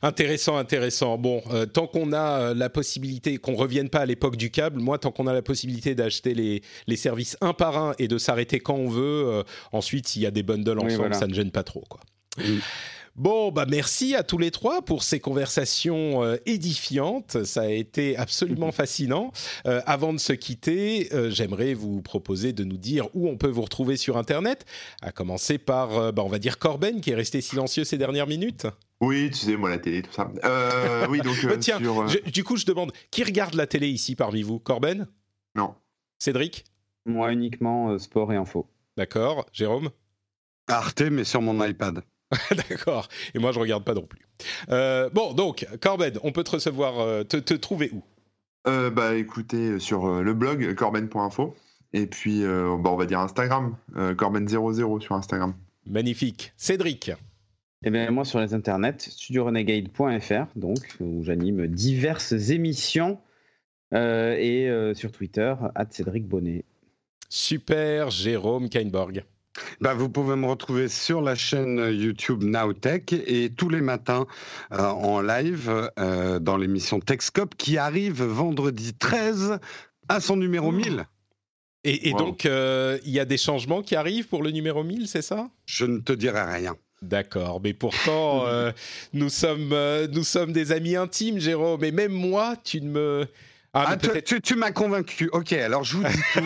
[0.03, 1.19] Intéressant, intéressant.
[1.19, 4.81] Bon, euh, tant qu'on a euh, la possibilité, qu'on revienne pas à l'époque du câble,
[4.81, 8.17] moi, tant qu'on a la possibilité d'acheter les, les, services un par un et de
[8.17, 11.65] s'arrêter quand on veut, ensuite, s'il y a des bundles ensemble, ça ne gêne pas
[11.65, 12.01] trop, quoi.
[12.39, 12.59] Mmh.
[13.17, 17.45] Bon, bah merci à tous les trois pour ces conversations euh, édifiantes.
[17.45, 19.33] Ça a été absolument fascinant.
[19.67, 23.49] Euh, avant de se quitter, euh, j'aimerais vous proposer de nous dire où on peut
[23.49, 24.65] vous retrouver sur Internet.
[25.03, 28.67] À commencer par, bah, on va dire Corben, qui est resté silencieux ces dernières minutes.
[29.01, 30.31] Oui, tu sais, moi, la télé, tout ça.
[31.09, 31.37] oui, donc.
[31.61, 31.81] Tiens,
[32.27, 34.59] du coup, je demande, qui regarde la télé ici parmi vous?
[34.59, 35.07] Corben?
[35.55, 35.75] Non.
[36.19, 36.65] Cédric?
[37.07, 38.69] Moi, uniquement sport et info.
[38.97, 39.47] D'accord.
[39.53, 39.91] Jérôme?
[40.69, 42.03] Arte, mais sur mon iPad.
[42.69, 43.09] D'accord.
[43.35, 44.21] Et moi, je regarde pas non plus.
[44.71, 48.03] Euh, bon, donc, Corben, on peut te recevoir, euh, te, trouver où?
[48.67, 51.55] Euh, Bah, écoutez, sur le blog corben.info.
[51.93, 53.77] Et puis, bah, on va dire Instagram,
[54.17, 55.55] corben00 sur Instagram.
[55.87, 56.53] Magnifique.
[56.57, 57.13] Cédric
[57.83, 63.19] eh bien, moi, sur les internets, studiorenegade.fr, donc, où j'anime diverses émissions.
[63.93, 65.55] et sur Twitter,
[65.89, 66.67] Cédric Bonnet.
[67.31, 69.25] Super, Jérôme Kainborg.
[69.81, 74.27] Bah, vous pouvez me retrouver sur la chaîne YouTube Nowtech et tous les matins
[74.73, 79.59] euh, en live euh, dans l'émission Techscope qui arrive vendredi 13
[80.09, 81.07] à son numéro 1000.
[81.85, 85.23] Et, donc, euh, il y a des changements qui arrivent pour le numéro 1000, c'est
[85.23, 85.49] ça?
[85.65, 86.77] Je ne te dirai rien.
[87.01, 88.45] D'accord, mais pourtant,
[89.15, 89.75] nous, sommes,
[90.13, 93.27] nous sommes des amis intimes, Jérôme, et même moi, tu ne me
[93.73, 95.29] ah, ah tu, m'as convaincu.
[95.33, 96.41] Ok, alors je vous dis tout.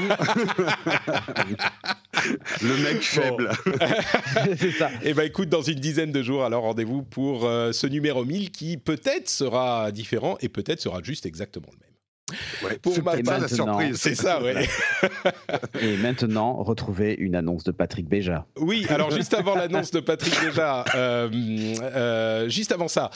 [2.63, 3.51] Le mec faible.
[4.59, 4.91] C'est ça.
[5.03, 8.51] Eh ben écoute, dans une dizaine de jours, alors rendez-vous pour euh, ce numéro 1000
[8.51, 11.89] qui peut-être sera différent et peut-être sera juste exactement le même.
[12.63, 13.97] Ouais, pour ma part, la surprise.
[13.97, 14.69] C'est ça, ouais.
[15.81, 18.45] Et maintenant, retrouvez une annonce de Patrick Béja.
[18.59, 21.31] Oui, alors juste avant l'annonce de Patrick Béja, euh,
[21.81, 23.11] euh, juste avant ça,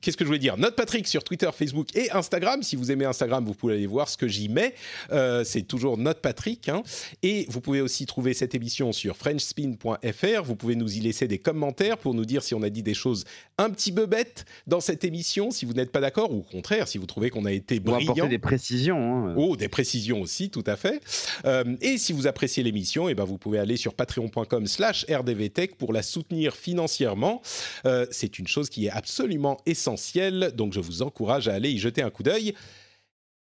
[0.00, 0.56] qu'est-ce que je voulais dire?
[0.56, 2.62] Note Patrick sur Twitter, Facebook et Instagram.
[2.62, 4.74] Si vous aimez Instagram, vous pouvez aller voir ce que j'y mets.
[5.12, 6.68] Euh, c'est toujours Note Patrick.
[6.68, 6.82] Hein.
[7.22, 10.42] Et vous pouvez aussi trouver cette émission sur FrenchSpin.fr.
[10.44, 12.94] Vous pouvez nous y laisser des commentaires pour nous dire si on a dit des
[12.94, 13.24] choses
[13.58, 16.86] un petit peu bêtes dans cette émission, si vous n'êtes pas d'accord, ou au contraire,
[16.86, 17.98] si vous trouvez qu'on a été brillant.
[17.98, 19.28] On apporter des précisions.
[19.28, 19.34] Hein.
[19.36, 21.02] Oh, des précisions aussi, tout à fait.
[21.44, 25.76] Euh, et si vous appréciez l'émission, et eh ben vous pouvez aller sur patreon.com/slash rdvtech
[25.76, 27.42] pour la soutenir financièrement.
[27.84, 31.70] Euh, c'est une chose qui est absolument essentielle essentiel, donc je vous encourage à aller
[31.70, 32.54] y jeter un coup d'œil.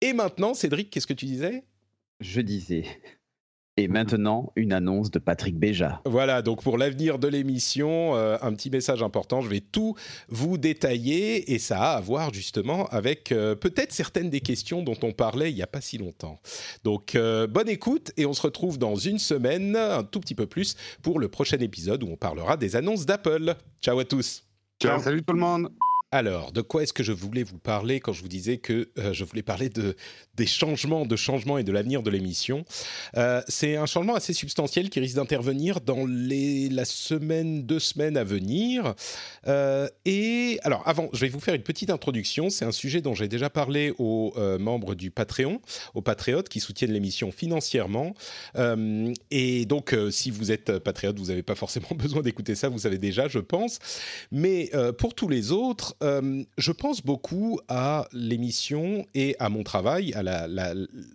[0.02, 1.64] Et maintenant, Cédric, qu'est-ce que tu disais?
[2.20, 2.84] Je disais.
[3.78, 6.02] Et maintenant, une annonce de Patrick Béja.
[6.06, 9.96] Voilà, donc pour l'avenir de l'émission, euh, un petit message important, je vais tout
[10.28, 14.98] vous détailler et ça a à voir justement avec euh, peut-être certaines des questions dont
[15.02, 16.40] on parlait il n'y a pas si longtemps.
[16.84, 20.46] Donc euh, bonne écoute et on se retrouve dans une semaine, un tout petit peu
[20.46, 23.56] plus, pour le prochain épisode où on parlera des annonces d'Apple.
[23.82, 24.44] Ciao à tous.
[24.80, 25.70] Ciao, salut tout le monde.
[26.14, 29.14] Alors, de quoi est-ce que je voulais vous parler quand je vous disais que euh,
[29.14, 29.96] je voulais parler de,
[30.36, 32.66] des changements, de changements et de l'avenir de l'émission
[33.18, 38.18] euh, C'est un changement assez substantiel qui risque d'intervenir dans les, la semaine, deux semaines
[38.18, 38.96] à venir.
[39.48, 42.50] Euh, et alors, avant, je vais vous faire une petite introduction.
[42.50, 45.62] C'est un sujet dont j'ai déjà parlé aux membres du Patreon,
[45.94, 48.14] aux patriotes qui soutiennent l'émission financièrement.
[49.32, 52.98] et donc, si vous êtes patriote, vous n'avez pas forcément besoin d'écouter ça, vous savez
[52.98, 53.80] déjà, je pense.
[54.32, 60.14] Mais pour tous les autres, euh, je pense beaucoup à l'émission et à mon travail,
[60.14, 60.23] à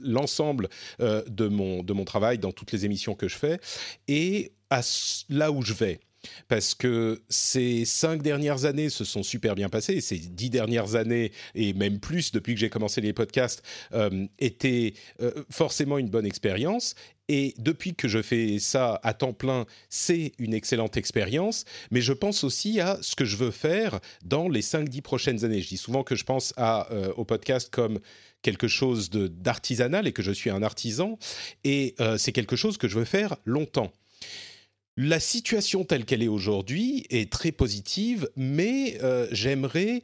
[0.01, 0.69] l'ensemble
[1.01, 3.61] euh, de, mon, de mon travail dans toutes les émissions que je fais,
[4.07, 4.81] et à
[5.29, 6.01] là où je vais
[6.49, 11.31] parce que ces cinq dernières années se sont super bien passées, ces dix dernières années,
[11.55, 13.63] et même plus depuis que j'ai commencé les podcasts,
[13.95, 14.95] euh, étaient
[15.49, 16.97] forcément une bonne expérience.
[17.29, 21.67] Et depuis que je fais ça à temps plein, c'est une excellente expérience.
[21.91, 25.61] Mais je pense aussi à ce que je veux faire dans les 5-10 prochaines années.
[25.61, 28.01] Je dis souvent que je pense à, euh, au podcast comme
[28.43, 31.19] quelque chose d'artisanal et que je suis un artisan.
[31.65, 33.93] Et euh, c'est quelque chose que je veux faire longtemps.
[34.97, 40.03] La situation telle qu'elle est aujourd'hui est très positive, mais euh, j'aimerais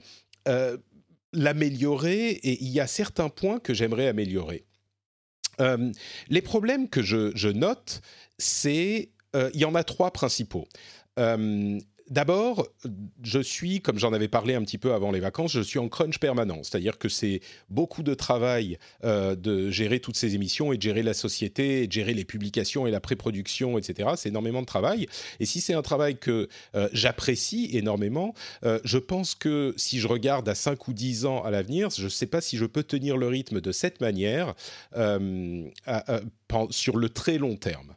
[1.33, 4.65] l'améliorer et il y a certains points que j'aimerais améliorer.
[5.61, 5.93] Euh,
[6.29, 8.01] les problèmes que je, note,
[8.39, 10.67] c'est euh, il y en a trois principaux.
[11.19, 11.79] Euh,
[12.11, 12.69] D'abord,
[13.23, 15.89] je suis, comme j'en avais parlé un petit peu avant les vacances, je suis en
[15.89, 16.63] crunch permanent.
[16.63, 17.41] C'est-à-dire que c'est
[17.71, 21.93] beaucoup de travail euh, de gérer toutes ces émissions et de gérer la société, de
[21.93, 24.11] gérer les publications et la pré-production, etc.
[24.17, 25.07] C'est énormément de travail.
[25.41, 30.07] Et si c'est un travail que euh, j'apprécie énormément, euh, je pense que si je
[30.07, 32.83] regarde à 5 ou 10 ans à l'avenir, je ne sais pas si je peux
[32.83, 34.55] tenir le rythme de cette manière
[36.71, 37.95] sur le très long terme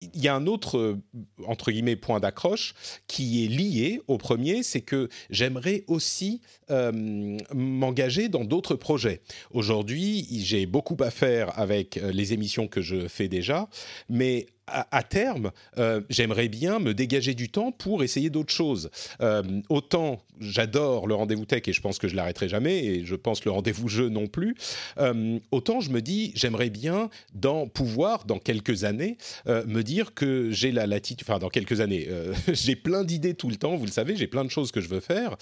[0.00, 1.02] il y a un autre, euh,
[1.46, 2.74] entre guillemets, point d'accroche
[3.06, 6.40] qui est lié au premier, c'est que j'aimerais aussi
[6.70, 9.20] euh, m'engager dans d'autres projets.
[9.50, 13.68] Aujourd'hui, j'ai beaucoup à faire avec euh, les émissions que je fais déjà,
[14.08, 18.90] mais à, terme, euh, j'aimerais bien me dégager du temps pour essayer d'autres choses.
[19.20, 23.14] Euh, autant j'adore le rendez-vous tech et je pense que je l'arrêterai jamais et je
[23.14, 24.54] pense le rendez-vous jeu non plus.
[24.98, 30.50] Euh, autant je me dis j'aimerais bien dans pouvoir dans quelques années me dire que
[30.50, 31.26] j'ai la latitude.
[31.28, 32.08] Enfin dans quelques années,
[32.52, 33.76] j'ai plein d'idées tout le temps.
[33.76, 35.36] Vous le savez, j'ai plein de choses que je veux faire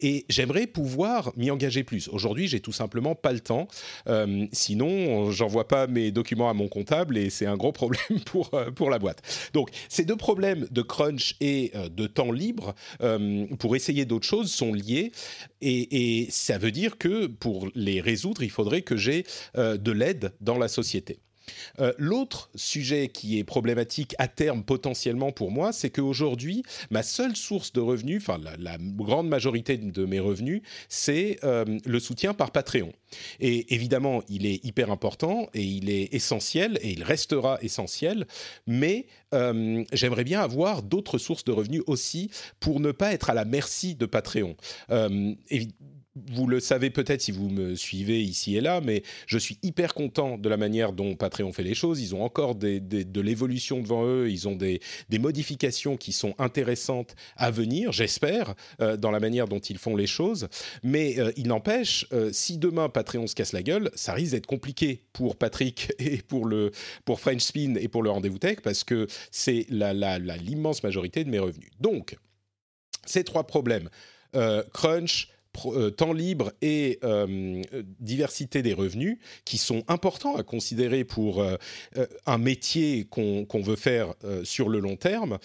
[0.00, 2.08] et j'aimerais pouvoir m'y engager plus.
[2.08, 3.66] Aujourd'hui, j'ai tout simplement pas le temps.
[4.52, 8.90] sinon, j'envoie pas mes documents à mon comptable et c'est un gros problème pour pour
[8.90, 9.22] la boîte.
[9.52, 14.26] Donc ces deux problèmes de crunch et euh, de temps libre euh, pour essayer d'autres
[14.26, 15.12] choses sont liés
[15.60, 19.24] et, ça veut dire que pour les résoudre, il faudrait que j'ai
[19.56, 21.20] euh, de l'aide dans la société.
[21.80, 27.36] Euh, l'autre sujet qui est problématique à terme potentiellement pour moi, c'est qu'aujourd'hui, ma seule
[27.36, 32.50] source de revenus, enfin la, grande majorité de mes revenus, c'est euh, le soutien par
[32.50, 32.92] Patreon.
[33.40, 38.26] Et évidemment, il est hyper important et il est essentiel et il restera essentiel,
[38.66, 42.30] mais euh, j'aimerais bien avoir d'autres sources de revenus aussi
[42.60, 44.56] pour ne pas être à la merci de Patreon
[46.16, 49.94] vous le savez peut-être si vous me suivez ici et là, mais je suis hyper
[49.94, 52.00] content de la manière dont Patreon fait les choses.
[52.00, 54.80] Ils ont encore de l'évolution devant eux, ils ont des,
[55.18, 60.06] modifications qui sont intéressantes à venir, j'espère, euh, dans la manière dont ils font les
[60.06, 60.48] choses.
[60.82, 64.46] Mais euh, il n'empêche, euh, si demain Patreon se casse la gueule, ça risque d'être
[64.46, 66.70] compliqué pour Patrick et pour, le,
[67.04, 71.38] pour French Spin et pour le Rendez-vous Tech, parce que c'est l'immense majorité de mes
[71.38, 71.70] revenus.
[71.80, 72.16] Donc,
[73.06, 73.88] ces trois problèmes,
[74.72, 75.28] crunch,
[75.66, 77.62] euh, temps libre et euh,
[78.00, 81.56] diversité des revenus qui sont importants à considérer pour euh,
[82.26, 85.38] un métier qu'on veut faire sur le long terme,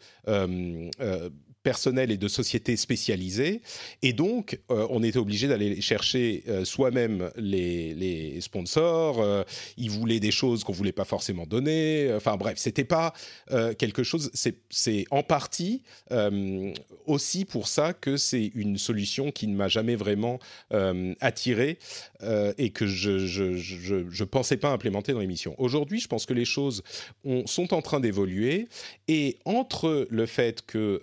[1.64, 3.62] personnel et de sociétés spécialisées.
[4.02, 9.20] Et donc, euh, on était obligé d'aller chercher euh, soi-même les, sponsors.
[9.20, 9.42] Euh,
[9.78, 12.12] ils voulaient des choses qu'on voulait pas forcément donner.
[12.14, 13.12] Enfin bref, c'était pas
[13.78, 14.30] quelque chose.
[14.34, 15.82] C'est en partie
[17.06, 20.38] aussi pour ça que c'est une solution qui ne m'a jamais vraiment
[21.20, 21.78] attiré
[22.58, 25.54] et que je je, pensais pas implémenter dans l'émission.
[25.58, 26.82] Aujourd'hui, je pense que les choses
[27.24, 28.68] ont, sont en train d'évoluer
[29.08, 31.00] et entre le fait que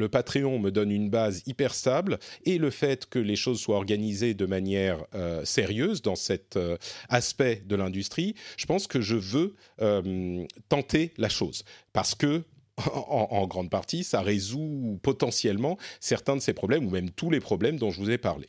[0.07, 4.33] Patreon me donne une base hyper stable et le fait que les choses soient organisées
[4.33, 6.77] de manière euh, sérieuse dans cet euh,
[7.09, 11.63] aspect de l'industrie, je pense que je veux euh, tenter la chose
[11.93, 12.43] parce que
[12.93, 17.77] en, grande partie, ça résout potentiellement certains de ces problèmes, ou même tous les problèmes
[17.77, 18.47] dont je vous ai parlé.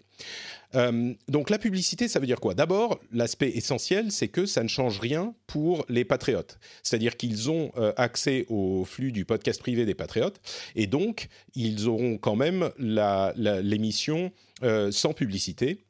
[0.74, 2.54] Euh, donc la publicité, ça veut dire quoi?
[2.54, 6.58] D'abord, l'aspect essentiel, c'est que ça ne change rien pour les patriotes.
[6.82, 10.40] C'est-à-dire qu'ils ont euh, accès au flux du podcast privé des patriotes,
[10.74, 14.32] et donc ils auront quand même l'émission
[14.62, 15.84] euh, sans publicité.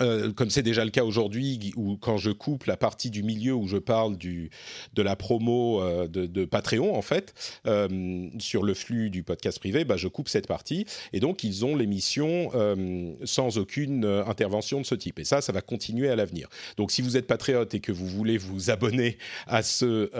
[0.00, 3.54] Euh, comme c'est déjà le cas aujourd'hui, où quand je coupe la partie du milieu
[3.54, 7.34] où je parle de la promo euh, de, Patreon, en fait,
[7.66, 10.86] euh, sur le flux du podcast privé, bah, je coupe cette partie.
[11.12, 12.50] Et donc, ils ont l'émission
[13.24, 15.18] sans aucune intervention de ce type.
[15.18, 16.48] Et ça, ça va continuer à l'avenir.
[16.76, 20.10] Donc, si vous êtes patriote et que vous voulez vous abonner à ce,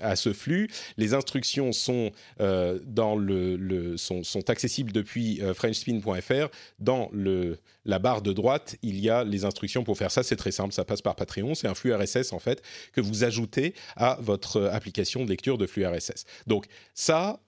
[0.00, 6.48] à ce flux, les instructions sont, dans le sont, sont, accessibles depuis frenchspin.fr
[6.78, 10.22] dans le la barre de droite, il y a les instructions pour faire ça.
[10.22, 11.54] C'est très simple, ça passe par Patreon.
[11.54, 12.62] C'est un flux RSS en fait
[12.92, 16.24] que vous ajoutez à votre application de lecture de flux RSS.
[16.46, 17.40] Donc ça,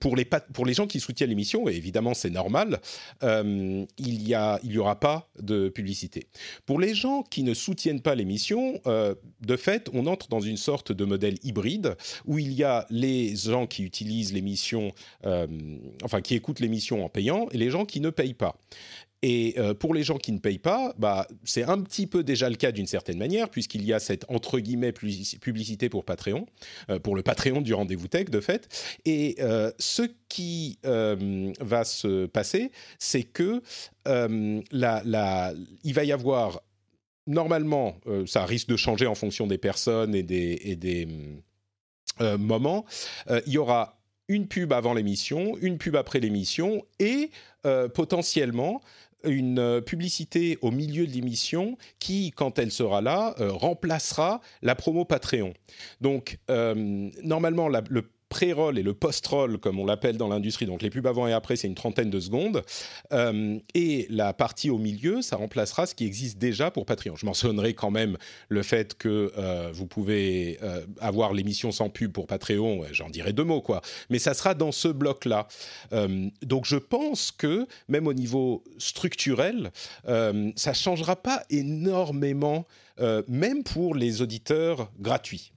[0.00, 2.80] pour les, pour les gens qui soutiennent l'émission, et évidemment c'est normal,
[3.22, 6.28] euh, il n'y aura pas de publicité.
[6.66, 10.56] Pour les gens qui ne soutiennent pas l'émission, euh, de fait, on entre dans une
[10.56, 11.96] sorte de modèle hybride
[12.26, 14.92] où il y a les gens qui utilisent l'émission,
[15.26, 15.46] euh,
[16.02, 18.56] enfin qui écoutent l'émission en payant, et les gens qui ne payent pas.
[19.22, 22.48] Et euh, pour les gens qui ne payent pas, bah, c'est un petit peu déjà
[22.48, 26.46] le cas d'une certaine manière, puisqu'il y a cette entre guillemets publicité pour Patreon,
[26.88, 28.68] euh, pour le Patreon du rendez-vous tech de fait.
[29.04, 33.62] Et euh, ce qui va se passer, c'est que
[34.06, 35.52] la, la,
[35.84, 36.62] il va y avoir
[37.26, 37.96] normalement,
[38.26, 41.08] ça risque de changer en fonction des personnes et des, et des
[42.20, 42.84] moments,
[43.46, 47.30] il y aura une pub avant l'émission, une pub après l'émission et
[47.94, 48.80] potentiellement
[49.24, 54.74] une euh, publicité au milieu de l'émission qui, quand elle sera là, euh, remplacera la
[54.74, 55.54] promo Patreon.
[56.00, 60.90] Donc, euh, normalement, le pré-roll et le post-roll, comme on l'appelle dans l'industrie, donc les
[60.90, 62.62] pubs avant et après, c'est une trentaine de secondes.
[63.12, 67.16] Euh, et la partie au milieu, ça remplacera ce qui existe déjà pour Patreon.
[67.16, 68.16] Je mentionnerai quand même
[68.48, 73.32] le fait que euh, vous pouvez euh, avoir l'émission sans pub pour Patreon, j'en dirai
[73.32, 73.80] deux mots, quoi.
[74.10, 75.48] Mais ça sera dans ce bloc-là.
[76.42, 79.70] donc je pense que, même au niveau structurel,
[80.04, 82.66] ça ne changera pas énormément,
[83.28, 85.52] même pour les auditeurs gratuits.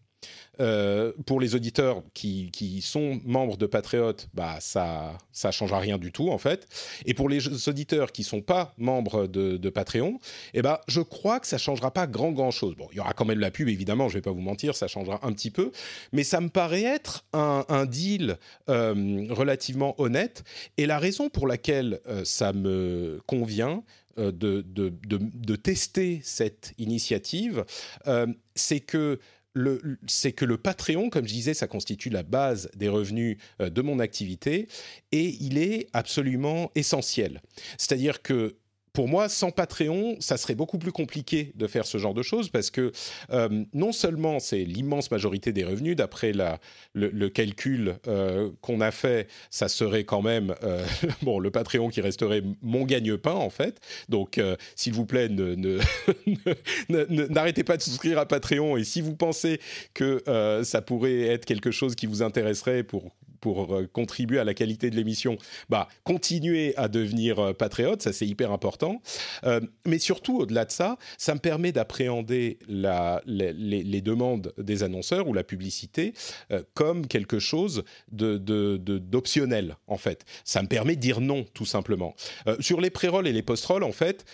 [0.61, 6.11] Euh, pour les auditeurs qui, sont membres de Patriot, bah ça ça changera rien du
[6.11, 6.67] tout en fait.
[7.05, 10.19] Et pour les auditeurs qui sont pas membres de, Patreon,
[10.53, 12.75] eh ben je crois que ça changera pas grand grand chose.
[12.75, 14.87] Bon, il y aura quand même la pub évidemment, je vais pas vous mentir, ça
[14.87, 15.71] changera un petit peu,
[16.11, 18.37] mais ça me paraît être un, deal
[18.69, 20.43] euh, relativement honnête.
[20.77, 23.83] Et la raison pour laquelle euh, ça me convient,
[24.17, 24.29] de,
[24.61, 27.63] de, de, tester cette initiative,
[28.55, 29.19] c'est que
[30.07, 33.81] c'est que le Patreon, comme je disais, ça constitue la base des revenus euh, de
[33.81, 34.67] mon activité
[35.11, 37.41] et il est absolument essentiel.
[37.77, 38.55] C'est-à-dire que
[38.93, 42.49] pour moi, sans Patreon, ça serait beaucoup plus compliqué de faire ce genre de choses
[42.49, 42.91] parce que
[43.31, 46.33] euh, non seulement c'est l'immense majorité des revenus, d'après
[46.93, 50.85] le, calcul euh, qu'on a fait, ça serait quand même euh,
[51.21, 53.79] bon le Patreon qui resterait mon gagne-pain en fait.
[54.09, 54.39] Donc,
[54.75, 55.29] s'il vous plaît,
[56.89, 59.59] n'arrêtez pas de souscrire à Patreon et si vous pensez
[59.93, 60.23] que
[60.63, 63.11] ça pourrait être quelque chose qui vous intéresserait pour
[63.41, 65.37] pour contribuer à la qualité de l'émission,
[65.69, 69.01] bah, continuez à devenir patriote, ça c'est hyper important.
[69.85, 75.43] mais surtout, au-delà de ça, ça me permet d'appréhender les, demandes des annonceurs ou la
[75.43, 76.13] publicité
[76.73, 80.25] comme quelque chose d'optionnel, en fait.
[80.43, 82.15] Ça me permet de dire non, tout simplement.
[82.59, 84.25] sur les pré-rolls et les post-rolls, en fait,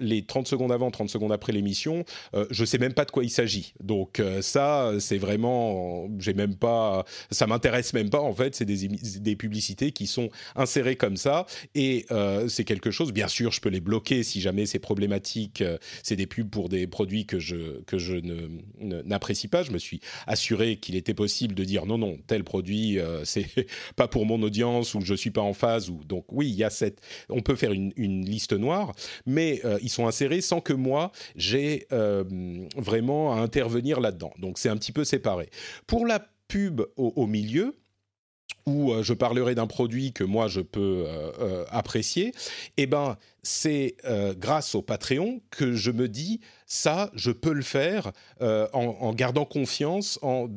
[0.00, 2.04] les 30 secondes avant, 30 secondes après l'émission,
[2.50, 3.74] je sais même pas de quoi il s'agit.
[3.80, 8.51] Donc ça, c'est vraiment, j'ai même pas, ça m'intéresse même pas en fait.
[8.54, 13.12] C'est des, des, publicités qui sont insérées comme ça et euh, c'est quelque chose.
[13.12, 15.62] Bien sûr, je peux les bloquer si jamais c'est problématique.
[15.62, 18.16] Euh, c'est des pubs pour des produits que je que je
[18.80, 19.62] n'apprécie pas.
[19.62, 23.46] Je me suis assuré qu'il était possible de dire non non tel produit euh, c'est
[23.96, 26.64] pas pour mon audience ou je suis pas en phase ou donc oui il y
[26.64, 28.92] a cette on peut faire une, une liste noire
[29.26, 31.86] mais ils sont insérés sans que moi j'ai
[32.76, 34.32] vraiment à intervenir là-dedans.
[34.38, 35.50] Donc c'est un petit peu séparé.
[35.86, 37.76] Pour la pub au, milieu,
[38.66, 42.32] où euh, je parlerai d'un produit que moi je peux euh, euh, apprécier,
[42.76, 43.96] eh ben c'est
[44.38, 46.40] grâce au Patreon que je me dis
[46.72, 50.48] ça, je peux le faire euh, en, gardant confiance en,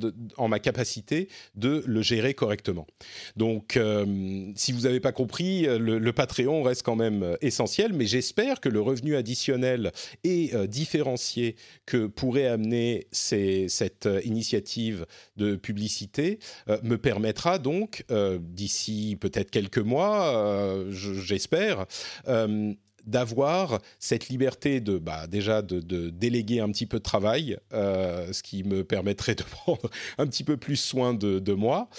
[0.47, 2.87] ma capacité de le gérer correctement.
[3.35, 8.05] Donc, euh, si vous n'avez pas compris, le, Patreon reste quand même euh, essentiel, mais
[8.05, 9.91] j'espère que le revenu additionnel
[10.23, 15.05] et différencié que pourrait amener cette initiative
[15.35, 16.39] de publicité
[16.83, 18.05] me permettra donc,
[18.39, 21.85] d'ici peut-être quelques mois, j'espère,
[23.05, 28.43] d'avoir cette liberté de bah, déjà de, déléguer un petit peu de travail, euh, ce
[28.43, 31.89] qui me permettrait de prendre un petit peu plus soin de, moi.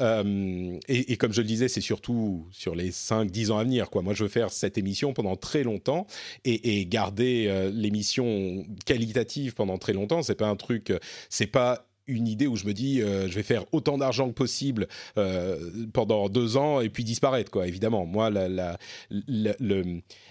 [0.00, 3.90] Euh, et, comme je le disais, c'est surtout sur les 5-10 ans à venir.
[3.90, 4.02] Quoi.
[4.02, 6.06] Moi, je veux faire cette émission pendant très longtemps
[6.44, 10.22] et, garder euh, l'émission qualitative pendant très longtemps.
[10.22, 10.92] C'est pas un truc,
[11.30, 14.34] c'est pas une idée où je me dis euh, je vais faire autant d'argent que
[14.34, 14.88] possible
[15.18, 18.06] euh, pendant deux ans et puis disparaître quoi évidemment.
[18.06, 18.30] Moi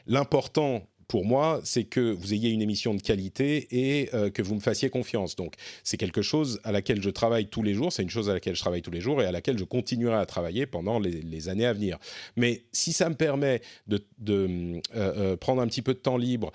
[0.08, 4.56] l'important pour moi, c'est que vous ayez une émission de qualité et euh, que vous
[4.56, 5.36] me fassiez confiance.
[5.36, 8.34] Donc, c'est quelque chose à laquelle je travaille tous les jours, c'est une chose à
[8.34, 11.50] laquelle je travaille tous les jours et à laquelle je continuerai à travailler pendant les,
[11.50, 12.00] années à venir.
[12.38, 16.52] Mais si ça me permet de, euh, euh, prendre un petit peu de temps libre,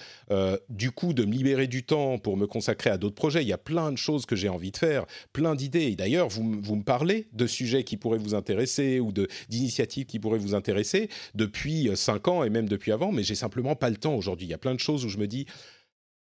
[0.69, 3.53] du coup, de me libérer du temps pour me consacrer à d'autres projets, il y
[3.53, 5.95] a plein de choses que j'ai envie de faire, plein d'idées.
[5.97, 9.13] D'ailleurs, vous, vous me parlez de sujets qui pourraient vous intéresser ou
[9.49, 13.77] d'initiatives qui pourraient vous intéresser depuis cinq ans et même depuis avant, mais j'ai simplement
[13.77, 15.47] pas le temps aujourd'hui il y a plein de choses où je me dis,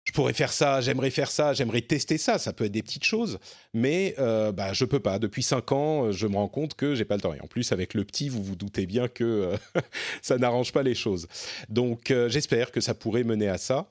[0.06, 2.38] je pourrais faire ça, j'aimerais faire ça, j'aimerais tester ça.
[2.38, 3.38] Ça peut être des petites choses,
[3.74, 5.18] mais euh, bah, je peux pas.
[5.18, 7.34] Depuis cinq ans, je me rends compte que j'ai pas le temps.
[7.34, 9.56] Et en plus, avec le petit, vous vous doutez bien que euh,
[10.22, 11.26] ça n'arrange pas les choses.
[11.68, 13.88] Donc, euh, j'espère que ça pourrait mener à ça.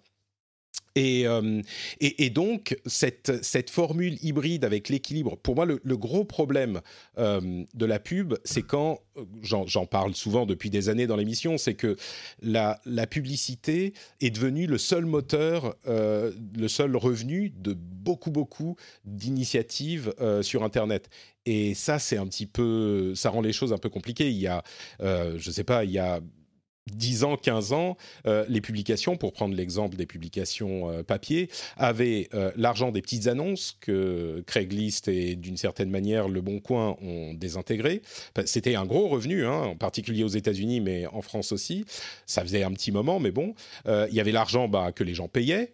[0.97, 1.61] Euh,
[1.99, 6.81] et, donc, cette, formule hybride avec l'équilibre, pour moi, le, gros problème
[7.17, 11.57] euh, de la pub, c'est quand, euh, j'en parle souvent depuis des années dans l'émission,
[11.57, 11.97] c'est que
[12.41, 20.63] la, publicité est devenue le seul moteur, le seul revenu de beaucoup, beaucoup d'initiatives sur
[20.63, 21.09] Internet.
[21.45, 24.29] Et ça, c'est un petit peu, ça rend les choses un peu compliquées.
[24.29, 24.63] Il y a,
[24.99, 26.19] je ne sais pas, il y a
[26.91, 27.97] 10 ans, 15 ans,
[28.27, 33.25] euh, les publications, pour prendre l'exemple des publications euh, papier, avaient euh, l'argent des petites
[33.25, 38.03] annonces que Craigslist et d'une certaine manière Le Bon Coin ont désintégré.
[38.45, 41.85] C'était un gros revenu, hein, en particulier aux États-Unis, mais en France aussi.
[42.27, 43.55] Ça faisait un petit moment, mais bon.
[43.87, 45.71] Il y avait l'argent bah, que les gens payaient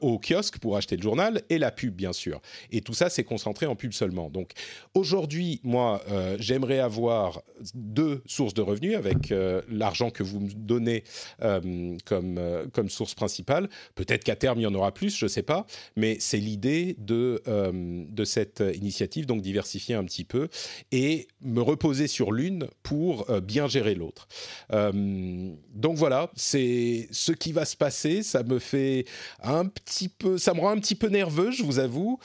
[0.00, 2.40] au kiosque pour acheter le journal et la pub, bien sûr.
[2.70, 4.30] Et tout ça s'est concentré en pub seulement.
[4.30, 4.52] Donc
[4.94, 6.02] aujourd'hui, moi,
[6.38, 7.42] j'aimerais avoir
[7.74, 9.32] deux sources de revenus avec
[9.68, 11.04] l'argent que vous donner
[11.42, 13.68] euh, comme, euh, comme source principale.
[13.94, 15.66] Peut-être qu'à terme, il y en aura plus, je ne sais pas,
[15.96, 20.48] mais c'est l'idée de, euh, de cette initiative, donc diversifier un petit peu
[20.90, 24.28] et me reposer sur l'une pour bien gérer l'autre.
[24.70, 28.22] donc voilà, c'est ce qui va se passer.
[28.22, 29.04] Ça me fait
[29.42, 32.18] un petit peu, ça me rend un petit peu nerveux, je vous avoue.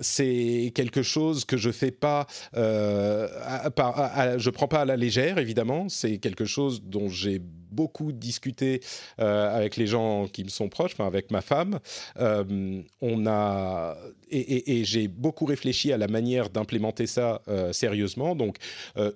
[0.00, 5.88] c'est quelque chose que je fais pas, je prends pas à la légère, évidemment.
[5.88, 7.40] C'est quelque chose dont j'ai
[7.72, 8.80] beaucoup discuté
[9.18, 11.80] euh, avec les gens qui me sont proches, enfin avec ma femme.
[12.18, 13.96] Euh, on a
[14.30, 18.34] et, j'ai beaucoup réfléchi à la manière d'implémenter ça euh, sérieusement.
[18.34, 18.56] Donc,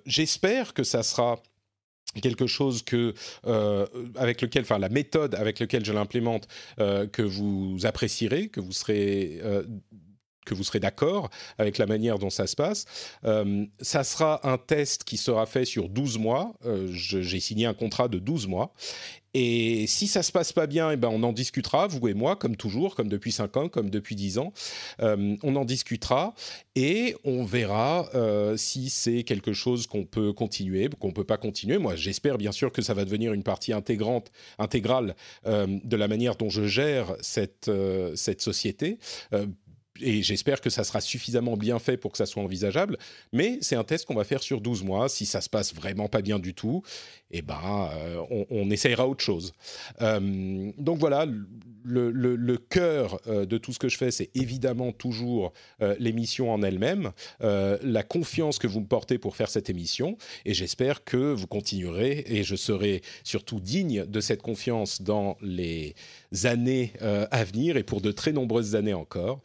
[0.05, 1.39] j'espère que ça sera
[2.21, 3.13] quelque chose que
[4.15, 6.47] avec lequel, enfin la méthode avec laquelle je l'implémente,
[6.77, 9.41] que vous apprécierez, que vous serez
[10.47, 12.85] que vous serez d'accord avec la manière dont ça se passe.
[13.25, 16.53] Euh, ça sera un test qui sera fait sur 12 mois.
[16.65, 18.73] Euh, j'ai signé un contrat de 12 mois.
[19.33, 22.35] Et si ça se passe pas bien, eh ben on en discutera, vous et moi,
[22.35, 24.51] comme toujours, comme depuis 5 ans, comme depuis 10 ans.
[25.01, 26.33] Euh, on en discutera
[26.75, 28.09] et on verra
[28.55, 31.77] si c'est quelque chose qu'on peut continuer, qu'on peut pas continuer.
[31.77, 35.15] Moi, j'espère bien sûr que ça va devenir une partie intégrante, intégrale
[35.45, 37.69] de la manière dont je gère cette,
[38.15, 38.97] cette société
[40.01, 42.97] et j'espère que ça sera suffisamment bien fait pour que ça soit envisageable.
[43.33, 45.09] Mais c'est un test qu'on va faire sur 12 mois.
[45.09, 46.83] Si ça se passe vraiment pas bien du tout,
[47.31, 49.53] eh ben, euh, on, essayera autre chose.
[50.01, 51.25] Euh, donc voilà,
[51.83, 55.53] le, cœur euh, de tout ce que je fais, c'est évidemment toujours
[55.99, 60.17] l'émission en elle-même, la confiance que vous me portez pour faire cette émission.
[60.45, 65.95] Et j'espère que vous continuerez et je serai surtout digne de cette confiance dans les
[66.43, 69.41] années à venir et pour de très nombreuses années encore.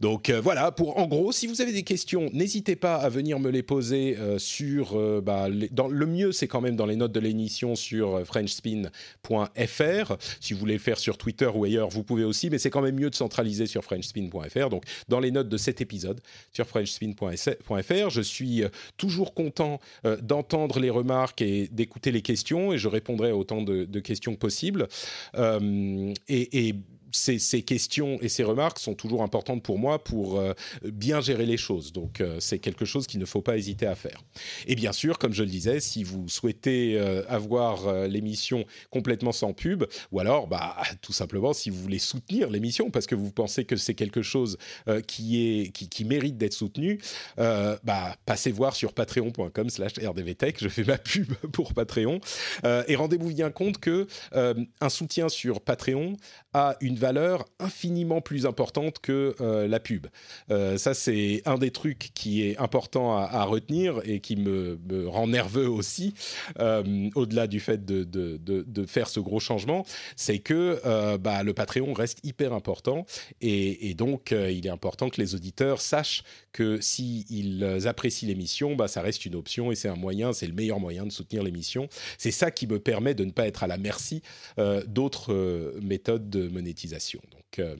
[0.00, 3.38] Donc euh, voilà, pour en gros, si vous avez des questions, n'hésitez pas à venir
[3.40, 4.94] me les poser euh, sur.
[4.94, 10.16] Euh, bah, dans, le mieux, c'est quand même dans les notes de l'émission sur FrenchSpin.fr.
[10.40, 12.82] Si vous voulez le faire sur Twitter ou ailleurs, vous pouvez aussi, mais c'est quand
[12.82, 14.68] même mieux de centraliser sur FrenchSpin.fr.
[14.68, 16.20] Donc dans les notes de cet épisode
[16.52, 18.64] sur FrenchSpin.fr, je suis
[18.98, 19.80] toujours content
[20.20, 24.40] d'entendre les remarques et d'écouter les questions, et je répondrai à autant de, questions que
[24.40, 24.88] possible.
[25.34, 26.74] et, et
[27.12, 30.52] ces, questions et ces remarques sont toujours importantes pour moi pour euh,
[30.84, 31.92] bien gérer les choses.
[31.92, 34.22] Donc, euh, c'est quelque chose qu'il ne faut pas hésiter à faire.
[34.66, 39.52] Et bien sûr, comme je le disais, si vous souhaitez euh, avoir l'émission complètement sans
[39.52, 43.64] pub, ou alors, bah, tout simplement, si vous voulez soutenir l'émission parce que vous pensez
[43.64, 44.58] que c'est quelque chose
[45.06, 47.00] qui, est, qui, mérite d'être soutenu,
[47.36, 50.56] bah, passez voir sur patreon.com/slash rdvtech.
[50.60, 52.20] Je fais ma pub pour Patreon.
[52.64, 56.16] et rendez-vous bien compte que un soutien sur Patreon
[56.52, 60.06] a une valeur infiniment plus importante que euh, la pub.
[60.50, 65.28] Euh, ça, c'est un des trucs qui est important à, retenir et qui me, rend
[65.28, 66.14] nerveux aussi,
[66.58, 69.84] euh, au-delà du fait de, faire ce gros changement,
[70.16, 70.80] c'est que
[71.16, 73.04] bah, le Patreon reste hyper important
[73.40, 79.02] et, donc il est important que les auditeurs sachent que s'ils apprécient l'émission, bah, ça
[79.02, 81.88] reste une option et c'est un moyen, c'est le meilleur moyen de soutenir l'émission.
[82.18, 84.22] C'est ça qui me permet de ne pas être à la merci
[84.86, 87.76] d'autres méthodes de monétisation donc euh,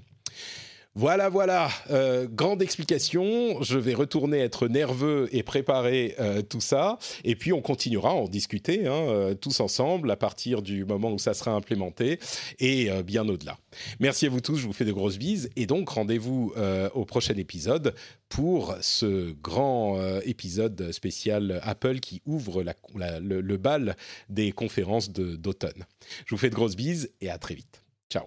[0.95, 3.63] voilà, voilà, euh, grande explication.
[3.63, 6.99] Je vais retourner être nerveux et préparer euh, tout ça.
[7.23, 11.19] Et puis on continuera à en discuter hein, tous ensemble à partir du moment où
[11.19, 12.19] ça sera implémenté
[12.61, 13.59] et bien au-delà.
[14.01, 15.51] Merci à vous tous, je vous fais de grosses bises.
[15.55, 16.55] Et donc rendez-vous
[16.95, 17.95] au prochain épisode
[18.31, 23.97] pour ce grand épisode spécial Apple qui ouvre le, le, bal
[24.31, 25.85] des conférences d'automne.
[26.25, 27.83] Je vous fais de grosses bises et à très vite.
[28.09, 28.27] Ciao.